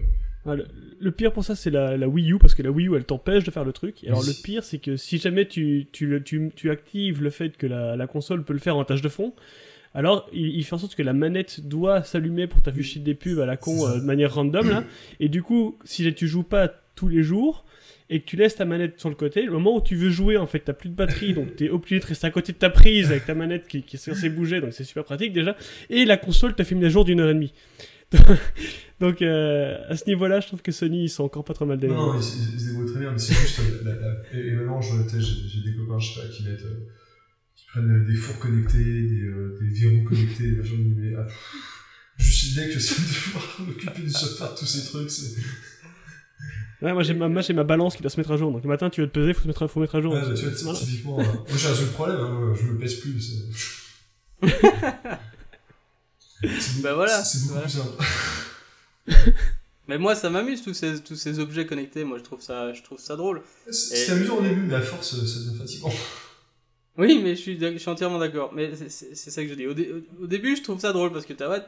Le, 0.45 0.65
le 0.99 1.11
pire 1.11 1.31
pour 1.31 1.43
ça, 1.43 1.55
c'est 1.55 1.69
la, 1.69 1.97
la 1.97 2.07
Wii 2.07 2.33
U, 2.33 2.37
parce 2.39 2.55
que 2.55 2.63
la 2.63 2.71
Wii 2.71 2.87
U, 2.87 2.95
elle 2.95 3.05
t'empêche 3.05 3.43
de 3.43 3.51
faire 3.51 3.63
le 3.63 3.73
truc. 3.73 4.03
Et 4.03 4.07
alors, 4.07 4.23
le 4.23 4.33
pire, 4.43 4.63
c'est 4.63 4.79
que 4.79 4.97
si 4.97 5.17
jamais 5.19 5.47
tu, 5.47 5.87
tu, 5.91 6.19
tu, 6.25 6.51
tu 6.55 6.71
actives 6.71 7.21
le 7.21 7.29
fait 7.29 7.55
que 7.57 7.67
la, 7.67 7.95
la 7.95 8.07
console 8.07 8.43
peut 8.43 8.53
le 8.53 8.59
faire 8.59 8.75
en 8.75 8.83
tâche 8.83 9.01
de 9.01 9.09
fond, 9.09 9.33
alors 9.93 10.27
il, 10.33 10.47
il 10.55 10.63
fait 10.63 10.73
en 10.73 10.79
sorte 10.79 10.95
que 10.95 11.03
la 11.03 11.13
manette 11.13 11.67
doit 11.67 12.03
s'allumer 12.03 12.47
pour 12.47 12.61
t'afficher 12.61 12.99
des 12.99 13.13
pubs 13.13 13.39
à 13.39 13.45
la 13.45 13.57
con 13.57 13.87
euh, 13.87 13.99
de 13.99 14.05
manière 14.05 14.33
random, 14.33 14.67
là. 14.69 14.83
Et 15.19 15.29
du 15.29 15.43
coup, 15.43 15.77
si 15.83 16.11
tu 16.13 16.27
joues 16.27 16.43
pas 16.43 16.71
tous 16.95 17.07
les 17.07 17.23
jours, 17.23 17.65
et 18.13 18.19
que 18.19 18.25
tu 18.25 18.35
laisses 18.35 18.55
ta 18.55 18.65
manette 18.65 18.99
sur 18.99 19.07
le 19.07 19.15
côté, 19.15 19.43
le 19.43 19.51
moment 19.53 19.77
où 19.77 19.81
tu 19.81 19.95
veux 19.95 20.09
jouer, 20.09 20.35
en 20.35 20.45
fait, 20.45 20.59
t'as 20.59 20.73
plus 20.73 20.89
de 20.89 20.95
batterie, 20.95 21.33
donc 21.33 21.55
t'es 21.55 21.69
obligé 21.69 21.97
de 21.99 22.05
rester 22.05 22.27
à 22.27 22.29
côté 22.29 22.51
de 22.51 22.57
ta 22.57 22.69
prise 22.69 23.09
avec 23.09 23.25
ta 23.25 23.33
manette 23.33 23.69
qui, 23.69 23.83
qui 23.83 23.95
est 23.95 23.99
censée 23.99 24.29
bouger, 24.29 24.59
donc 24.59 24.73
c'est 24.73 24.83
super 24.83 25.05
pratique 25.05 25.31
déjà. 25.31 25.55
Et 25.89 26.03
la 26.03 26.17
console 26.17 26.53
te 26.53 26.63
fait 26.63 26.75
une 26.75 26.83
à 26.83 26.89
jour 26.89 27.05
d'une 27.05 27.21
heure 27.21 27.29
et 27.29 27.33
demie. 27.33 27.53
donc 28.99 29.21
euh, 29.21 29.77
à 29.89 29.95
ce 29.95 30.05
niveau-là, 30.07 30.39
je 30.41 30.47
trouve 30.47 30.61
que 30.61 30.71
Sony 30.71 31.03
ils 31.05 31.09
sont 31.09 31.23
encore 31.23 31.43
pas 31.43 31.53
trop 31.53 31.65
mal 31.65 31.77
débrouillés. 31.79 32.01
Non, 32.01 32.13
non, 32.13 32.19
ils, 32.19 32.59
se 32.59 32.65
débrouillent 32.67 32.85
très 32.87 32.99
bien, 32.99 33.11
mais 33.11 33.17
c'est 33.17 33.33
juste. 33.33 33.59
euh, 33.59 33.81
la- 33.83 33.95
la- 33.95 34.21
et, 34.33 34.47
et 34.47 34.51
maintenant, 34.55 34.81
je- 34.81 35.19
j'ai 35.19 35.61
des 35.61 35.75
copains, 35.75 35.99
je 35.99 36.13
sais 36.13 36.21
pas, 36.21 36.27
qui 36.27 36.43
mettent. 36.43 36.61
euh, 36.65 36.87
qui 37.55 37.65
prennent 37.67 38.05
des 38.05 38.15
fours 38.15 38.39
connectés, 38.39 38.77
des, 38.83 39.21
euh, 39.23 39.57
des 39.61 39.67
verrous 39.79 40.03
connectés, 40.03 40.51
des 40.51 40.63
gens 40.63 40.75
mais 40.77 41.13
ah, 41.17 41.27
juste 42.17 42.43
l'idée 42.55 42.73
que 42.73 42.79
ça 42.79 42.95
de 43.01 43.07
devoir 43.07 43.61
m'occuper 43.67 44.01
du 44.01 44.09
software, 44.09 44.55
tous 44.55 44.65
ces 44.65 44.89
trucs. 44.89 45.09
Ouais, 46.81 46.93
moi 46.93 47.03
j'ai 47.03 47.13
ma, 47.13 47.29
ma 47.29 47.63
balance 47.63 47.95
qui 47.95 48.01
doit 48.01 48.09
se 48.09 48.19
mettre 48.19 48.31
à 48.31 48.37
jour. 48.37 48.51
Donc 48.51 48.63
le 48.63 48.67
matin, 48.67 48.89
tu 48.89 49.01
veux 49.01 49.07
te 49.07 49.13
peser, 49.13 49.35
faut 49.35 49.43
se 49.43 49.47
mettre, 49.47 49.61
à- 49.61 49.67
faut 49.67 49.79
mettre 49.79 49.93
à 49.95 50.01
jour. 50.01 50.13
Ouais, 50.15 50.21
bah, 50.27 50.33
tu 50.35 50.45
vois, 50.63 50.73
typiquement, 50.73 51.17
moi 51.17 51.45
j'ai 51.55 51.67
résolu 51.67 51.85
le 51.85 51.91
problème, 51.91 52.17
hein, 52.19 52.53
je 52.59 52.65
me 52.71 52.79
pèse 52.79 52.95
plus. 52.95 53.37
Bah 56.81 56.93
voilà, 56.95 57.23
C'est 57.23 57.39
beaucoup 57.47 57.53
voilà. 57.53 57.67
plus 57.67 57.77
simple. 57.77 58.03
Mais 59.87 59.97
moi, 59.97 60.15
ça 60.15 60.29
m'amuse 60.29 60.61
tous 60.61 60.73
ces, 60.73 60.99
tous 61.01 61.15
ces 61.15 61.39
objets 61.39 61.65
connectés. 61.65 62.03
Moi, 62.03 62.17
je 62.17 62.23
trouve 62.23 62.41
ça, 62.41 62.73
je 62.73 62.81
trouve 62.81 62.99
ça 62.99 63.15
drôle. 63.15 63.41
C'est 63.69 63.93
Et- 63.95 64.05
c'est 64.05 64.11
amusant 64.13 64.37
au 64.37 64.41
début, 64.41 64.61
mais 64.61 64.75
à 64.75 64.81
force, 64.81 65.11
ça 65.11 65.17
devient 65.17 65.57
fatigant. 65.57 65.91
Oui, 67.01 67.19
mais 67.23 67.35
je 67.35 67.41
suis, 67.41 67.57
d'ac- 67.57 67.73
je 67.73 67.79
suis 67.79 67.89
entièrement 67.89 68.19
d'accord. 68.19 68.51
Mais 68.53 68.71
c'est- 68.75 69.15
ça 69.15 69.41
que 69.41 69.49
je 69.49 69.55
dis. 69.55 69.65
Au, 69.65 69.73
dé- 69.73 69.91
au 70.21 70.27
début, 70.27 70.55
je 70.55 70.61
trouve 70.61 70.79
ça 70.79 70.93
drôle 70.93 71.11
parce 71.11 71.25
que 71.25 71.33
t'as, 71.33 71.49
ouais, 71.49 71.61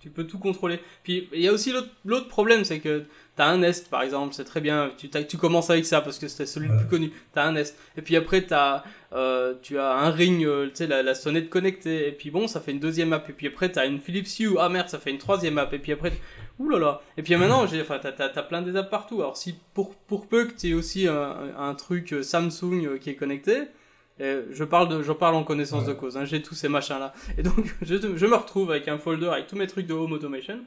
tu, 0.00 0.10
peux 0.10 0.24
tout 0.24 0.38
contrôler. 0.38 0.80
Puis 1.04 1.28
il 1.32 1.40
y 1.40 1.46
a 1.46 1.52
aussi 1.52 1.72
l'autre 2.04 2.26
problème, 2.26 2.64
c'est 2.64 2.80
que 2.80 3.04
t'as 3.36 3.46
un 3.46 3.58
Nest 3.58 3.88
par 3.88 4.02
exemple, 4.02 4.34
c'est 4.34 4.44
très 4.44 4.60
bien. 4.60 4.90
Tu, 4.98 5.36
commences 5.36 5.70
avec 5.70 5.86
ça 5.86 6.00
parce 6.00 6.18
que 6.18 6.26
c'était 6.26 6.46
celui 6.46 6.68
le 6.68 6.76
plus 6.76 6.88
connu. 6.88 7.12
T'as 7.32 7.44
un 7.44 7.52
Nest. 7.52 7.78
Et 7.96 8.02
puis 8.02 8.16
après, 8.16 8.42
t'as, 8.42 8.82
euh, 9.12 9.54
tu 9.62 9.78
as 9.78 9.92
un 9.92 10.10
ring, 10.10 10.44
euh, 10.44 10.66
tu 10.66 10.70
sais, 10.74 10.86
la, 10.88 11.04
la 11.04 11.14
sonnette 11.14 11.50
connectée. 11.50 12.08
Et 12.08 12.12
puis 12.12 12.30
bon, 12.30 12.48
ça 12.48 12.60
fait 12.60 12.72
une 12.72 12.80
deuxième 12.80 13.12
app. 13.12 13.30
Et 13.30 13.32
puis 13.32 13.46
après, 13.46 13.70
t'as 13.70 13.86
une 13.86 14.00
Philips 14.00 14.40
Hue. 14.40 14.56
Ah 14.58 14.68
merde, 14.68 14.88
ça 14.88 14.98
fait 14.98 15.10
une 15.10 15.18
troisième 15.18 15.56
app. 15.58 15.72
Et 15.72 15.78
puis 15.78 15.92
après, 15.92 16.12
ouh 16.58 16.68
là 16.68 16.78
là. 16.80 17.00
Et 17.16 17.22
puis 17.22 17.36
maintenant, 17.36 17.64
j'ai, 17.68 17.80
enfin, 17.80 18.00
t'as, 18.02 18.10
t'as 18.10 18.42
plein 18.42 18.62
des 18.62 18.74
apps 18.74 18.90
partout. 18.90 19.20
Alors 19.20 19.36
si 19.36 19.54
pour, 19.72 19.94
pour 19.94 20.26
peu 20.26 20.46
que 20.46 20.52
t'aies 20.52 20.74
aussi 20.74 21.06
un, 21.06 21.74
truc 21.74 22.12
euh, 22.12 22.22
Samsung 22.24 22.98
qui 23.00 23.10
est 23.10 23.14
connecté. 23.14 23.68
Euh, 24.20 24.42
je 24.52 24.64
parle 24.64 24.88
de, 24.88 25.02
je 25.02 25.12
parle 25.12 25.34
en 25.34 25.44
connaissance 25.44 25.82
Ouais. 25.86 25.94
de 25.94 25.98
cause. 25.98 26.16
hein, 26.16 26.24
j'ai 26.24 26.42
tous 26.42 26.54
ces 26.54 26.68
machins 26.68 26.98
là. 26.98 27.14
Et 27.38 27.42
donc 27.42 27.74
je, 27.82 27.96
je 28.16 28.26
me 28.26 28.34
retrouve 28.34 28.70
avec 28.70 28.86
un 28.88 28.98
folder 28.98 29.26
avec 29.28 29.46
tous 29.46 29.56
mes 29.56 29.66
trucs 29.66 29.86
de 29.86 29.94
home 29.94 30.12
automation, 30.12 30.58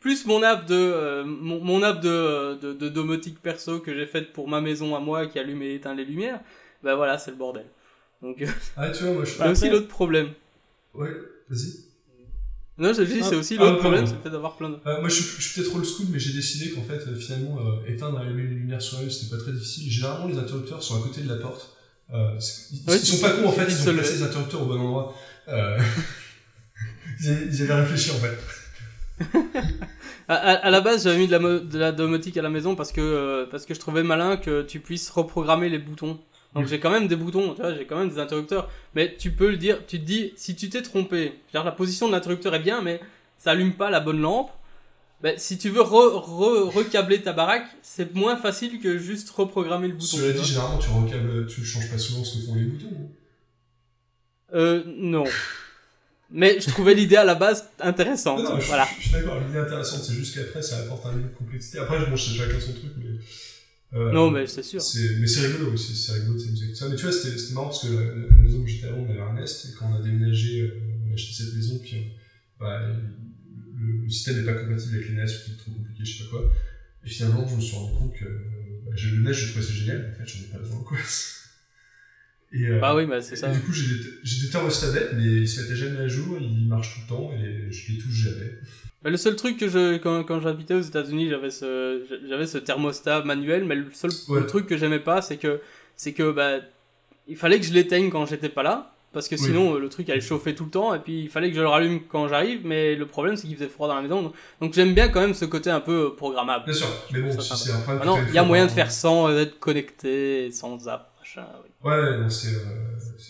plus 0.00 0.26
mon 0.26 0.42
app 0.42 0.66
de, 0.66 0.74
euh, 0.74 1.24
mon, 1.24 1.60
mon 1.62 1.82
app 1.82 2.00
de, 2.00 2.58
de, 2.60 2.72
de 2.72 2.88
domotique 2.88 3.40
perso 3.40 3.80
que 3.80 3.94
j'ai 3.94 4.06
faite 4.06 4.32
pour 4.32 4.48
ma 4.48 4.60
maison 4.60 4.96
à 4.96 5.00
moi 5.00 5.26
qui 5.26 5.38
allume 5.38 5.62
et 5.62 5.74
éteint 5.74 5.94
les 5.94 6.04
lumières. 6.04 6.40
Ben 6.82 6.94
voilà, 6.96 7.16
c'est 7.18 7.30
le 7.30 7.36
bordel. 7.36 7.66
Donc 8.22 8.40
euh, 8.42 8.46
Ah, 8.76 8.90
tu 8.90 9.04
vois, 9.04 9.12
moi 9.14 9.24
je. 9.24 9.30
c'est 9.38 9.48
aussi 9.48 9.70
l'autre 9.70 9.88
problème. 9.88 10.30
Ouais, 10.94 11.10
vas-y. 11.48 11.84
Non, 12.78 12.92
je 12.92 13.02
dis, 13.02 13.20
Ah. 13.22 13.24
c'est 13.24 13.36
aussi 13.36 13.56
Ah, 13.58 13.64
l'autre 13.64 13.78
problème, 13.78 14.06
c'est 14.06 14.14
le 14.14 14.20
fait 14.20 14.30
d'avoir 14.30 14.56
plein 14.56 14.68
de. 14.70 14.76
Euh, 14.86 15.00
moi, 15.00 15.08
je 15.08 15.14
suis, 15.14 15.40
je 15.42 15.48
suis 15.48 15.60
peut-être 15.62 15.74
old 15.76 15.84
school, 15.86 16.06
mais 16.10 16.18
j'ai 16.18 16.32
décidé 16.34 16.72
qu'en 16.72 16.82
fait, 16.82 16.98
euh, 17.08 17.14
finalement, 17.16 17.58
euh, 17.60 17.86
éteindre 17.90 18.18
et 18.20 18.26
allumer 18.26 18.42
les 18.42 18.54
lumières 18.56 18.82
sur 18.82 18.98
eux, 19.00 19.08
c'était 19.08 19.34
pas 19.34 19.40
très 19.42 19.52
difficile. 19.52 19.90
Généralement, 19.90 20.26
les 20.28 20.36
interrupteurs 20.38 20.82
sont 20.82 21.00
à 21.00 21.02
côté 21.06 21.22
de 21.22 21.28
la 21.28 21.36
porte. 21.36 21.75
Euh, 22.14 22.38
ils, 22.72 22.90
Ouais, 22.90 22.98
sont 22.98 23.20
pas 23.20 23.30
cons, 23.30 23.48
en 23.48 23.52
fait, 23.52 23.66
ils 23.68 23.88
ont 23.90 23.94
placé 23.94 24.14
les 24.14 24.22
interrupteurs 24.22 24.62
au 24.62 24.66
bon 24.66 24.78
endroit. 24.80 25.14
Euh, 25.48 25.78
ils, 27.20 27.62
avaient, 27.62 27.74
réfléchi, 27.82 28.10
en 28.12 28.14
fait. 28.14 28.38
À, 30.28 30.34
à, 30.34 30.52
à 30.54 30.70
la 30.70 30.80
base, 30.80 31.04
j'avais 31.04 31.18
mis 31.18 31.28
de 31.28 31.32
la, 31.32 31.38
mo- 31.38 31.60
de 31.60 31.78
la 31.78 31.92
domotique 31.92 32.36
à 32.36 32.42
la 32.42 32.50
maison 32.50 32.74
parce 32.74 32.90
que, 32.90 33.00
euh, 33.00 33.46
parce 33.48 33.64
que 33.64 33.74
je 33.74 33.78
trouvais 33.78 34.02
malin 34.02 34.36
que 34.36 34.62
tu 34.62 34.80
puisses 34.80 35.08
reprogrammer 35.10 35.68
les 35.68 35.78
boutons. 35.78 36.18
Donc 36.52 36.66
j'ai 36.66 36.80
quand 36.80 36.90
même 36.90 37.06
des 37.06 37.14
boutons, 37.14 37.54
tu 37.54 37.60
vois, 37.60 37.72
j'ai 37.74 37.86
quand 37.86 37.96
même 37.96 38.08
des 38.08 38.18
interrupteurs. 38.18 38.68
Mais 38.96 39.14
tu 39.16 39.30
peux 39.30 39.48
le 39.50 39.56
dire, 39.56 39.78
tu 39.86 40.00
te 40.00 40.04
dis, 40.04 40.32
si 40.36 40.56
tu 40.56 40.68
t'es 40.68 40.82
trompé, 40.82 41.34
la 41.54 41.70
position 41.70 42.08
de 42.08 42.12
l'interrupteur 42.12 42.52
est 42.56 42.60
bien, 42.60 42.82
mais 42.82 43.00
ça 43.38 43.52
allume 43.52 43.74
pas 43.74 43.88
la 43.88 44.00
bonne 44.00 44.20
lampe. 44.20 44.50
Ben, 45.22 45.38
si 45.38 45.56
tu 45.56 45.70
veux 45.70 45.80
re, 45.80 46.12
re- 46.28 46.68
recabler 46.70 47.22
ta 47.22 47.32
baraque, 47.32 47.66
c'est 47.82 48.14
moins 48.14 48.36
facile 48.36 48.80
que 48.80 48.98
juste 48.98 49.30
reprogrammer 49.30 49.88
le 49.88 49.94
bouton. 49.94 50.16
Cela 50.18 50.32
dit, 50.32 50.44
généralement, 50.44 50.78
tu 50.78 50.90
recables, 50.90 51.46
tu 51.46 51.64
changes 51.64 51.90
pas 51.90 51.98
souvent 51.98 52.22
ce 52.22 52.38
que 52.38 52.44
font 52.46 52.54
les 52.54 52.64
boutons. 52.64 53.10
Euh, 54.54 54.82
non. 54.86 55.24
Mais 56.30 56.60
je 56.60 56.68
trouvais 56.68 56.94
l'idée 56.94 57.16
à 57.16 57.24
la 57.24 57.34
base 57.34 57.68
intéressante. 57.80 58.42
Non, 58.44 58.54
non, 58.54 58.60
je, 58.60 58.66
voilà. 58.66 58.86
je- 58.96 59.02
je 59.02 59.08
suis 59.08 59.12
d'accord, 59.16 59.40
l'idée 59.40 59.58
intéressante, 59.58 60.02
c'est 60.04 60.12
juste 60.14 60.34
qu'après, 60.34 60.60
ça 60.60 60.78
apporte 60.80 61.06
un 61.06 61.14
niveau 61.14 61.28
de 61.28 61.34
complexité. 61.34 61.78
Après, 61.78 61.98
bon, 62.04 62.16
c'est 62.16 62.32
chacun 62.32 62.60
son 62.60 62.72
truc, 62.72 62.92
mais. 62.98 63.18
euh, 63.98 64.12
Non, 64.12 64.30
mais 64.30 64.46
c'est 64.46 64.62
sûr. 64.64 64.82
C'est, 64.82 65.16
mais 65.18 65.26
c'est 65.26 65.46
rigolo 65.46 65.72
aussi, 65.72 65.94
c'est 65.96 66.12
rigolo 66.12 66.38
tout 66.38 66.74
ça. 66.74 66.88
Mais 66.88 66.96
tu 66.96 67.02
vois, 67.04 67.12
c'était, 67.12 67.38
c'était 67.38 67.54
marrant 67.54 67.68
parce 67.68 67.82
que 67.86 67.92
la, 67.94 68.04
la- 68.04 68.26
la 68.28 68.34
maison 68.42 68.58
où 68.58 68.66
j'étais 68.66 68.88
avant, 68.88 68.98
on 68.98 69.10
avait 69.10 69.20
un 69.20 69.34
Nest, 69.34 69.66
et 69.70 69.74
quand 69.78 69.88
on 69.90 69.94
a 69.94 70.02
déménagé, 70.02 70.60
euh, 70.62 70.80
on 71.06 71.10
a 71.10 71.14
acheté 71.14 71.32
cette 71.44 71.54
maison, 71.54 71.78
puis 71.82 71.96
euh, 71.96 72.00
bah, 72.60 72.80
le, 73.78 74.08
système 74.08 74.38
n'est 74.38 74.44
pas 74.44 74.54
compatible 74.54 74.96
avec 74.96 75.08
les 75.08 75.14
Nest, 75.14 75.42
c'est 75.46 75.56
trop 75.58 75.70
compliqué, 75.70 76.04
je 76.04 76.18
sais 76.18 76.24
pas 76.24 76.30
quoi. 76.30 76.52
Et 77.04 77.08
finalement, 77.08 77.46
je 77.46 77.56
me 77.56 77.60
suis 77.60 77.76
rendu 77.76 77.92
compte 77.98 78.14
que 78.14 78.24
euh, 78.24 78.38
bah, 78.84 78.92
j'ai 78.94 79.10
le 79.10 79.22
Nest, 79.22 79.38
je 79.40 79.50
trouvais 79.50 79.64
ça 79.64 79.72
génial, 79.72 80.12
en 80.12 80.18
fait, 80.18 80.26
j'en 80.26 80.44
ai 80.44 80.48
pas 80.48 80.58
besoin, 80.58 80.80
quoi. 80.80 80.98
Et, 82.52 82.68
euh, 82.68 82.78
Bah 82.78 82.94
oui, 82.94 83.06
bah 83.06 83.20
c'est 83.20 83.34
ça. 83.34 83.50
et 83.50 83.54
du 83.54 83.60
coup, 83.60 83.72
j'ai 83.72 84.44
des, 84.44 84.50
thermostats 84.50 84.92
bêtes, 84.92 85.10
mais 85.14 85.24
ils 85.24 85.48
se 85.48 85.60
mettaient 85.60 85.74
jamais 85.76 85.98
à 85.98 86.08
jour, 86.08 86.38
ils 86.40 86.68
marchent 86.68 86.94
tout 86.94 87.00
le 87.02 87.08
temps, 87.08 87.32
et 87.32 87.70
je 87.72 87.92
les 87.92 87.98
touche 87.98 88.12
jamais. 88.12 88.52
Mais 89.04 89.10
le 89.10 89.16
seul 89.16 89.36
truc 89.36 89.56
que 89.58 89.68
je 89.68 89.98
quand, 89.98 90.24
quand 90.24 90.40
j'habitais 90.40 90.74
aux 90.74 90.80
États-Unis, 90.80 91.28
j'avais 91.28 91.50
ce 91.50 92.02
j'avais 92.28 92.46
ce 92.46 92.58
thermostat 92.58 93.24
manuel, 93.24 93.64
mais 93.64 93.74
le 93.74 93.86
seul 93.92 94.10
Ouais. 94.28 94.40
le 94.40 94.46
truc 94.46 94.66
que 94.66 94.76
j'aimais 94.76 95.00
pas, 95.00 95.22
c'est 95.22 95.36
que 95.36 95.60
c'est 95.96 96.12
que 96.12 96.32
bah 96.32 96.60
il 97.28 97.36
fallait 97.36 97.60
que 97.60 97.66
je 97.66 97.72
l'éteigne 97.72 98.10
quand 98.10 98.26
j'étais 98.26 98.48
pas 98.48 98.62
là 98.62 98.95
parce 99.12 99.28
que 99.28 99.36
sinon 99.36 99.74
euh, 99.74 99.78
le 99.78 99.88
truc 99.88 100.08
allait 100.10 100.20
chauffer 100.20 100.54
tout 100.54 100.64
le 100.64 100.70
temps 100.70 100.94
et 100.94 100.98
puis 100.98 101.22
il 101.22 101.28
fallait 101.30 101.48
que 101.50 101.56
je 101.56 101.60
le 101.62 101.68
rallume 101.68 102.00
quand 102.06 102.28
j'arrive, 102.28 102.66
mais 102.66 102.94
le 102.94 103.06
problème 103.06 103.36
c'est 103.36 103.46
qu'il 103.46 103.56
faisait 103.56 103.68
froid 103.68 103.88
dans 103.88 103.94
la 103.94 104.02
maison. 104.02 104.22
Donc, 104.22 104.34
donc 104.60 104.74
j'aime 104.74 104.94
bien 104.94 105.08
quand 105.08 105.20
même 105.20 105.34
ce 105.34 105.44
côté 105.46 105.70
un 105.70 105.80
peu 105.80 106.06
euh, 106.06 106.10
programmable. 106.16 106.64
Bien 106.66 106.74
sûr, 106.74 106.88
mais 107.12 107.20
bon, 107.20 107.30
si 107.40 107.56
c'est 107.56 107.72
un 107.72 107.80
problème. 107.80 107.98
Maintenant, 107.98 108.16
que 108.18 108.22
t'as 108.24 108.28
il 108.30 108.34
y 108.34 108.38
a 108.38 108.44
moyen 108.44 108.66
de 108.66 108.70
faire 108.70 108.90
sans 108.92 109.28
euh, 109.28 109.40
être 109.42 109.58
connecté, 109.58 110.50
sans 110.50 110.86
app, 110.88 111.14
machin. 111.18 111.46
oui. 111.64 111.70
Ouais, 111.90 112.18
non, 112.18 112.28
c'est, 112.28 112.48
euh, 112.56 112.60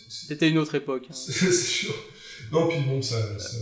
C'était 0.08 0.48
une 0.48 0.58
autre 0.58 0.74
époque. 0.74 1.04
hein. 1.08 1.12
C'est 1.14 1.52
sûr. 1.52 1.94
Non, 2.52 2.68
puis 2.68 2.78
bon, 2.86 3.00
ça, 3.02 3.38
ça, 3.38 3.56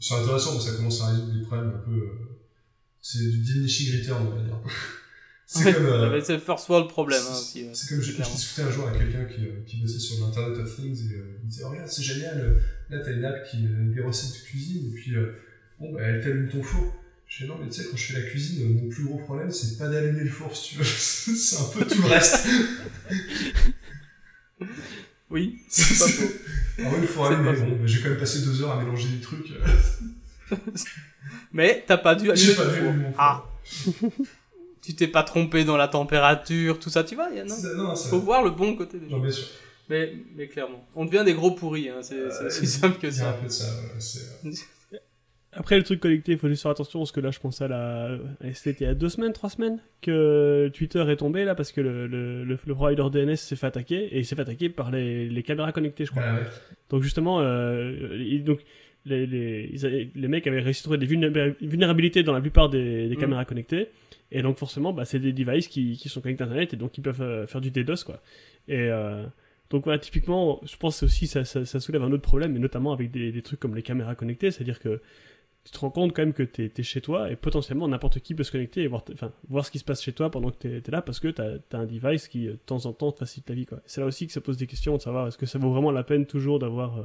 c'est 0.00 0.14
intéressant, 0.14 0.58
ça 0.58 0.72
commence 0.76 1.00
à 1.02 1.08
résoudre 1.08 1.32
des 1.32 1.42
problèmes 1.46 1.68
un 1.74 1.78
peu. 1.84 1.92
euh, 1.92 2.28
c'est 3.00 3.18
du 3.30 3.38
diminishing 3.42 3.98
return, 4.00 4.26
on 4.26 4.36
va 4.36 4.42
dire. 4.42 4.54
C'est 5.54 5.74
comme. 5.74 5.84
euh, 5.86 6.00
j'avais 6.00 6.24
ce 6.24 6.38
first 6.38 6.68
world 6.70 6.88
problème 6.88 7.20
hein, 7.28 7.34
c'est- 7.34 7.68
aussi. 7.68 7.68
C'est 7.74 7.88
comme 7.90 8.02
je, 8.02 8.12
discutais 8.12 8.62
un 8.62 8.70
jour 8.70 8.88
avec 8.88 9.00
quelqu'un 9.00 9.24
qui, 9.26 9.44
euh, 9.44 9.50
qui 9.66 9.76
bossait 9.82 9.98
sur 9.98 10.24
l'Internet 10.24 10.58
of 10.58 10.74
Things 10.76 11.10
et 11.10 11.14
euh, 11.14 11.36
il 11.40 11.44
me 11.44 11.50
disait 11.50 11.64
oh, 11.66 11.70
Regarde, 11.70 11.88
c'est 11.88 12.02
génial, 12.02 12.40
euh, 12.40 12.58
là 12.88 13.00
t'as 13.04 13.12
une 13.12 13.24
app 13.24 13.44
qui 13.50 13.58
a 13.58 13.94
des 13.94 14.00
recettes 14.00 14.40
de 14.40 14.44
cuisine 14.46 14.86
et 14.90 14.94
puis 14.94 15.14
euh, 15.14 15.34
bon, 15.78 15.92
bah, 15.92 16.00
elle 16.02 16.22
t'allume 16.22 16.48
ton 16.48 16.62
four. 16.62 16.94
Je 17.28 17.38
fais 17.38 17.46
Non, 17.46 17.58
mais 17.60 17.68
tu 17.68 17.82
sais, 17.82 17.88
quand 17.90 17.96
je 17.96 18.12
fais 18.12 18.20
la 18.20 18.26
cuisine, 18.28 18.72
mon 18.82 18.88
plus 18.88 19.04
gros 19.04 19.18
problème 19.18 19.50
c'est 19.50 19.76
pas 19.78 19.88
d'allumer 19.88 20.24
le 20.24 20.30
four 20.30 20.56
si 20.56 20.70
tu 20.70 20.78
veux, 20.78 20.84
c'est 21.36 21.56
un 21.60 21.64
peu 21.68 21.84
tout 21.84 22.00
le 22.00 22.08
reste. 22.08 22.46
Oui, 25.30 25.58
c'est 25.68 25.98
pas 25.98 26.10
faux. 26.10 26.32
Ah 26.78 26.82
oui, 26.92 26.98
il 27.02 27.06
faut 27.08 27.26
C'est 27.26 27.34
allumer, 27.34 27.52
bon, 27.76 27.86
j'ai 27.86 28.00
quand 28.02 28.08
même 28.08 28.18
passé 28.18 28.40
deux 28.42 28.62
heures 28.62 28.72
à 28.72 28.82
mélanger 28.82 29.08
des 29.08 29.20
trucs. 29.20 29.52
Mais 31.52 31.84
t'as 31.86 31.98
pas 31.98 32.14
dû 32.14 32.30
allumer 32.30 32.54
mon 32.54 33.12
four. 33.12 33.14
Ah. 33.18 33.44
Tu 34.82 34.94
t'es 34.94 35.06
pas 35.08 35.22
trompé 35.22 35.64
dans 35.64 35.76
la 35.76 35.88
température, 35.88 36.78
tout 36.78 36.90
ça, 36.90 37.04
tu 37.04 37.14
vois, 37.14 37.28
il 37.34 37.44
Faut 38.10 38.18
voir 38.20 38.42
le 38.42 38.50
bon 38.50 38.74
côté 38.74 38.98
des 38.98 39.06
Non, 39.06 39.12
choses. 39.12 39.22
bien 39.22 39.30
sûr. 39.30 39.46
Mais, 39.88 40.12
mais 40.36 40.46
clairement. 40.46 40.86
On 40.94 41.04
devient 41.04 41.22
des 41.24 41.34
gros 41.34 41.50
pourris, 41.52 41.88
hein. 41.88 41.98
c'est 42.02 42.14
Euh, 42.16 42.46
aussi 42.46 42.66
simple 42.66 42.98
que 42.98 43.06
Il 43.08 43.16
y 43.16 43.20
a 43.20 43.28
un 43.28 43.32
ça. 43.32 43.38
peu 43.42 43.48
ça, 43.48 43.66
ouais, 44.44 44.50
Après, 45.54 45.76
le 45.76 45.82
truc 45.82 46.00
connecté, 46.00 46.32
il 46.32 46.38
faut 46.38 46.48
juste 46.48 46.62
faire 46.62 46.70
attention 46.70 47.00
parce 47.00 47.12
que 47.12 47.20
là, 47.20 47.30
je 47.30 47.38
pense 47.38 47.60
à 47.60 47.68
la. 47.68 48.16
C'était 48.54 48.84
il 48.84 48.86
y 48.86 48.90
a 48.90 48.94
deux 48.94 49.10
semaines, 49.10 49.34
trois 49.34 49.50
semaines 49.50 49.80
que 50.00 50.70
Twitter 50.72 51.04
est 51.10 51.16
tombé 51.16 51.44
là 51.44 51.54
parce 51.54 51.72
que 51.72 51.82
le, 51.82 52.06
le, 52.06 52.42
le, 52.44 52.58
le 52.64 52.74
provider 52.74 53.04
DNS 53.12 53.36
s'est 53.36 53.56
fait 53.56 53.66
attaquer 53.66 53.96
et 54.16 54.20
il 54.20 54.24
s'est 54.24 54.34
fait 54.34 54.40
attaquer 54.42 54.70
par 54.70 54.90
les, 54.90 55.28
les 55.28 55.42
caméras 55.42 55.72
connectées, 55.72 56.06
je 56.06 56.10
crois. 56.10 56.22
ouais. 56.22 56.40
Donc, 56.88 57.02
justement, 57.02 57.40
euh, 57.42 58.16
il- 58.18 58.44
donc, 58.44 58.60
les, 59.04 59.26
les, 59.26 60.10
les 60.14 60.28
mecs 60.28 60.46
avaient 60.46 60.60
réussi 60.60 60.80
à 60.80 60.84
trouver 60.84 60.96
des 60.98 61.06
vulnéra- 61.06 61.54
vulnérabilités 61.60 62.22
dans 62.22 62.32
la 62.32 62.40
plupart 62.40 62.70
des, 62.70 63.08
des 63.08 63.16
Mm. 63.16 63.20
caméras 63.20 63.44
connectées. 63.44 63.88
Et 64.32 64.42
donc, 64.42 64.58
forcément, 64.58 64.92
bah, 64.92 65.04
c'est 65.04 65.20
des 65.20 65.32
devices 65.32 65.68
qui, 65.68 65.96
qui 65.96 66.08
sont 66.08 66.20
connectés 66.20 66.42
à 66.42 66.46
Internet 66.46 66.74
et 66.74 66.76
donc 66.76 66.98
ils 66.98 67.02
peuvent 67.02 67.22
euh, 67.22 67.46
faire 67.46 67.60
du 67.60 67.70
DDoS, 67.70 68.04
quoi. 68.04 68.20
Et. 68.68 68.76
euh, 68.78 69.24
donc 69.70 69.84
voilà, 69.84 69.98
typiquement, 69.98 70.60
je 70.64 70.76
pense 70.76 71.02
aussi 71.02 71.26
ça, 71.26 71.46
ça, 71.46 71.80
soulève 71.80 72.02
un 72.02 72.12
autre 72.12 72.22
problème, 72.22 72.58
notamment 72.58 72.92
avec 72.92 73.10
des, 73.10 73.32
des 73.32 73.40
trucs 73.40 73.58
comme 73.58 73.74
les 73.74 73.82
caméras 73.82 74.14
connectées, 74.14 74.50
c'est-à-dire 74.50 74.78
que 74.78 75.00
tu 75.64 75.70
te 75.70 75.78
rends 75.78 75.90
compte 75.90 76.12
quand 76.12 76.22
même 76.22 76.34
que 76.34 76.42
tu 76.42 76.70
es, 76.76 76.82
chez 76.82 77.00
toi 77.00 77.30
et 77.30 77.36
potentiellement 77.36 77.88
n'importe 77.88 78.20
qui 78.20 78.34
peut 78.34 78.42
se 78.42 78.52
connecter 78.52 78.82
et 78.82 78.86
voir, 78.86 79.02
voir 79.48 79.64
ce 79.64 79.70
qui 79.70 79.78
se 79.78 79.84
passe 79.84 80.02
chez 80.02 80.12
toi 80.12 80.30
pendant 80.30 80.50
que 80.50 80.58
tu 80.58 80.76
es, 80.76 80.90
là 80.90 81.00
parce 81.00 81.20
que 81.20 81.28
tu 81.28 81.40
as, 81.40 81.78
un 81.78 81.86
device 81.86 82.28
qui 82.28 82.48
euh, 82.48 82.52
de 82.52 82.56
temps 82.56 82.84
en 82.84 82.92
temps 82.92 83.12
te 83.12 83.20
facilite 83.20 83.48
la 83.48 83.54
vie. 83.54 83.66
C'est 83.86 84.02
là 84.02 84.06
aussi 84.06 84.26
que 84.26 84.32
ça 84.34 84.42
pose 84.42 84.58
des 84.58 84.66
questions 84.66 84.96
de 84.96 85.00
savoir 85.00 85.28
est-ce 85.28 85.38
que 85.38 85.46
ça 85.46 85.58
vaut 85.58 85.72
vraiment 85.72 85.90
la 85.90 86.02
peine 86.02 86.26
toujours 86.26 86.58
d'avoir 86.58 86.98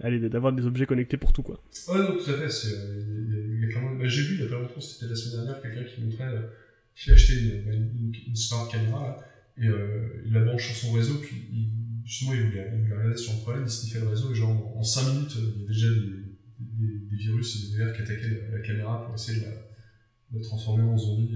allez, 0.00 0.28
d'avoir 0.28 0.52
des 0.52 0.64
objets 0.66 0.86
connectés 0.86 1.16
pour 1.16 1.32
tout. 1.32 1.42
quoi. 1.42 1.62
Ouais, 1.88 1.98
non, 1.98 2.16
tout 2.16 2.30
à 2.30 2.34
fait. 2.34 2.48
c'est, 2.50 2.74
a- 2.76 2.80
a 2.80 3.94
bah, 3.94 4.08
J'ai 4.08 4.22
vu 4.22 4.34
il 4.36 4.40
y 4.42 4.46
a 4.46 4.48
pas 4.48 4.58
longtemps, 4.60 4.80
c'était 4.80 5.06
la 5.08 5.16
semaine 5.16 5.44
dernière, 5.44 5.62
quelqu'un 5.62 5.84
qui 5.84 6.00
montrait 6.02 6.24
euh, 6.28 6.42
qu'il 6.94 7.12
a 7.12 7.14
acheté 7.14 7.34
une, 7.34 7.72
une, 7.72 8.12
une- 8.28 8.36
smart 8.36 8.68
caméra 8.68 9.02
là, 9.02 9.18
et 9.56 9.66
euh, 9.68 10.22
il 10.26 10.32
la 10.32 10.40
branche 10.44 10.66
sur 10.72 10.76
son 10.76 10.92
réseau, 10.92 11.14
puis 11.20 11.36
il, 11.52 11.68
justement 12.04 12.34
il 12.34 12.42
voulait, 12.46 12.70
il 12.74 12.80
voulait 12.82 12.94
regarder 12.96 13.16
sur 13.16 13.32
le 13.34 13.38
problème, 13.40 13.64
il 13.66 13.70
sniffait 13.70 14.00
le 14.00 14.08
réseau, 14.08 14.32
et 14.32 14.34
genre 14.34 14.76
en 14.76 14.82
5 14.82 15.12
minutes, 15.14 15.36
euh, 15.36 15.52
il 15.56 15.60
y 15.60 15.64
avait 15.64 15.72
déjà 15.74 15.88
des, 15.88 16.24
des, 16.60 16.98
des 17.10 17.16
virus 17.16 17.56
et 17.72 17.76
des 17.76 17.84
VR 17.84 17.92
qui 17.92 18.02
attaquaient 18.02 18.28
la, 18.50 18.58
la 18.58 18.62
caméra 18.64 19.04
pour 19.04 19.14
essayer 19.14 19.40
de 19.40 19.44
la, 19.46 19.50
de 19.50 20.38
la 20.38 20.42
transformer 20.44 20.82
en 20.84 20.96
zombie. 20.96 21.30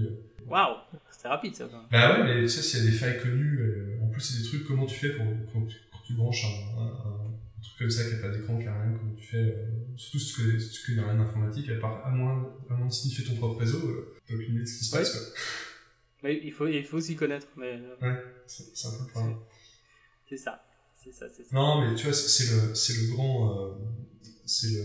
Waouh, 0.45 0.75
c'était 1.09 1.29
rapide 1.29 1.55
ça 1.55 1.67
quand 1.71 1.77
même. 1.77 1.87
Bah 1.91 2.19
ouais, 2.19 2.23
mais 2.35 2.41
tu 2.43 2.49
sais, 2.49 2.61
s'il 2.61 2.79
y 2.83 2.87
a 2.87 2.91
des 2.91 2.97
failles 2.97 3.17
connues, 3.21 3.59
euh, 3.61 4.03
en 4.03 4.07
plus 4.09 4.21
c'est 4.21 4.41
des 4.41 4.47
trucs, 4.47 4.65
comment 4.65 4.85
tu 4.85 4.95
fais 4.99 5.09
pour, 5.11 5.25
quand, 5.53 5.65
tu, 5.65 5.77
quand 5.91 5.99
tu 6.05 6.13
branches 6.15 6.43
un, 6.45 6.81
un, 6.81 7.12
truc 7.63 7.77
comme 7.79 7.89
ça 7.89 8.03
qui 8.03 8.15
n'a 8.15 8.21
pas 8.21 8.29
d'écran, 8.29 8.57
qui 8.59 8.65
n'a 8.65 8.81
rien, 8.81 8.93
comment 8.97 9.13
tu 9.15 9.25
fais, 9.27 9.37
euh, 9.37 9.65
surtout 9.97 10.19
si 10.19 10.33
tu 10.33 10.41
connais, 10.41 10.59
si 10.59 10.99
rien 10.99 11.15
d'informatique, 11.15 11.69
à 11.69 11.75
part, 11.75 12.05
à 12.05 12.11
moins, 12.11 12.55
à 12.69 12.73
moins 12.73 12.87
de 12.87 12.93
sniffer 12.93 13.23
ton 13.23 13.35
propre 13.35 13.59
réseau, 13.59 13.79
euh, 13.87 14.15
t'as 14.27 14.35
aucune 14.35 14.51
idée 14.55 14.61
de 14.61 14.65
ce 14.67 14.77
qui 14.79 14.85
se 14.85 14.93
Ouais. 14.95 15.01
passe, 15.01 15.11
quoi. 15.11 15.21
Mais 16.23 16.39
il 16.43 16.51
faut, 16.53 16.67
il 16.67 16.83
faut 16.85 17.01
s'y 17.01 17.15
connaître, 17.15 17.47
mais 17.57 17.79
euh, 18.01 18.15
C'est 18.47 18.63
c'est 18.75 18.87
un 18.87 18.91
peu 18.91 19.03
le 19.05 19.09
problème. 19.09 19.37
c'est 20.29 20.37
ça. 20.37 20.63
C'est 21.03 21.11
ça, 21.13 21.25
c'est 21.35 21.43
ça. 21.43 21.49
Non, 21.55 21.81
mais 21.89 21.95
tu 21.95 22.05
vois, 22.05 22.13
c'est 22.13 22.29
c'est 22.29 22.53
le, 22.55 22.75
c'est 22.75 22.93
le 22.93 23.07
grand, 23.13 23.67
euh, 23.67 23.73
c'est 24.45 24.67
le, 24.69 24.83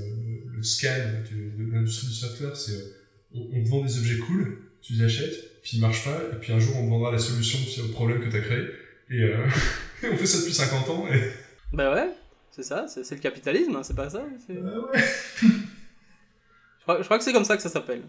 le, 0.50 0.56
le 0.56 0.62
scam 0.64 1.22
du- 1.22 1.50
de 1.52 1.72
l'industrie 1.72 2.08
du 2.08 2.12
software, 2.14 2.56
c'est, 2.56 2.72
euh, 2.72 2.92
on, 3.34 3.40
on 3.52 3.62
te 3.64 3.68
vend 3.68 3.84
des 3.84 3.98
objets 3.98 4.18
cool, 4.18 4.62
tu 4.82 4.94
les 4.94 5.04
achètes, 5.04 5.60
puis 5.62 5.76
ils 5.76 5.80
marchent 5.80 6.04
pas, 6.04 6.20
et 6.32 6.36
puis 6.40 6.52
un 6.52 6.58
jour 6.58 6.74
on 6.76 6.84
te 6.86 6.90
vendra 6.90 7.12
la 7.12 7.18
solution 7.18 7.58
au 7.84 7.88
problème 7.92 8.20
que 8.20 8.28
t'as 8.30 8.40
créé, 8.40 8.64
et, 9.10 9.22
euh, 9.22 9.46
on 10.12 10.16
fait 10.16 10.26
ça 10.26 10.38
depuis 10.38 10.54
50 10.54 10.88
ans, 10.88 11.06
et... 11.12 11.30
Bah 11.72 11.94
ouais, 11.94 12.10
c'est 12.58 12.64
ça, 12.64 12.86
c'est 12.88 13.14
le 13.14 13.20
capitalisme, 13.20 13.76
hein, 13.76 13.82
c'est 13.84 13.94
pas 13.94 14.10
ça 14.10 14.24
Euh, 14.50 14.80
ouais. 14.92 14.98
je, 15.42 16.82
crois, 16.82 16.98
je 16.98 17.04
crois 17.04 17.18
que 17.18 17.24
c'est 17.24 17.32
comme 17.32 17.44
ça 17.44 17.56
que 17.56 17.62
ça 17.62 17.68
s'appelle. 17.68 18.02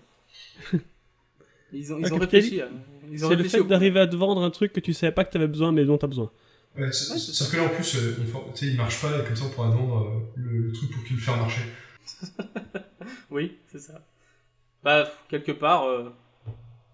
Ils 1.71 1.93
ont, 1.93 1.99
ils 1.99 2.11
réfléchi. 2.11 2.61
hein. 2.61 2.69
C'est 3.15 3.35
le 3.35 3.43
fait 3.43 3.63
d'arriver 3.63 3.99
à 3.99 4.07
te 4.07 4.15
vendre 4.15 4.41
un 4.43 4.49
truc 4.49 4.73
que 4.73 4.79
tu 4.79 4.91
savais 4.91 5.11
pas 5.11 5.23
que 5.23 5.31
t'avais 5.31 5.47
besoin, 5.47 5.71
mais 5.71 5.85
dont 5.85 5.99
t'as 5.99 6.07
besoin. 6.07 6.31
Ouais, 6.75 6.91
c'est- 6.91 7.13
Ouais, 7.13 7.19
c'est 7.19 7.31
sauf 7.31 7.51
que 7.51 7.57
là 7.57 7.63
en 7.65 7.69
plus, 7.69 7.95
euh, 7.95 8.15
tu 8.55 8.59
sais, 8.65 8.71
il 8.71 8.75
marche 8.77 8.99
pas, 9.01 9.19
et 9.19 9.23
comme 9.23 9.35
ça 9.35 9.43
on 9.45 9.49
pourra 9.49 9.69
vendre 9.69 10.07
euh, 10.07 10.19
le, 10.35 10.57
le 10.67 10.71
truc 10.71 10.89
pour 10.91 11.03
qu'il 11.03 11.15
le 11.17 11.21
fasse 11.21 11.37
marcher. 11.37 11.61
Oui, 13.31 13.57
c'est 13.71 13.79
ça. 13.79 14.03
Bah, 14.83 15.07
quelque 15.29 15.51
part, 15.51 15.83
euh, 15.85 16.09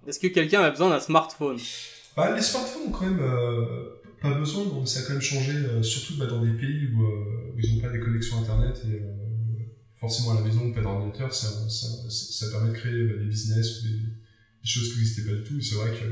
est-ce 0.05 0.19
que 0.19 0.27
quelqu'un 0.27 0.61
a 0.61 0.69
besoin 0.71 0.89
d'un 0.89 0.99
smartphone? 0.99 1.57
Bah, 2.17 2.35
les 2.35 2.41
smartphones 2.41 2.87
ont 2.87 2.91
quand 2.91 3.05
même 3.05 3.19
euh, 3.21 3.85
pas 4.31 4.39
besoin, 4.39 4.65
donc 4.65 4.87
ça 4.87 4.99
a 4.99 5.03
quand 5.03 5.13
même 5.13 5.21
changé, 5.21 5.53
euh, 5.53 5.81
surtout 5.83 6.17
bah, 6.17 6.25
dans 6.27 6.43
des 6.43 6.53
pays 6.53 6.87
où, 6.93 7.03
euh, 7.03 7.53
où 7.55 7.59
ils 7.59 7.75
n'ont 7.75 7.81
pas 7.81 7.89
des 7.91 7.99
connexions 7.99 8.39
internet 8.41 8.81
et 8.87 8.95
euh, 8.95 9.11
forcément 9.95 10.31
à 10.31 10.35
la 10.35 10.41
maison, 10.41 10.71
pas 10.71 10.81
d'ordinateur, 10.81 11.33
ça, 11.33 11.47
ça, 11.69 11.87
ça, 12.09 12.49
permet 12.51 12.69
de 12.71 12.75
créer 12.75 13.03
bah, 13.07 13.13
des 13.19 13.25
business 13.25 13.79
ou 13.81 13.87
des, 13.87 13.93
des 13.93 14.67
choses 14.73 14.91
qui 14.93 14.99
n'existaient 14.99 15.29
pas 15.29 15.37
du 15.37 15.43
tout. 15.43 15.57
Et 15.57 15.61
c'est 15.61 15.75
vrai 15.75 15.91
que, 15.91 16.05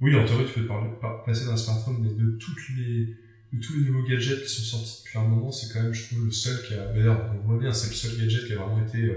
oui, 0.00 0.14
en 0.14 0.24
théorie, 0.24 0.44
tu 0.46 0.60
peux 0.60 0.66
parler, 0.66 0.90
par- 1.00 1.24
passer 1.24 1.44
d'un 1.46 1.56
smartphone, 1.56 1.98
mais 2.00 2.12
de, 2.14 2.30
toutes 2.38 2.68
les, 2.76 3.16
de 3.52 3.60
tous 3.60 3.74
les 3.74 3.84
nouveaux 3.90 4.06
gadgets 4.06 4.42
qui 4.42 4.48
sont 4.48 4.62
sortis 4.62 5.02
depuis 5.04 5.18
un 5.18 5.24
moment, 5.28 5.50
c'est 5.52 5.72
quand 5.72 5.82
même, 5.82 5.92
je 5.92 6.06
trouve, 6.06 6.24
le 6.26 6.30
seul 6.30 6.56
qui 6.66 6.74
a. 6.74 6.86
D'ailleurs, 6.92 7.30
on 7.34 7.46
voit 7.46 7.58
bien, 7.58 7.72
c'est 7.72 7.88
le 7.90 7.94
seul 7.96 8.16
gadget 8.18 8.46
qui 8.46 8.52
a 8.52 8.56
vraiment 8.56 8.86
été. 8.86 9.10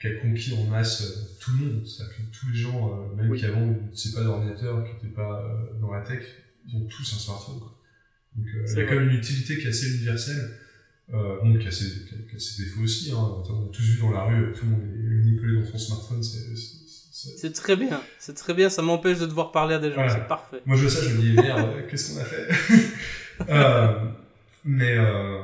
qui 0.00 0.06
a 0.08 0.14
conquis 0.20 0.54
en 0.54 0.64
masse 0.64 1.36
tout 1.40 1.52
le 1.58 1.66
monde. 1.66 1.86
C'est-à-dire 1.86 2.16
que 2.16 2.22
tous 2.38 2.48
les 2.50 2.54
gens, 2.58 2.92
euh, 2.92 3.16
même 3.16 3.30
Oui. 3.30 3.38
qui 3.38 3.46
avant 3.46 3.66
n'étaient 3.66 4.12
pas 4.14 4.22
d'ordinateur, 4.24 4.84
qui 4.84 4.92
n'étaient 4.94 5.14
pas 5.14 5.42
euh, 5.42 5.80
dans 5.80 5.90
la 5.92 6.02
tech, 6.02 6.22
ils 6.66 6.76
ont 6.76 6.86
tous 6.86 7.12
un 7.14 7.18
smartphone. 7.18 7.58
Quoi. 7.60 7.78
Donc 8.36 8.46
euh, 8.54 8.62
il 8.62 8.68
C'est 8.68 8.80
y 8.80 8.82
a 8.82 8.86
quand 8.86 8.94
même 8.96 9.08
une 9.10 9.16
utilité 9.16 9.58
qui 9.58 9.66
est 9.66 9.70
assez 9.70 9.94
universelle, 9.96 10.50
euh, 11.14 11.38
bon, 11.42 11.58
qui 11.58 11.66
a, 11.68 11.70
ses, 11.70 11.84
qui, 12.06 12.36
a, 12.36 12.38
ses 12.38 12.64
défauts 12.64 12.82
aussi. 12.82 13.10
Hein. 13.12 13.16
On 13.18 13.66
a 13.66 13.72
tous 13.72 13.82
vu 13.82 13.98
dans 14.00 14.10
la 14.10 14.24
rue, 14.24 14.52
tout 14.52 14.64
le 14.66 14.70
monde 14.72 14.82
est 14.82 15.28
unicolé 15.28 15.60
dans 15.60 15.66
son 15.66 15.78
smartphone. 15.78 16.22
c'est 16.22 16.38
c'est- 16.56 16.76
c'est- 17.12 17.38
C'est 17.38 17.52
très 17.52 17.76
bien, 17.76 18.02
c'est 18.18 18.34
très 18.34 18.52
bien, 18.52 18.68
ça 18.68 18.82
m'empêche 18.82 19.18
de 19.18 19.24
devoir 19.26 19.50
parler 19.50 19.74
à 19.74 19.78
des 19.78 19.90
gens, 19.92 20.06
c'est 20.08 20.28
parfait. 20.28 20.60
Moi 20.66 20.76
je 20.76 20.82
vois 20.82 20.90
ça, 20.90 21.02
je 21.08 21.14
me 21.14 21.20
dis 21.22 21.32
merde, 21.32 21.86
qu'est-ce 21.90 22.12
qu'on 22.14 22.20
a 22.20 22.24
fait? 22.24 22.48
Euh, 23.50 24.10
Mais 24.64 24.96
euh, 24.98 25.42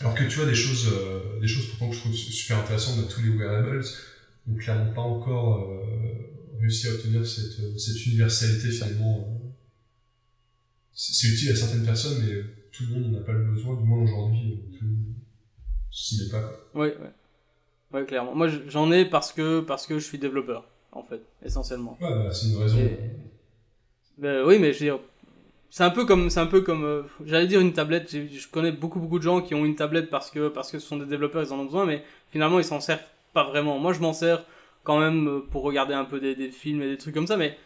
alors 0.00 0.14
que 0.14 0.24
tu 0.24 0.36
vois 0.36 0.46
des 0.46 0.54
choses, 0.54 0.88
euh, 0.92 1.40
des 1.40 1.46
choses 1.48 1.66
pourtant 1.68 1.88
que 1.88 1.94
je 1.96 2.00
trouve 2.00 2.14
super 2.14 2.58
intéressantes, 2.58 2.96
bah, 2.98 3.08
tous 3.10 3.22
les 3.22 3.30
wearables 3.30 3.82
n'ont 4.46 4.56
clairement 4.56 4.92
pas 4.92 5.00
encore 5.00 5.70
euh, 5.70 6.60
réussi 6.60 6.88
à 6.88 6.92
obtenir 6.92 7.26
cette, 7.26 7.58
euh, 7.60 7.76
cette 7.78 8.04
universalité 8.06 8.70
finalement. 8.70 9.33
Euh. 10.94 10.96
C'est 10.96 11.28
utile 11.28 11.50
à 11.52 11.56
certaines 11.56 11.84
personnes, 11.84 12.22
mais 12.24 12.42
tout 12.72 12.84
le 12.88 12.94
monde 13.00 13.12
n'en 13.12 13.18
a 13.18 13.22
pas 13.22 13.32
le 13.32 13.44
besoin, 13.52 13.74
du 13.76 13.84
moins 13.86 14.02
aujourd'hui, 14.02 14.52
euh, 14.52 14.78
tout 14.78 14.84
le 14.84 14.90
monde 14.90 15.14
s'y 15.90 16.24
met 16.24 16.30
pas. 16.30 16.40
Quoi. 16.72 16.82
Ouais, 16.82 16.96
ouais. 17.92 18.04
Clairement. 18.06 18.34
Moi, 18.34 18.48
j'en 18.68 18.90
ai 18.90 19.04
parce 19.04 19.32
que, 19.32 19.60
parce 19.60 19.86
que 19.86 19.98
je 20.00 20.04
suis 20.04 20.18
développeur, 20.18 20.68
en 20.90 21.02
fait, 21.04 21.20
essentiellement. 21.44 21.96
Ouais, 22.00 22.08
bah, 22.10 22.32
c'est 22.32 22.48
une 22.48 22.56
raison. 22.56 22.78
Et- 22.78 22.98
Ben 24.18 24.44
oui, 24.44 24.58
mais 24.58 24.72
je 24.72 24.78
veux 24.80 24.84
dire, 24.86 24.98
c'est 25.70 25.84
un 25.84 25.90
peu 25.90 26.04
comme, 26.04 26.28
c'est 26.30 26.40
un 26.40 26.46
peu 26.46 26.60
comme, 26.62 26.84
euh, 26.84 27.02
j'allais 27.24 27.46
dire 27.46 27.60
une 27.60 27.72
tablette. 27.72 28.10
Je 28.10 28.48
connais 28.48 28.72
beaucoup 28.72 28.98
beaucoup 29.00 29.18
de 29.18 29.24
gens 29.24 29.40
qui 29.42 29.54
ont 29.54 29.64
une 29.64 29.76
tablette 29.76 30.10
parce 30.10 30.30
que 30.30 30.48
parce 30.48 30.70
que 30.72 30.78
ce 30.80 30.86
sont 30.88 30.96
des 30.98 31.06
développeurs, 31.06 31.42
ils 31.44 31.52
en 31.52 31.58
ont 31.60 31.64
besoin, 31.64 31.86
mais 31.86 32.02
finalement 32.30 32.58
ils 32.58 32.64
s'en 32.64 32.80
servent 32.80 33.00
pas 33.32 33.44
vraiment. 33.44 33.78
Moi, 33.78 33.92
je 33.92 34.00
m'en 34.00 34.12
sers 34.12 34.44
quand 34.84 34.98
même 35.00 35.28
euh, 35.28 35.40
pour 35.50 35.62
regarder 35.62 35.94
un 35.94 36.04
peu 36.04 36.18
des, 36.20 36.34
des 36.34 36.50
films 36.50 36.82
et 36.82 36.88
des 36.90 36.98
trucs 36.98 37.14
comme 37.14 37.26
ça, 37.28 37.36
mais 37.36 37.56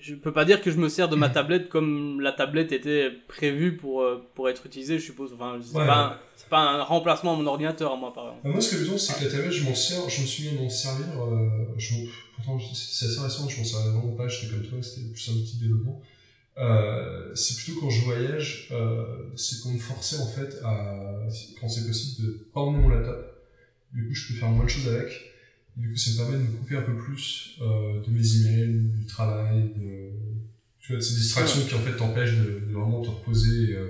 je 0.00 0.14
peux 0.14 0.32
pas 0.32 0.44
dire 0.44 0.60
que 0.62 0.70
je 0.70 0.76
me 0.78 0.88
sers 0.88 1.08
de 1.08 1.16
ma 1.16 1.28
tablette 1.36 1.68
comme 1.68 2.20
la 2.20 2.32
tablette 2.32 2.72
était 2.72 3.10
prévue 3.28 3.76
pour 3.76 4.02
euh, 4.02 4.22
pour 4.34 4.48
être 4.48 4.66
utilisée, 4.66 4.98
je 4.98 5.04
suppose. 5.04 5.32
Enfin, 5.34 5.58
c'est 5.62 5.78
Ouais, 5.78 5.86
pas, 5.86 5.98
un- 6.06 6.18
c'est 6.36 6.48
pas 6.48 6.60
un 6.60 6.82
remplacement 6.82 7.34
à 7.34 7.36
mon 7.36 7.46
ordinateur, 7.46 7.92
à 7.92 7.96
moi, 7.96 8.12
par 8.12 8.24
exemple. 8.24 8.40
Bah, 8.44 8.50
moi, 8.52 8.60
ce 8.60 8.70
que 8.70 8.76
je 8.76 8.82
veux 8.82 8.88
dire, 8.88 8.98
c'est 9.00 9.18
que 9.18 9.24
la 9.24 9.30
tablette, 9.30 9.52
je 9.52 9.64
m'en 9.64 9.74
sers, 9.74 10.08
je 10.08 10.20
me 10.22 10.26
suis 10.26 10.42
mis 10.50 10.58
à 10.58 10.60
m'en 10.62 10.68
servir, 10.68 11.06
euh, 11.22 11.48
je 11.76 11.94
pourtant, 12.36 12.58
c'est 12.58 13.06
assez 13.06 13.20
récent, 13.20 13.48
je 13.48 13.58
m'en 13.58 13.64
servais 13.64 13.90
vraiment 13.90 14.14
pas, 14.16 14.26
j'étais 14.28 14.52
comme 14.54 14.62
toi, 14.66 14.78
c'était 14.82 15.06
plus 15.08 15.28
un 15.30 15.34
outil 15.34 15.56
de 15.58 15.62
développement. 15.64 16.00
Euh, 16.58 17.34
c'est 17.34 17.56
plutôt 17.56 17.80
quand 17.80 17.90
je 17.90 18.04
voyage, 18.04 18.68
euh, 18.72 19.04
c'est 19.36 19.62
pour 19.62 19.70
me 19.72 19.78
forcer, 19.78 20.16
en 20.18 20.26
fait, 20.26 20.60
à, 20.64 21.20
quand 21.60 21.68
c'est 21.68 21.86
possible, 21.86 22.26
de 22.26 22.32
pas 22.52 22.60
emmener 22.60 22.82
mon 22.82 22.88
laptop. 22.90 23.36
Du 23.94 24.06
coup, 24.08 24.14
je 24.14 24.28
peux 24.32 24.38
faire 24.38 24.48
moins 24.50 24.64
de 24.64 24.70
choses 24.70 24.88
avec. 24.88 25.29
Du 25.80 25.90
coup, 25.90 25.96
ça 25.96 26.10
me 26.10 26.16
permet 26.16 26.44
de 26.44 26.50
me 26.50 26.56
couper 26.58 26.76
un 26.76 26.82
peu 26.82 26.96
plus, 26.96 27.56
euh, 27.62 28.02
de 28.02 28.10
mes 28.10 28.36
emails, 28.36 28.90
du 28.98 29.06
travail, 29.06 29.72
de, 29.76 30.10
tu 30.78 30.92
vois, 30.92 30.96
de 30.98 31.02
ces 31.02 31.14
distractions 31.14 31.62
qui, 31.66 31.74
en 31.74 31.78
fait, 31.80 31.96
t'empêchent 31.96 32.36
de, 32.36 32.60
de 32.68 32.72
vraiment 32.72 33.00
te 33.02 33.08
reposer, 33.08 33.70
et, 33.70 33.74
euh, 33.76 33.88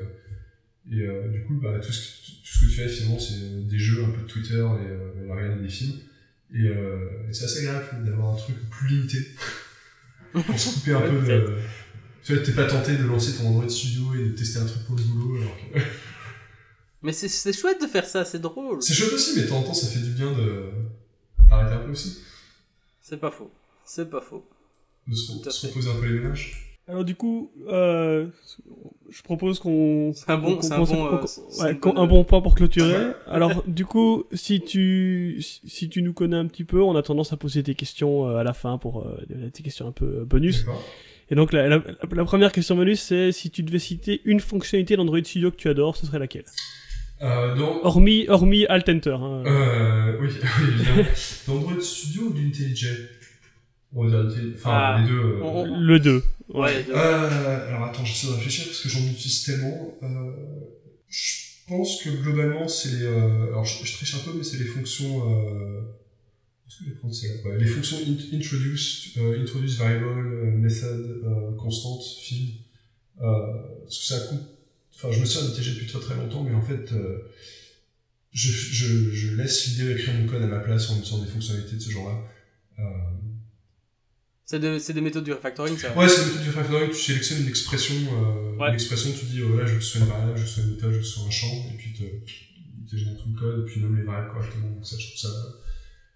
et 0.91 1.01
euh, 1.03 1.29
du 1.29 1.43
coup, 1.45 1.55
bah, 1.61 1.79
tout, 1.81 1.93
ce 1.93 2.01
que, 2.01 2.27
tout 2.27 2.33
ce 2.45 2.59
que 2.61 2.65
tu 2.67 2.71
fais 2.77 2.89
finalement, 2.89 3.19
c'est 3.19 3.35
euh, 3.43 3.63
des 3.69 3.79
jeux, 3.79 4.05
un 4.05 4.11
peu 4.11 4.23
de 4.23 4.27
Twitter 4.27 4.55
et, 4.55 4.61
euh, 4.89 5.27
et 5.27 5.31
regarder 5.31 5.63
des 5.63 5.69
films. 5.69 5.97
Et, 6.53 6.67
euh, 6.67 7.29
et 7.29 7.33
c'est 7.33 7.45
assez 7.45 7.67
agréable 7.69 8.05
d'avoir 8.05 8.35
un 8.35 8.37
truc 8.37 8.57
plus 8.71 8.89
limité 8.89 9.19
pour 10.33 10.59
se 10.59 10.75
couper 10.75 10.93
un 10.93 11.01
Ouais, 11.01 11.11
peu 11.11 11.27
de. 11.27 11.57
Tu 12.25 12.35
vois, 12.35 12.43
t'es 12.43 12.53
pas 12.53 12.67
tenté 12.67 12.97
de 12.97 13.05
lancer 13.05 13.33
ton 13.37 13.49
Android 13.49 13.69
Studio 13.69 14.15
et 14.15 14.29
de 14.31 14.35
tester 14.37 14.59
un 14.59 14.67
truc 14.67 14.83
pour 14.85 14.97
le 14.97 15.03
boulot. 15.03 15.37
Alors 15.41 15.57
que... 15.57 15.79
Mais 17.03 17.13
c'est 17.13 17.29
c'est 17.29 17.53
chouette 17.53 17.81
de 17.81 17.87
faire 17.87 18.05
ça, 18.05 18.25
c'est 18.25 18.41
drôle. 18.41 18.83
c'est 18.83 18.93
chouette 18.95 19.13
aussi, 19.13 19.37
mais 19.37 19.43
de 19.43 19.49
temps 19.49 19.59
en 19.61 19.63
temps, 19.63 19.75
ça 19.75 19.87
fait 19.87 20.01
du 20.01 20.11
bien 20.11 20.33
de 20.33 20.65
d'arrêter 21.51 21.75
un 21.75 21.79
peu 21.85 21.91
aussi, 21.91 22.19
C'est 23.01 23.19
pas 23.21 23.31
faux. 23.31 23.51
C'est 23.85 24.09
pas 24.11 24.21
faux. 24.21 24.45
de 25.07 25.15
se, 25.15 25.33
Tout 25.33 25.49
à 25.49 25.51
se 25.51 25.61
fait. 25.67 25.73
reposer 25.73 25.91
un 25.91 26.01
peu 26.01 26.07
les 26.07 26.21
ménages. 26.21 26.67
Alors 26.89 27.05
du 27.05 27.15
coup, 27.15 27.53
euh, 27.69 28.27
je 29.11 29.23
propose 29.23 29.61
qu'on... 29.61 30.13
C'est 30.15 30.29
un 30.31 30.39
bon- 30.39 30.57
qu'on- 30.57 30.63
c'est 30.63 30.73
un 30.73 30.79
qu'on- 30.79 30.87
bon, 30.87 31.07
euh, 31.07 31.75
qu'on- 31.75 31.91
ouais, 31.93 31.99
un 32.01 32.07
bon 32.07 32.25
point 32.25 32.41
pour 32.41 32.55
clôturer. 32.57 33.13
Alors 33.27 33.63
du 33.69 33.85
coup, 33.85 34.25
si 34.33 34.61
tu 34.61 35.41
si 35.41 35.89
tu 35.89 36.03
nous 36.03 36.13
connais 36.13 36.37
un 36.37 36.47
petit 36.47 36.65
peu, 36.65 36.83
on 36.83 36.97
a 36.97 37.03
tendance 37.03 37.33
à 37.33 37.37
poser 37.37 37.63
des 37.63 37.75
questions 37.77 38.27
euh, 38.29 38.37
à 38.39 38.43
la 38.45 38.55
fin 38.55 38.77
pour 38.79 39.07
euh, 39.07 39.19
des 39.29 39.63
questions 39.63 39.87
un 39.87 39.93
peu 39.93 40.25
bonus. 40.25 40.61
D'accord. 40.65 40.83
Et 41.31 41.37
donc 41.37 41.53
la, 41.53 41.69
la, 41.69 41.81
la 42.13 42.25
première 42.25 42.51
question 42.51 42.75
bonus, 42.75 43.01
c'est 43.03 43.31
si 43.31 43.51
tu 43.53 43.63
devais 43.63 43.79
citer 43.79 44.21
une 44.25 44.41
fonctionnalité 44.41 44.97
d'Android 44.97 45.23
Studio 45.23 45.53
que 45.53 45.57
tu 45.57 45.69
adores, 45.69 45.97
ce 45.97 46.07
serait 46.07 46.19
laquelle? 46.19 46.45
Euh, 47.23 47.55
dans, 47.55 47.83
Hormis 47.85 48.27
hormis 48.29 48.65
Alt 48.67 48.89
Enter. 48.89 49.11
hein. 49.21 49.43
euh, 49.47 50.17
oui, 50.21 50.29
oui, 50.61 50.69
évidemment. 50.75 51.09
Dans 51.47 51.57
Android 51.57 51.81
Studio 51.81 52.23
ou 52.29 52.33
d'IntelliJ 52.33 52.89
On 53.93 54.05
va 54.05 54.11
dire 54.11 54.21
IntelliJ. 54.31 54.55
Enfin, 54.57 54.71
Ah, 54.73 55.01
les 55.03 55.09
deux. 55.09 55.19
euh, 55.19 55.41
on- 55.43 55.65
on- 55.71 55.81
Le 55.81 55.99
2. 56.01 56.23
Ouais, 56.49 56.83
de- 56.85 56.93
Euh, 56.93 57.69
alors 57.69 57.85
attends, 57.85 58.05
j'essaie 58.05 58.27
de 58.29 58.33
réfléchir 58.33 58.65
parce 58.67 58.81
que 58.81 58.89
j'en 58.89 59.01
utilise 59.01 59.45
tellement. 59.45 59.95
Euh, 60.03 60.33
je 61.09 61.27
pense 61.69 62.03
que 62.03 62.09
globalement, 62.11 62.67
c'est 62.69 62.89
les. 62.99 63.05
Euh, 63.05 63.49
alors 63.49 63.65
je, 63.65 63.85
je 63.85 63.93
triche 63.93 64.15
un 64.15 64.19
peu, 64.25 64.33
mais 64.37 64.43
c'est 64.43 64.57
les 64.59 64.65
fonctions. 64.65 65.31
Euh, 65.31 65.81
est-ce 66.67 66.79
que 66.79 66.85
je 66.87 66.91
vais 66.91 66.97
prendre 66.97 67.15
celle-là 67.15 67.35
Ouais, 67.51 67.59
Les 67.59 67.67
fonctions 67.67 67.99
int- 67.99 68.35
introduce, 68.35 69.11
euh, 69.19 69.41
introduce 69.43 69.77
variable, 69.77 70.07
euh, 70.07 70.51
method, 70.57 71.21
euh, 71.25 71.57
constante, 71.57 72.03
field. 72.23 72.55
Euh, 73.21 73.25
parce 73.85 73.99
que 73.99 74.05
ça 74.07 74.21
coûte. 74.29 74.41
Enfin, 75.03 75.13
je 75.13 75.21
me 75.21 75.25
sers 75.25 75.43
d'IntelliJ 75.43 75.75
depuis 75.75 75.87
très 75.87 76.01
très 76.01 76.15
longtemps, 76.17 76.43
mais 76.45 76.55
en 76.55 76.61
fait, 76.63 76.93
euh, 76.93 77.19
je, 78.33 78.51
je, 78.53 79.11
je 79.13 79.35
laisse 79.35 79.67
l'idée 79.67 79.93
écrire 79.93 80.15
mon 80.15 80.27
code 80.27 80.43
à 80.43 80.47
ma 80.47 80.59
place 80.61 80.91
en 80.91 80.99
utilisant 80.99 81.23
des 81.25 81.31
fonctionnalités 81.31 81.77
de 81.77 81.81
ce 81.81 81.91
genre-là. 81.91 82.19
Euh, 82.79 82.83
C'est 84.45 84.59
de- 84.61 84.79
c'est 84.79 84.93
des 84.93 85.01
méthodes 85.01 85.25
du 85.25 85.33
refactoring, 85.33 85.79
ça. 85.79 85.97
Ouais, 85.97 86.09
c'est 86.09 86.21
la 86.21 86.27
méthode 86.27 86.43
du 86.43 86.49
refactoring, 86.51 86.91
tu 86.91 86.97
sélectionnes 86.97 87.43
une 87.43 87.49
expression, 87.49 87.95
euh, 87.95 88.57
Ouais. 88.57 88.69
une 88.69 88.75
expression, 88.75 89.11
tu 89.19 89.25
dis, 89.27 89.43
oh, 89.43 89.57
là, 89.57 89.65
je 89.65 89.75
veux 89.75 89.81
soit 89.81 90.01
une 90.01 90.07
variable, 90.09 90.37
je 90.37 90.43
veux 90.43 90.49
soit 90.49 90.63
une 90.65 90.71
méthode, 90.73 90.93
je 90.93 90.99
veux 90.99 91.03
soit 91.05 91.25
un 91.27 91.31
champ, 91.31 91.69
et 91.73 91.77
puis 91.79 91.93
te, 91.95 92.03
il 92.03 92.87
te 92.91 92.97
génère 92.97 93.17
tout 93.17 93.31
le 93.33 93.39
code, 93.39 93.61
et 93.61 93.65
puis 93.65 93.75
il 93.77 93.83
nomme 93.83 93.97
les 93.97 94.03
variables 94.03 94.33
correctement. 94.33 94.69
Donc 94.71 94.87
ça, 94.87 94.97
je 94.99 95.07
trouve 95.07 95.19
ça, 95.19 95.29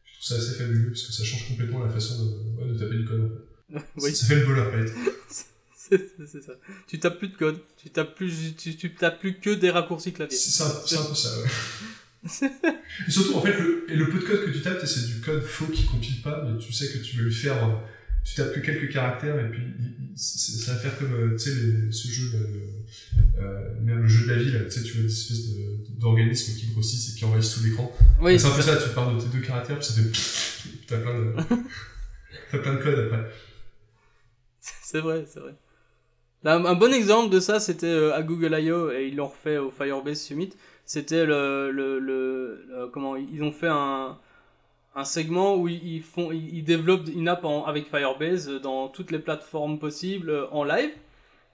je 0.05 0.12
trouve 0.14 0.24
ça 0.24 0.35
assez 0.37 0.59
fabuleux, 0.59 0.91
parce 0.91 1.03
que 1.07 1.12
ça 1.12 1.24
change 1.24 1.49
complètement 1.49 1.85
la 1.85 1.91
façon 1.91 2.24
de, 2.24 2.61
ouais, 2.61 2.72
de 2.72 2.78
taper 2.78 2.97
du 2.99 3.05
code, 3.07 3.45
en 3.72 3.78
fait. 3.78 3.85
oui, 4.03 4.14
Ça 4.14 4.26
fait 4.26 4.37
le 4.41 4.45
boilerplate. 4.47 4.91
c'est 5.30 5.45
c'est 5.91 6.43
ça. 6.43 6.53
Tu 6.87 6.99
tapes 6.99 7.18
plus 7.18 7.28
de 7.28 7.37
code, 7.37 7.59
tu 7.76 7.91
tapes 7.91 8.14
plus, 8.14 8.55
tu, 8.57 8.76
tu 8.76 8.95
tapes 8.95 9.18
plus 9.20 9.39
que 9.39 9.51
des 9.51 9.70
raccourcis 9.70 10.12
clavier. 10.12 10.37
C'est 10.37 10.62
un, 10.62 10.68
c'est 10.87 10.97
un 10.99 11.05
peu 11.05 11.14
ça, 11.14 11.28
ouais. 11.39 12.51
et 13.07 13.11
surtout, 13.11 13.35
en 13.37 13.43
fait, 13.43 13.53
le, 13.61 13.87
et 13.91 13.97
le 13.97 14.09
peu 14.09 14.18
de 14.18 14.24
code 14.24 14.45
que 14.47 14.51
tu 14.51 14.62
tapes, 14.62 14.85
c'est 14.87 15.07
du 15.07 15.20
code 15.20 15.43
faux 15.43 15.66
qui 15.66 15.85
compile 15.85 16.22
pas, 16.22 16.43
mais 16.49 16.59
tu 16.59 16.72
sais 16.72 16.89
que 16.93 16.99
tu 16.99 17.16
veux 17.18 17.24
lui 17.24 17.35
faire, 17.35 17.62
euh, 17.68 17.72
tu 18.24 18.35
tapes 18.37 18.55
que 18.55 18.61
quelques 18.61 18.91
caractères 18.91 19.39
et 19.39 19.51
puis 19.51 19.62
ça 20.16 20.72
va 20.72 20.78
faire 20.78 20.99
comme 20.99 21.12
euh, 21.12 21.32
tu 21.32 21.39
sais 21.51 21.55
les- 21.55 21.93
ce 21.93 22.09
jeu 22.09 22.30
là, 22.32 22.39
le, 22.39 23.43
euh, 23.43 23.80
même 23.82 24.03
le 24.03 24.09
jeu 24.09 24.24
de 24.26 24.32
la 24.32 24.43
vie 24.43 24.51
là, 24.53 24.61
tu 24.64 24.70
sais 24.70 24.82
tu 24.82 24.93
vois 24.95 25.03
des 25.03 25.12
espèces 25.12 25.49
de- 25.51 25.76
d'organismes 26.01 26.57
qui 26.59 26.68
grossissent 26.68 27.12
et 27.14 27.18
qui 27.18 27.24
envahissent 27.26 27.53
tout 27.55 27.64
l'écran. 27.64 27.95
Oui, 28.22 28.41
c'est 28.41 28.47
un 28.47 28.51
peu 28.57 28.62
ça, 28.62 28.76
tu 28.76 28.89
pars 28.95 29.14
de 29.14 29.20
tes 29.20 29.28
deux 29.28 29.41
caractères 29.45 29.78
puis 29.78 29.87
ça 29.87 29.93
fait 29.93 30.11
t'as 30.87 30.99
plein 30.99 31.18
de 31.20 31.35
t'as 32.51 32.59
plein 32.59 32.74
de 32.74 32.82
codes 32.82 32.99
après. 33.12 33.30
c'est 34.61 35.01
vrai, 35.01 35.26
c'est 35.30 35.41
vrai. 35.41 35.55
Un, 36.45 36.64
un 36.64 36.74
bon 36.74 36.92
exemple 36.92 37.30
de 37.30 37.40
ça, 37.40 37.59
c'était 37.61 37.86
euh, 37.86 38.14
à 38.14 38.22
Google 38.22 38.55
I.O. 38.61 38.90
et 38.90 39.09
ils 39.09 39.16
l'ont 39.16 39.28
refait 39.28 39.59
au 39.59 39.70
Firebase 39.70 40.20
Summit. 40.20 40.51
C'était 40.84 41.24
le, 41.24 41.70
le, 41.70 41.99
le, 41.99 42.64
le- 42.68 42.86
comment 42.88 43.16
ils 43.16 43.42
ont 43.42 43.53
fait 43.53 43.68
un 43.68 44.18
un 44.97 45.05
segment 45.05 45.57
où 45.57 45.66
ils 45.66 46.03
font 46.03 46.30
ils, 46.30 46.62
développent 46.62 47.09
une 47.12 47.26
app 47.26 47.45
en- 47.45 47.64
avec 47.64 47.88
Firebase 47.88 48.49
dans 48.62 48.86
toutes 48.88 49.11
les 49.11 49.18
plateformes 49.18 49.80
possibles 49.80 50.30
euh, 50.30 50.47
en 50.53 50.62
live 50.62 50.90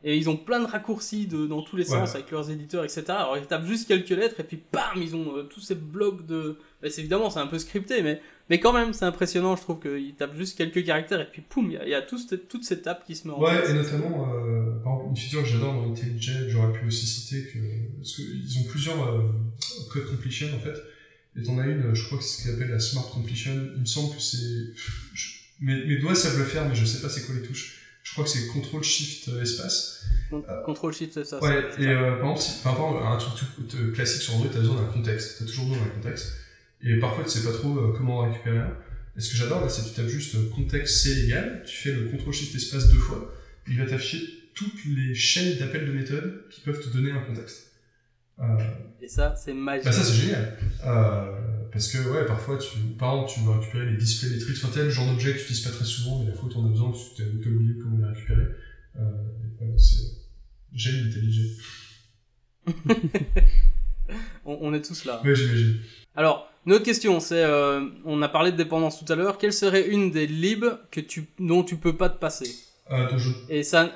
et 0.05 0.17
ils 0.19 0.29
ont 0.29 0.37
plein 0.37 0.61
de 0.61 0.67
raccourcis 0.67 1.27
de, 1.27 1.47
dans 1.47 1.63
tous 1.63 1.77
les 1.77 1.91
Ouais. 1.91 2.01
sens 2.01 2.15
avec 2.17 2.31
leurs 2.33 2.51
éditeurs 2.51 2.85
etc. 2.85 3.05
Alors 3.09 3.39
ils 3.39 3.47
tapent 3.47 3.65
juste 3.65 3.89
quelques 3.89 4.11
lettres 4.11 4.41
et 4.41 4.45
puis 4.45 4.61
bam 4.73 4.83
ils 4.97 5.17
ont 5.17 5.37
euh, 5.39 5.43
tous 5.45 5.61
ces 5.61 5.75
blocs 5.75 6.27
de 6.27 6.59
c'est 6.87 6.99
évidemment 7.01 7.31
c'est 7.31 7.39
un 7.39 7.47
peu 7.47 7.59
scripté 7.59 8.03
mais 8.03 8.21
mais 8.51 8.61
quand 8.61 8.73
même 8.75 8.93
c'est 8.93 9.05
impressionnant 9.07 9.57
je 9.57 9.63
trouve 9.63 9.81
qu'ils 9.81 10.15
tapent 10.17 10.37
juste 10.37 10.59
quelques 10.59 10.85
caractères 10.85 11.21
et 11.21 11.31
puis 11.31 11.41
poum 11.41 11.71
il 11.71 11.75
y 11.75 11.77
a, 11.79 11.85
il 11.85 11.91
y 11.91 11.95
a 11.95 12.03
tout 12.03 12.19
cette- 12.19 12.49
toute 12.49 12.65
cette 12.65 12.87
app 12.87 13.07
qui 13.07 13.17
se 13.17 13.27
met 13.27 13.33
en 13.33 13.41
Ouais, 13.41 13.57
place. 13.57 13.71
et 13.71 13.75
notamment, 13.75 14.35
euh, 14.35 14.73
par 14.85 14.93
exemple, 14.95 15.11
une 15.11 15.17
feature 15.17 15.43
que 15.43 15.49
j'adore 15.49 15.73
dans 15.75 15.91
IntelliJ, 15.91 16.49
j'aurais 16.49 16.73
pu 16.73 16.87
aussi 16.87 17.07
citer 17.07 17.45
que, 17.51 17.59
parce 17.97 18.15
qu'ils 18.17 18.59
ont 18.59 18.65
plusieurs 18.69 19.03
euh, 19.09 19.23
code 19.93 20.07
completion 20.11 20.49
en 20.55 20.59
fait, 20.61 20.77
et 21.39 21.43
t'en 21.45 21.59
as 21.59 21.67
une, 21.67 21.95
je 21.95 22.05
crois 22.07 22.19
que 22.19 22.25
c'est 22.25 22.39
ce 22.39 22.43
qu'ils 22.43 22.51
appellent 22.57 22.71
la 22.73 22.81
smart 22.81 23.09
completion, 23.11 23.53
il 23.77 23.81
me 23.81 23.87
semble 23.87 24.15
que 24.15 24.21
c'est, 24.21 24.37
mes, 25.61 25.85
mes 25.87 25.99
doigts 25.99 26.15
savent 26.15 26.39
le 26.39 26.45
faire, 26.45 26.69
mais 26.69 26.75
je 26.75 26.85
sais 26.85 27.01
pas 27.01 27.09
c'est 27.09 27.25
quoi 27.27 27.35
les 27.35 27.43
touches. 27.47 27.77
Je 28.03 28.13
crois 28.13 28.25
que 28.25 28.31
c'est 28.31 28.47
contrôle 28.49 28.83
shift 28.83 29.29
euh, 29.29 29.43
espace. 29.43 30.05
Con- 30.31 30.43
Control 30.65 30.93
shift 30.93 31.13
c'est 31.15 31.25
ça. 31.25 31.39
Ouais, 31.43 31.63
et 31.79 31.87
euh, 31.87 32.17
par 32.19 32.31
exemple, 32.31 32.41
si, 32.41 32.63
par 32.63 32.73
rapport 32.73 33.07
à 33.07 33.13
un 33.15 33.17
truc 33.19 33.35
tout, 33.39 33.63
tout 33.77 33.93
classique 33.93 34.23
sur 34.23 34.35
Android, 34.37 34.49
t'as 34.53 34.61
besoin 34.61 34.77
d'un 34.77 34.89
contexte, 34.93 35.37
t'as 35.39 35.45
toujours 35.45 35.67
besoin 35.67 35.85
d'un 35.85 35.91
contexte, 35.93 36.33
et 36.83 36.99
parfois 36.99 37.25
tu 37.25 37.31
sais 37.31 37.45
pas 37.45 37.53
trop 37.53 37.77
euh, 37.79 37.93
comment 37.97 38.19
en 38.19 38.31
récupérer 38.31 38.59
un. 38.59 38.77
Et 39.17 39.21
ce 39.21 39.31
que 39.33 39.37
j'adore 39.37 39.61
là, 39.61 39.69
c'est 39.69 39.83
que 39.83 39.89
tu 39.89 39.95
tapes 39.95 40.09
juste 40.09 40.35
euh, 40.37 40.49
contexte 40.55 41.03
C 41.05 41.25
égal, 41.25 41.63
tu 41.67 41.77
fais 41.77 41.93
le 41.93 42.09
contrôle 42.09 42.33
shift 42.33 42.55
espace 42.55 42.89
deux 42.93 42.99
fois, 42.99 43.35
il 43.69 43.79
va 43.79 43.87
t'afficher 43.87 44.21
toutes 44.55 44.85
les 44.87 45.15
chaînes 45.15 45.59
d'appels 45.59 45.87
de 45.87 45.93
méthode 45.93 46.45
qui 46.51 46.61
peuvent 46.61 46.81
te 46.81 46.89
donner 46.89 47.11
un 47.11 47.21
contexte. 47.21 47.73
Euh, 48.41 48.45
Et 49.03 49.09
ça 49.09 49.35
c'est 49.37 49.53
magique. 49.53 49.85
bah 49.85 49.93
ça 49.93 50.03
c'est 50.03 50.15
génial. 50.15 50.57
Euh, 50.87 51.37
parce 51.73 51.89
que 51.89 51.99
ouais, 52.09 52.25
parfois 52.27 52.57
tu, 52.59 52.79
par 52.99 53.15
exemple, 53.15 53.33
tu 53.35 53.41
veux 53.41 53.51
récupérer 53.59 53.87
les 53.91 53.97
display 53.97 54.31
matrix, 54.31 54.55
enfin 54.57 54.71
tel 54.73 54.91
genre 54.91 55.07
d'objet 55.11 55.33
que 55.33 55.37
tu 55.39 55.43
utilises 55.45 55.63
pas 55.65 55.71
très 55.71 55.85
souvent, 55.85 56.21
mais 56.21 56.31
la 56.31 56.35
fois 56.37 56.49
où 56.49 56.53
t'en 56.53 56.65
as 56.67 56.71
besoin, 56.71 56.93
tu 56.93 57.23
t'as 57.23 57.51
oublié 57.51 57.75
comment 57.83 57.99
les 57.99 58.13
récupérer. 58.15 58.47
Euh, 58.97 59.01
voilà, 59.59 59.77
c'est 59.79 60.03
j'aime 60.73 61.05
l'intelligence. 61.05 61.59
on, 64.45 64.59
on 64.61 64.75
est 64.75 64.83
tous 64.83 65.05
là. 65.05 65.21
Ouais, 65.25 65.35
j'imagine. 65.35 65.79
Alors, 66.17 66.51
une 66.67 66.73
autre 66.75 66.85
question, 66.85 67.21
c'est, 67.21 67.43
euh, 67.45 67.87
on 68.05 68.21
a 68.23 68.29
parlé 68.29 68.53
de 68.53 68.57
dépendance 68.57 69.05
tout 69.05 69.11
à 69.13 69.17
l'heure. 69.17 69.39
Quelle 69.39 69.53
serait 69.53 69.89
une 69.89 70.11
des 70.11 70.27
libs 70.27 70.67
que 70.91 71.01
tu, 71.01 71.27
dont 71.39 71.63
tu 71.63 71.77
peux 71.77 71.97
pas 71.97 72.09
te 72.11 72.19
passer? 72.19 72.55
Euh, 72.91 73.09
Et 73.49 73.63
ça, 73.63 73.91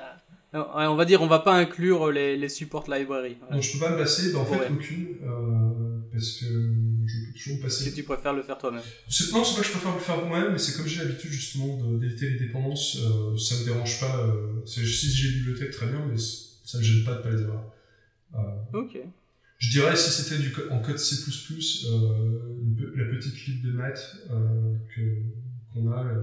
euh, 0.55 0.63
on 0.75 0.95
va 0.95 1.05
dire, 1.05 1.21
on 1.21 1.27
va 1.27 1.39
pas 1.39 1.53
inclure 1.53 2.11
les, 2.11 2.37
les 2.37 2.49
support 2.49 2.89
library. 2.89 3.37
dont 3.51 3.61
je 3.61 3.73
peux 3.73 3.79
pas 3.79 3.89
me 3.91 3.97
passer, 3.97 4.31
bah 4.31 4.39
en 4.39 4.45
fait 4.45 4.55
Ouais. 4.57 4.69
aucune, 4.71 5.17
euh, 5.23 5.99
parce 6.13 6.31
que 6.39 6.45
je 6.45 7.25
peux 7.27 7.33
toujours 7.37 7.57
me 7.57 7.61
passer. 7.61 7.83
Si 7.83 7.93
tu 7.93 8.03
préfères 8.03 8.33
le 8.33 8.41
faire 8.41 8.57
toi-même. 8.57 8.81
C'est- 9.09 9.33
Non, 9.33 9.43
c'est 9.43 9.55
pas 9.55 9.61
que 9.61 9.67
je 9.67 9.71
préfère 9.73 9.93
le 9.93 9.99
faire 9.99 10.25
moi-même, 10.25 10.53
mais 10.53 10.57
c'est 10.57 10.77
comme 10.77 10.87
j'ai 10.87 11.03
l'habitude 11.03 11.31
justement 11.31 11.77
d'éviter 11.97 12.29
les 12.29 12.39
dépendances, 12.39 12.97
ça 13.37 13.55
me 13.59 13.65
dérange 13.65 13.99
pas. 13.99 14.25
C'est- 14.65 14.85
si 14.85 15.09
j'ai 15.11 15.27
une 15.29 15.35
bibliothèque, 15.43 15.71
très 15.71 15.87
bien, 15.87 16.05
mais 16.09 16.17
ça 16.17 16.77
me 16.77 16.83
gêne 16.83 17.03
pas 17.03 17.15
de 17.15 17.21
pas 17.21 17.29
les 17.29 17.41
avoir. 17.43 17.63
Ok. 18.73 18.97
Je 19.57 19.71
dirais 19.71 19.95
si 19.95 20.11
c'était 20.11 20.41
du 20.41 20.53
en 20.71 20.79
code 20.79 20.97
C++, 20.99 21.15
euh, 21.87 22.39
la 22.95 23.05
petite 23.05 23.45
lib 23.47 23.65
de 23.65 23.71
maths 23.71 24.17
euh, 24.31 24.75
que- 24.93 25.21
qu'on 25.73 25.91
a, 25.91 26.03
euh, 26.05 26.21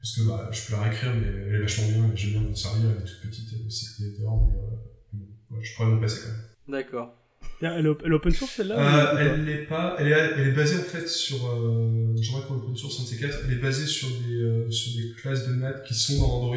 parce 0.00 0.16
que 0.16 0.22
bah, 0.28 0.50
je 0.52 0.66
peux 0.66 0.72
la 0.74 0.82
réécrire, 0.82 1.14
mais 1.14 1.26
elle 1.26 1.54
est 1.56 1.60
vachement 1.60 1.88
bien, 1.88 2.12
et 2.12 2.16
j'aime 2.16 2.30
bien 2.32 2.40
m'en 2.42 2.54
servir, 2.54 2.90
elle 2.90 3.02
est 3.02 3.06
toute 3.06 3.20
petite, 3.30 3.48
c'est 3.70 4.18
dehors, 4.20 4.48
mais 4.50 4.58
euh, 4.58 5.18
bon, 5.50 5.60
je 5.62 5.74
pourrais 5.74 5.88
m'en 5.88 6.00
passer 6.00 6.20
quand 6.24 6.32
même. 6.32 6.80
D'accord. 6.80 7.14
Elle 7.60 7.86
est, 7.86 7.88
op- 7.88 8.02
elle 8.04 8.12
est 8.12 8.14
open 8.14 8.32
source 8.32 8.52
celle-là 8.56 9.14
Euh, 9.16 9.18
elle 9.18 9.44
n'est 9.44 9.64
pas, 9.64 9.96
elle 9.98 10.08
est, 10.08 10.10
elle 10.36 10.48
est 10.48 10.52
basée 10.52 10.76
en 10.76 10.82
fait 10.82 11.06
sur, 11.08 11.46
euh, 11.46 12.14
j'aimerais 12.20 12.46
qu'on 12.46 12.68
le 12.70 12.76
source 12.76 13.00
un 13.00 13.04
de 13.04 13.08
ces 13.08 13.16
quatre, 13.18 13.38
elle 13.46 13.52
est 13.54 13.60
basée 13.60 13.86
sur 13.86 14.08
des, 14.08 14.34
euh, 14.36 14.70
sur 14.70 15.00
des 15.00 15.12
classes 15.14 15.46
de 15.48 15.52
maths 15.54 15.84
qui 15.86 15.94
sont 15.94 16.18
dans 16.20 16.30
Android. 16.40 16.56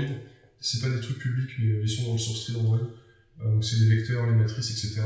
C'est 0.60 0.82
pas 0.82 0.90
des 0.90 1.00
trucs 1.00 1.20
publics, 1.20 1.52
mais 1.60 1.82
ils 1.84 1.90
sont 1.90 2.08
dans 2.08 2.14
le 2.14 2.18
source 2.20 2.46
tree 2.46 2.54
d'Android. 2.54 2.80
Euh, 3.42 3.52
donc 3.54 3.64
c'est 3.64 3.80
des 3.80 3.96
vecteurs, 3.96 4.26
les 4.28 4.36
matrices, 4.36 4.72
etc. 4.72 5.02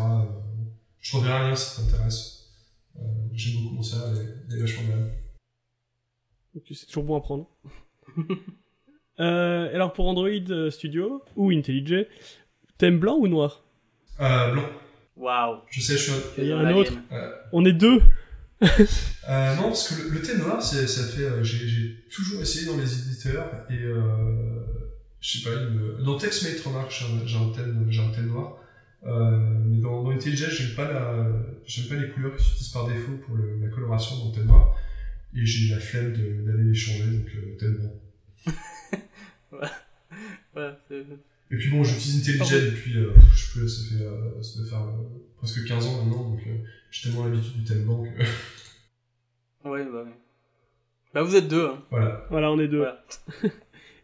Je 1.01 1.11
t'enverrai 1.11 1.33
un 1.33 1.49
lien 1.49 1.55
si 1.55 1.75
ça 1.75 1.81
t'intéresse. 1.81 2.47
Euh, 2.95 2.99
J'aime 3.33 3.63
beaucoup 3.63 3.75
mon 3.75 3.83
ça, 3.83 3.97
elle 4.09 4.55
est, 4.57 4.59
vachement 4.61 4.83
bien. 4.83 5.07
Ok, 6.55 6.63
c'est 6.73 6.85
toujours 6.85 7.03
bon 7.03 7.17
à 7.17 7.21
prendre. 7.21 7.47
Euh, 9.19 9.71
alors 9.75 9.93
pour 9.93 10.07
Android 10.07 10.29
euh, 10.29 10.71
Studio 10.71 11.21
ou 11.35 11.51
IntelliJ, 11.51 12.07
thème 12.79 12.97
blanc 12.97 13.17
ou 13.17 13.27
noir? 13.27 13.63
Euh, 14.19 14.51
blanc. 14.53 14.65
Waouh. 15.15 15.59
Je 15.69 15.79
sais, 15.81 15.93
je 15.93 15.97
suis 16.03 16.11
un... 16.11 16.15
Il 16.39 16.45
y 16.45 16.51
a 16.51 16.57
un 16.57 16.73
autre. 16.73 16.93
On 17.51 17.63
est 17.65 17.73
deux 17.73 18.01
Euh, 19.29 19.55
non, 19.55 19.63
parce 19.63 19.89
que 19.89 20.03
le, 20.03 20.09
le 20.09 20.21
thé 20.21 20.37
noir, 20.37 20.61
ça 20.61 20.77
fait. 20.85 21.21
euh, 21.21 21.43
j'ai, 21.43 22.03
toujours 22.11 22.41
essayé 22.41 22.65
dans 22.65 22.77
les 22.77 22.99
éditeurs 22.99 23.65
et 23.69 23.77
euh, 23.77 24.65
je 25.19 25.37
sais 25.37 25.49
pas, 25.49 25.55
il 25.61 25.69
me... 25.69 26.03
dans 26.03 26.17
TextMate 26.17 26.59
remarque, 26.61 26.91
j'ai 26.91 27.37
un, 27.37 27.49
thème, 27.51 27.87
un 27.87 28.11
thème 28.11 28.27
noir. 28.27 28.57
Euh, 29.03 29.59
mais 29.65 29.79
dans, 29.81 30.03
dans 30.03 30.11
IntelliJ, 30.11 30.49
j'aime 30.51 30.75
pas 30.75 30.91
la, 30.91 31.27
j'aime 31.65 31.87
pas 31.87 31.95
les 31.95 32.09
couleurs 32.11 32.35
qui 32.35 32.43
s'utilisent 32.43 32.69
par 32.71 32.87
défaut 32.87 33.13
pour 33.25 33.35
le- 33.35 33.57
la 33.59 33.67
coloration 33.69 34.15
dans 34.17 34.43
noir. 34.43 34.75
Et 35.35 35.43
j'ai 35.45 35.73
la 35.73 35.79
flemme 35.79 36.13
de- 36.13 36.45
d'aller 36.45 36.65
les 36.65 36.75
changer, 36.75 37.05
donc 37.05 37.25
euh, 37.35 37.55
Et 41.51 41.57
puis 41.57 41.69
bon, 41.69 41.83
j'utilise 41.83 42.29
IntelliJ 42.29 42.71
depuis, 42.71 42.97
euh, 42.97 43.11
je 43.35 43.59
peux, 43.59 43.67
ça 43.67 43.89
fait, 43.89 44.03
euh, 44.03 44.41
ça 44.41 44.59
doit 44.59 44.69
faire 44.69 44.81
euh, 44.83 45.03
presque 45.37 45.65
15 45.67 45.85
ans 45.87 46.03
maintenant, 46.03 46.29
donc 46.29 46.39
euh, 46.47 46.57
j'ai 46.91 47.09
tellement 47.09 47.25
l'habitude 47.25 47.63
du 47.63 47.73
blanc 47.83 48.03
que 48.03 48.09
ouais, 49.69 49.83
bah 49.85 50.03
oui. 50.05 50.11
Bah 51.13 51.23
vous 51.23 51.35
êtes 51.35 51.47
deux. 51.49 51.65
Hein. 51.67 51.83
voilà. 51.89 52.25
Voilà, 52.29 52.51
on 52.51 52.59
est 52.59 52.69
deux. 52.69 52.77
Voilà. 52.77 53.03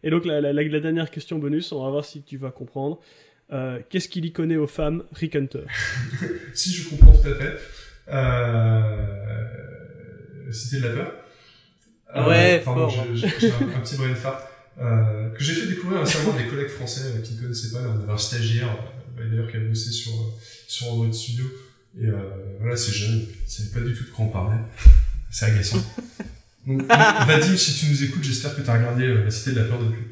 Et 0.02 0.10
donc 0.10 0.24
la, 0.26 0.40
la- 0.40 0.52
la- 0.52 0.62
la 0.62 0.80
dernière 0.80 1.10
question 1.10 1.38
bonus, 1.38 1.72
on 1.72 1.82
va 1.84 1.90
voir 1.90 2.04
si 2.04 2.22
tu 2.22 2.36
vas 2.36 2.50
comprendre. 2.50 3.00
Euh, 3.52 3.78
Qu'est-ce 3.88 4.08
qu'il 4.08 4.24
y 4.26 4.32
connaît 4.32 4.56
aux 4.56 4.66
femmes, 4.66 5.02
Rick 5.14 5.36
Hunter? 5.36 5.62
Si 6.54 6.72
je 6.72 6.88
comprends 6.90 7.12
tout 7.12 7.28
à 7.28 7.34
fait. 7.34 7.58
Euh... 8.08 9.44
C'était 10.52 10.80
de 10.82 10.88
la 10.88 10.94
peur. 10.94 11.12
Euh, 12.16 12.26
Ouais, 12.28 12.62
pardon, 12.64 12.88
fort. 12.88 13.04
j'ai- 13.14 13.26
un, 13.50 13.76
un 13.76 13.80
petit 13.80 13.96
brain 13.96 14.14
fart. 14.14 14.40
Euh, 14.80 15.30
que 15.30 15.42
j'ai 15.42 15.54
fait 15.54 15.66
découvrir 15.66 16.00
récemment 16.00 16.34
à 16.34 16.38
des 16.38 16.46
collègues 16.48 16.68
français 16.68 17.02
euh, 17.06 17.20
qui 17.22 17.34
ne 17.34 17.40
connaissaient 17.42 17.70
pas. 17.72 17.82
Là, 17.82 17.88
on 17.96 18.02
avait 18.02 18.12
un 18.12 18.16
stagiaire, 18.18 18.76
d'ailleurs, 19.16 19.50
qui 19.50 19.56
a 19.56 19.60
bossé 19.60 19.90
sur, 19.90 20.12
sur 20.68 20.92
Android 20.92 21.12
Studio. 21.12 21.44
Et 22.00 22.06
euh, 22.06 22.16
voilà, 22.60 22.76
c'est 22.76 22.92
jeune, 22.92 23.26
il 23.28 23.50
savait 23.50 23.70
pas 23.70 23.80
du 23.80 23.92
tout 23.94 24.04
de 24.04 24.10
quoi 24.10 24.24
on 24.26 24.28
parlait. 24.28 24.58
C'est 25.30 25.46
agaçant. 25.46 25.84
Donc, 26.66 26.82
Vadim, 26.86 27.56
si 27.56 27.74
tu 27.74 27.86
nous 27.90 28.04
écoutes, 28.04 28.22
j'espère 28.22 28.54
que 28.54 28.60
tu 28.62 28.70
as 28.70 28.74
regardé 28.74 29.04
euh, 29.04 29.24
La 29.24 29.30
Cité 29.30 29.50
de 29.52 29.60
la 29.60 29.64
Peur 29.64 29.78
depuis. 29.80 30.04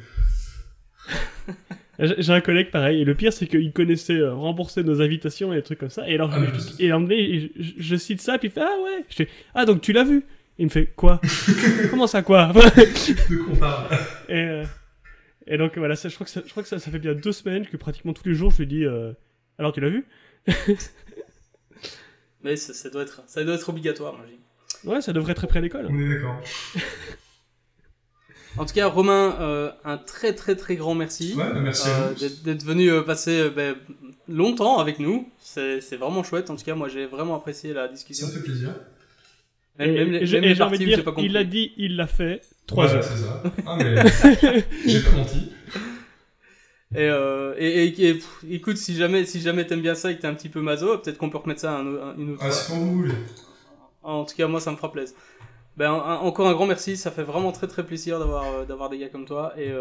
J'ai 1.99 2.31
un 2.31 2.41
collègue 2.41 2.69
pareil, 2.69 3.01
et 3.01 3.05
le 3.05 3.15
pire 3.15 3.33
c'est 3.33 3.47
qu'il 3.47 3.71
connaissait 3.73 4.17
euh, 4.17 4.33
rembourser 4.33 4.83
nos 4.83 5.01
invitations 5.01 5.51
et 5.51 5.55
des 5.57 5.63
trucs 5.63 5.79
comme 5.79 5.89
ça. 5.89 6.07
Et 6.07 6.13
alors, 6.15 6.29
Ah, 6.33 6.39
je- 6.77 6.83
et 6.83 6.93
en 6.93 7.07
je, 7.07 7.47
je- 7.57 7.73
je 7.77 7.95
cite 7.95 8.21
ça, 8.21 8.37
puis 8.37 8.49
il 8.49 8.51
fait 8.51 8.61
Ah 8.61 8.77
ouais 8.83 9.03
Je 9.09 9.15
fais 9.15 9.27
Ah 9.55 9.65
donc 9.65 9.81
tu 9.81 9.93
l'as 9.93 10.03
vu? 10.03 10.23
Il 10.59 10.65
me 10.65 10.69
fait 10.69 10.85
Quoi? 10.95 11.19
Comment 11.89 12.07
ça 12.07 12.21
quoi? 12.21 12.51
De 12.53 13.35
quoi 13.43 13.53
on 13.53 13.55
parle 13.55 13.87
et, 14.29 14.33
euh, 14.33 14.63
et 15.47 15.57
donc 15.57 15.77
voilà, 15.77 15.95
ça, 15.95 16.09
je 16.09 16.15
crois 16.15 16.25
que, 16.25 16.31
ça, 16.31 16.41
je 16.45 16.49
crois 16.51 16.61
que 16.63 16.69
ça, 16.69 16.77
ça 16.79 16.91
fait 16.91 16.99
bien 16.99 17.13
deux 17.15 17.31
semaines 17.31 17.65
que 17.65 17.77
pratiquement 17.77 18.13
tous 18.13 18.27
les 18.27 18.35
jours 18.35 18.51
je 18.51 18.57
lui 18.59 18.67
dis 18.67 18.85
euh, 18.85 19.11
Alors 19.57 19.71
tu 19.73 19.79
l'as 19.81 19.89
vu? 19.89 20.05
Mais 22.43 22.55
ça, 22.55 22.73
ça 22.73 22.89
doit 22.89 23.01
être, 23.01 23.23
ça 23.27 23.43
doit 23.43 23.55
être 23.55 23.69
obligatoire, 23.69 24.13
moi. 24.13 24.25
Ouais, 24.95 25.01
ça 25.01 25.11
devrait 25.13 25.31
être 25.31 25.37
très 25.39 25.47
près 25.47 25.59
à 25.59 25.61
l'école. 25.63 25.87
On 25.89 25.99
est 25.99 26.07
d'accord. 26.15 26.39
En 28.57 28.65
tout 28.65 28.73
cas, 28.73 28.87
Romain, 28.87 29.35
euh, 29.39 29.71
un 29.85 29.97
très 29.97 30.33
très 30.33 30.55
très 30.55 30.75
grand 30.75 30.95
merci. 30.95 31.33
Ouais, 31.37 31.43
bah, 31.53 31.59
merci 31.59 31.87
à 31.87 31.91
Euh, 31.91 32.13
vous. 32.17 32.43
d'être- 32.43 32.63
venu 32.65 32.89
euh, 32.91 33.01
passer 33.03 33.39
euh, 33.41 33.49
ben, 33.49 33.75
longtemps 34.27 34.79
avec 34.79 34.99
nous. 34.99 35.29
C'est 35.39 35.79
vraiment 35.97 36.23
chouette. 36.23 36.49
En 36.49 36.55
tout 36.55 36.63
cas, 36.65 36.75
moi, 36.75 36.87
j'ai 36.89 37.05
vraiment 37.05 37.35
apprécié 37.35 37.73
la 37.73 37.87
Ça 37.87 37.93
discussion. 37.93 38.27
me 38.27 38.31
fait 38.31 38.41
plaisir. 38.43 38.69
Même, 39.79 39.89
et 40.15 40.25
j'ai 40.25 40.41
même 40.41 40.49
et 40.51 40.55
j'ai 40.55 40.63
envie 40.63 40.71
parties 40.71 40.85
de 40.85 40.95
dire, 40.95 41.03
pas 41.03 41.11
compris. 41.11 41.27
il 41.27 41.33
l'a 41.33 41.43
dit, 41.43 41.71
il 41.77 41.95
l'a 41.97 42.07
fait. 42.07 42.41
Trois 42.65 42.87
Ouais, 42.87 42.93
heures. 42.95 43.03
c'est 43.03 43.17
ça. 43.17 43.43
Ah, 43.67 43.77
mais 43.77 43.95
j'ai 44.87 45.01
pas 45.01 45.11
menti. 45.11 45.51
Et, 46.95 46.99
euh, 46.99 47.53
et, 47.59 47.83
et- 47.85 48.07
et, 48.09 48.13
pff, 48.15 48.43
écoute, 48.49 48.77
si 48.77 48.95
jamais, 48.95 49.25
si 49.25 49.39
jamais 49.41 49.67
t'aimes 49.67 49.81
bien 49.81 49.93
ça 49.93 50.09
et 50.11 50.15
que 50.15 50.21
t'es 50.21 50.27
un 50.27 50.33
petit 50.33 50.49
peu 50.49 50.61
maso, 50.61 50.97
peut-être 50.97 51.17
qu'on 51.19 51.29
peut 51.29 51.37
remettre 51.37 51.61
ça 51.61 51.73
un, 51.77 51.85
un- 51.85 52.15
une 52.17 52.31
autre 52.31 52.39
Ah, 52.41 52.45
fois. 52.49 52.51
c'est 52.51 52.71
quand 52.73 52.79
vous 52.79 52.95
voulez. 52.97 53.13
En 54.01 54.25
tout 54.25 54.35
cas, 54.35 54.47
moi, 54.47 54.59
ça 54.61 54.71
me 54.71 54.77
fera 54.77 54.91
plaisir. 54.91 55.15
Ben, 55.77 55.91
encore 55.91 56.47
un 56.47 56.53
grand 56.53 56.65
merci, 56.65 56.97
ça 56.97 57.11
fait 57.11 57.23
vraiment 57.23 57.51
très 57.51 57.67
très 57.67 57.85
plaisir 57.85 58.19
d'avoir 58.19 58.65
d'avoir 58.65 58.89
des 58.89 58.97
gars 58.97 59.09
comme 59.09 59.25
toi 59.25 59.53
et 59.57 59.71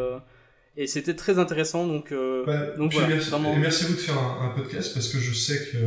et 0.78 0.86
c'était 0.86 1.14
très 1.14 1.38
intéressant, 1.38 1.86
donc, 1.86 2.12
euh, 2.12 2.44
bah, 2.44 2.76
donc 2.76 2.94
merci, 2.94 3.30
et 3.34 3.58
merci 3.58 3.84
à 3.84 3.88
vous 3.88 3.94
de 3.94 3.98
faire 3.98 4.18
un, 4.18 4.50
podcast 4.50 4.92
parce 4.92 5.08
que 5.08 5.18
je 5.18 5.32
sais 5.32 5.70
que, 5.72 5.78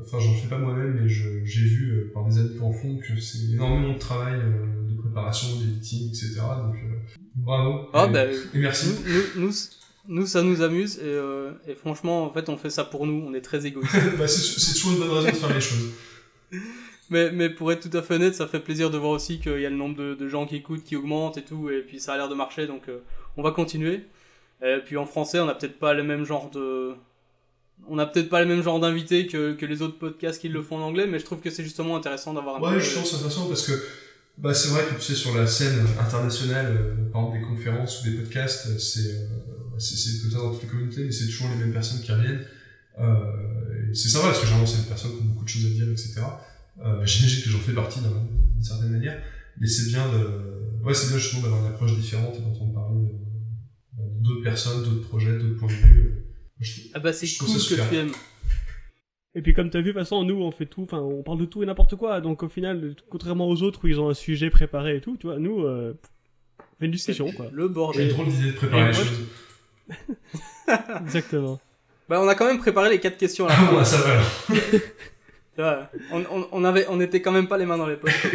enfin, 0.00 0.18
j'en 0.18 0.34
fais 0.34 0.48
pas 0.48 0.58
moi-même, 0.58 0.98
mais 1.00 1.08
j'ai 1.08 1.64
vu 1.64 1.92
euh, 1.92 2.10
par 2.12 2.26
des 2.26 2.38
amis 2.38 2.58
en 2.60 2.72
fond 2.72 2.98
que 2.98 3.20
c'est 3.20 3.52
énormément 3.52 3.92
de 3.92 3.98
travail 3.98 4.34
euh, 4.34 4.90
de 4.90 5.00
préparation, 5.00 5.56
d'éditing, 5.60 6.08
etc. 6.08 6.40
Donc, 6.64 6.74
bravo. 7.36 7.88
Ah, 7.92 8.08
bah, 8.08 8.24
et, 8.24 8.58
merci. 8.58 8.96
Nous, 9.36 9.42
nous, 9.42 9.52
nous, 10.08 10.26
ça 10.26 10.42
nous 10.42 10.62
amuse 10.62 10.98
et, 10.98 11.70
et, 11.70 11.76
franchement, 11.76 12.24
en 12.24 12.32
fait, 12.32 12.48
on 12.48 12.56
fait 12.56 12.70
ça 12.70 12.82
pour 12.82 13.06
nous. 13.06 13.24
On 13.24 13.34
est 13.34 13.40
très 13.40 13.66
égoïstes. 13.66 13.94
bah, 14.18 14.26
c'est 14.26 14.74
toujours 14.74 14.94
une 14.94 14.98
bonne 14.98 15.10
raison 15.10 15.30
de 15.30 15.36
faire 15.36 15.54
les 15.54 15.60
choses. 15.60 15.92
Mais, 17.10 17.30
mais 17.30 17.50
pour 17.50 17.70
être 17.70 17.88
tout 17.88 17.96
à 17.96 18.02
fait 18.02 18.14
honnête, 18.14 18.34
ça 18.34 18.46
fait 18.46 18.60
plaisir 18.60 18.90
de 18.90 18.96
voir 18.96 19.12
aussi 19.12 19.38
qu'il 19.38 19.60
y 19.60 19.66
a 19.66 19.70
le 19.70 19.76
nombre 19.76 19.96
de, 19.96 20.14
de, 20.14 20.28
gens 20.28 20.46
qui 20.46 20.56
écoutent 20.56 20.84
qui 20.84 20.96
augmente 20.96 21.36
et 21.36 21.42
tout, 21.42 21.68
et 21.68 21.82
puis 21.82 22.00
ça 22.00 22.14
a 22.14 22.16
l'air 22.16 22.28
de 22.28 22.34
marcher, 22.34 22.66
donc 22.66 22.84
on 23.36 23.42
va 23.42 23.50
continuer. 23.50 24.06
Et 24.62 24.78
puis 24.84 24.96
en 24.96 25.04
français, 25.04 25.38
on 25.40 25.46
n'a 25.46 25.54
peut-être 25.54 25.78
pas 25.78 25.92
le 25.92 26.02
même 26.02 26.24
genre 26.24 26.50
de. 26.50 26.94
On 27.88 27.96
n'a 27.96 28.06
peut-être 28.06 28.30
pas 28.30 28.40
le 28.40 28.46
même 28.46 28.62
genre 28.62 28.80
d'invités 28.80 29.26
que, 29.26 29.52
que, 29.52 29.66
les 29.66 29.82
autres 29.82 29.98
podcasts 29.98 30.40
qui 30.40 30.48
le 30.48 30.62
font 30.62 30.78
en 30.78 30.82
anglais, 30.82 31.06
mais 31.06 31.18
je 31.18 31.24
trouve 31.24 31.40
que 31.40 31.50
c'est 31.50 31.64
justement 31.64 31.96
intéressant 31.96 32.32
d'avoir 32.32 32.56
un 32.56 32.60
Ouais, 32.60 32.80
je 32.80 32.94
pense 32.94 33.12
intéressant 33.12 33.46
parce 33.48 33.66
que 33.66 33.72
bah, 34.38 34.54
c'est 34.54 34.68
vrai 34.68 34.84
que 34.84 34.94
tu 34.94 35.02
sais, 35.02 35.14
sur 35.14 35.34
la 35.36 35.46
scène 35.46 35.86
internationale, 36.00 36.66
euh, 36.66 37.10
par 37.12 37.22
exemple 37.22 37.38
des 37.38 37.44
conférences 37.44 38.00
ou 38.00 38.10
des 38.10 38.16
podcasts, 38.16 38.68
euh, 38.68 38.78
c'est 38.78 39.10
euh, 39.10 39.78
c'est 39.78 40.22
comme 40.22 40.30
ça 40.30 40.38
dans 40.38 40.52
toutes 40.52 40.62
les 40.62 40.68
communautés, 40.68 41.04
mais 41.04 41.12
c'est 41.12 41.26
toujours 41.26 41.48
les 41.50 41.56
mêmes 41.56 41.72
personnes 41.72 42.00
qui 42.00 42.12
reviennent. 42.12 42.44
Euh, 42.98 43.92
c'est 43.92 44.08
sympa 44.08 44.26
parce 44.26 44.40
que 44.40 44.46
généralement, 44.46 44.70
c'est 44.70 44.82
des 44.82 44.88
personnes 44.88 45.12
qui 45.12 45.22
ont 45.22 45.26
beaucoup 45.26 45.44
de 45.44 45.48
choses 45.48 45.66
à 45.66 45.68
dire, 45.70 45.90
etc. 45.90 46.20
Euh, 46.80 47.04
J'imagine 47.04 47.44
que 47.44 47.50
j'en 47.50 47.58
fais 47.58 47.72
partie 47.72 48.00
d'une 48.00 48.62
certaine 48.62 48.90
manière, 48.90 49.20
mais 49.60 49.66
c'est 49.66 49.88
bien 49.90 50.06
de. 50.12 50.84
Ouais, 50.84 50.94
c'est 50.94 51.08
bien 51.08 51.18
justement 51.18 51.42
d'avoir 51.42 51.60
une 51.60 51.68
approche 51.68 51.96
différente 51.96 52.36
et 52.36 52.40
d'entendre 52.40 52.74
parler. 52.74 53.12
De 53.96 54.22
d'autres 54.22 54.42
personnes, 54.42 54.82
d'autres 54.82 55.06
projets, 55.08 55.38
d'autres 55.38 55.56
points 55.58 55.68
de 55.68 55.74
vue. 55.74 56.24
ah 56.94 56.98
bah 56.98 57.12
c'est 57.12 57.28
cool 57.36 57.48
que 57.48 57.88
tu 57.88 57.94
aimes. 57.96 58.12
Et 59.36 59.42
puis 59.42 59.52
comme 59.52 59.70
tu 59.70 59.76
as 59.76 59.80
vu, 59.80 59.88
de 59.88 59.92
toute 59.92 60.00
façon, 60.00 60.24
nous 60.24 60.40
on 60.42 60.50
fait 60.50 60.66
tout, 60.66 60.82
enfin 60.82 60.98
on 60.98 61.22
parle 61.22 61.38
de 61.38 61.44
tout 61.44 61.62
et 61.62 61.66
n'importe 61.66 61.96
quoi. 61.96 62.20
Donc 62.20 62.42
au 62.42 62.48
final, 62.48 62.94
contrairement 63.10 63.48
aux 63.48 63.62
autres 63.62 63.80
où 63.84 63.88
ils 63.88 64.00
ont 64.00 64.08
un 64.08 64.14
sujet 64.14 64.50
préparé 64.50 64.96
et 64.96 65.00
tout, 65.00 65.16
tu 65.16 65.26
vois, 65.26 65.38
nous 65.38 65.64
euh, 65.64 65.94
on 66.58 66.78
fait 66.78 66.86
une 66.86 66.92
discussion 66.92 67.30
quoi. 67.32 67.46
Le 67.52 67.68
bordel. 67.68 68.08
J'ai 68.08 68.12
trop 68.14 68.24
l'idée 68.24 68.52
de 68.52 68.56
préparer 68.56 68.88
les 68.88 68.94
choses. 68.94 69.26
Exactement. 71.04 71.60
Bah 72.08 72.20
on 72.20 72.28
a 72.28 72.34
quand 72.34 72.46
même 72.46 72.58
préparé 72.58 72.90
les 72.90 73.00
quatre 73.00 73.16
questions 73.16 73.46
là. 73.46 73.54
Ah 73.56 73.74
ouais, 73.76 73.84
ça 73.84 73.98
va. 73.98 74.22
on, 75.58 76.24
on, 76.30 76.48
on, 76.50 76.64
avait, 76.64 76.86
on 76.88 77.00
était 77.00 77.22
quand 77.22 77.32
même 77.32 77.48
pas 77.48 77.58
les 77.58 77.66
mains 77.66 77.78
dans 77.78 77.86
les 77.86 77.96
poches. 77.96 78.26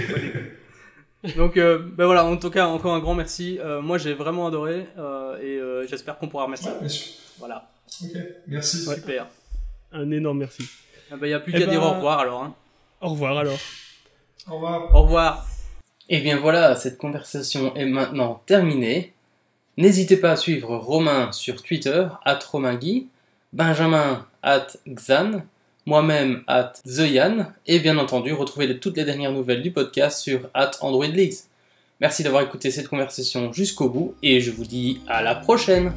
Donc, 1.36 1.58
euh, 1.58 1.80
ben 1.80 2.06
voilà, 2.06 2.26
en 2.26 2.38
tout 2.38 2.50
cas, 2.50 2.68
encore 2.68 2.94
un 2.94 3.00
grand 3.00 3.14
merci. 3.14 3.60
Euh, 3.60 3.82
moi, 3.82 3.98
j'ai 3.98 4.14
vraiment 4.14 4.48
adoré 4.48 4.88
euh, 4.98 5.84
et 5.84 5.88
j'espère 5.88 6.18
qu'on 6.18 6.28
pourra 6.28 6.46
remettre 6.46 6.64
ça. 6.64 6.80
Voilà. 7.40 7.70
Ok, 8.02 8.18
merci. 8.48 8.78
Super. 8.78 9.28
Un 9.92 10.12
énorme 10.12 10.40
merci. 10.40 10.64
Il 10.64 10.68
ah 11.12 11.16
n'y 11.16 11.22
ben, 11.22 11.34
a 11.34 11.40
plus 11.40 11.52
qu'à 11.52 11.60
eh 11.60 11.68
dire 11.68 11.82
au 11.82 11.90
ben, 11.90 11.96
revoir 11.96 12.20
alors. 12.20 12.44
Hein. 12.44 12.56
Au 13.02 13.10
revoir 13.10 13.38
alors. 13.38 13.58
Au 14.48 14.54
revoir. 14.56 14.96
Au 14.96 15.02
revoir. 15.02 15.48
Et 16.08 16.18
eh 16.18 16.22
bien 16.22 16.38
voilà, 16.38 16.76
cette 16.76 16.98
conversation 16.98 17.76
est 17.76 17.86
maintenant 17.86 18.42
terminée. 18.46 19.14
N'hésitez 19.78 20.18
pas 20.18 20.32
à 20.32 20.36
suivre 20.36 20.76
Romain 20.76 21.32
sur 21.32 21.62
Twitter, 21.64 22.08
at 22.26 22.40
Romaingui, 22.52 23.08
Benjamin, 23.54 24.26
at 24.44 24.68
Xan, 24.88 25.44
moi-même 25.90 26.44
at 26.46 26.74
TheYan, 26.86 27.48
et 27.66 27.80
bien 27.80 27.98
entendu 27.98 28.32
retrouver 28.32 28.80
toutes 28.80 28.96
les 28.96 29.06
dernières 29.06 29.32
nouvelles 29.32 29.64
du 29.64 29.72
podcast 29.72 30.20
sur 30.22 30.42
at 30.54 30.70
Android. 30.82 31.08
Merci 32.00 32.22
d'avoir 32.22 32.44
écouté 32.44 32.70
cette 32.70 32.88
conversation 32.88 33.52
jusqu'au 33.52 33.90
bout, 33.90 34.14
et 34.22 34.40
je 34.40 34.52
vous 34.52 34.66
dis 34.66 35.02
à 35.08 35.24
la 35.24 35.34
prochaine 35.34 35.92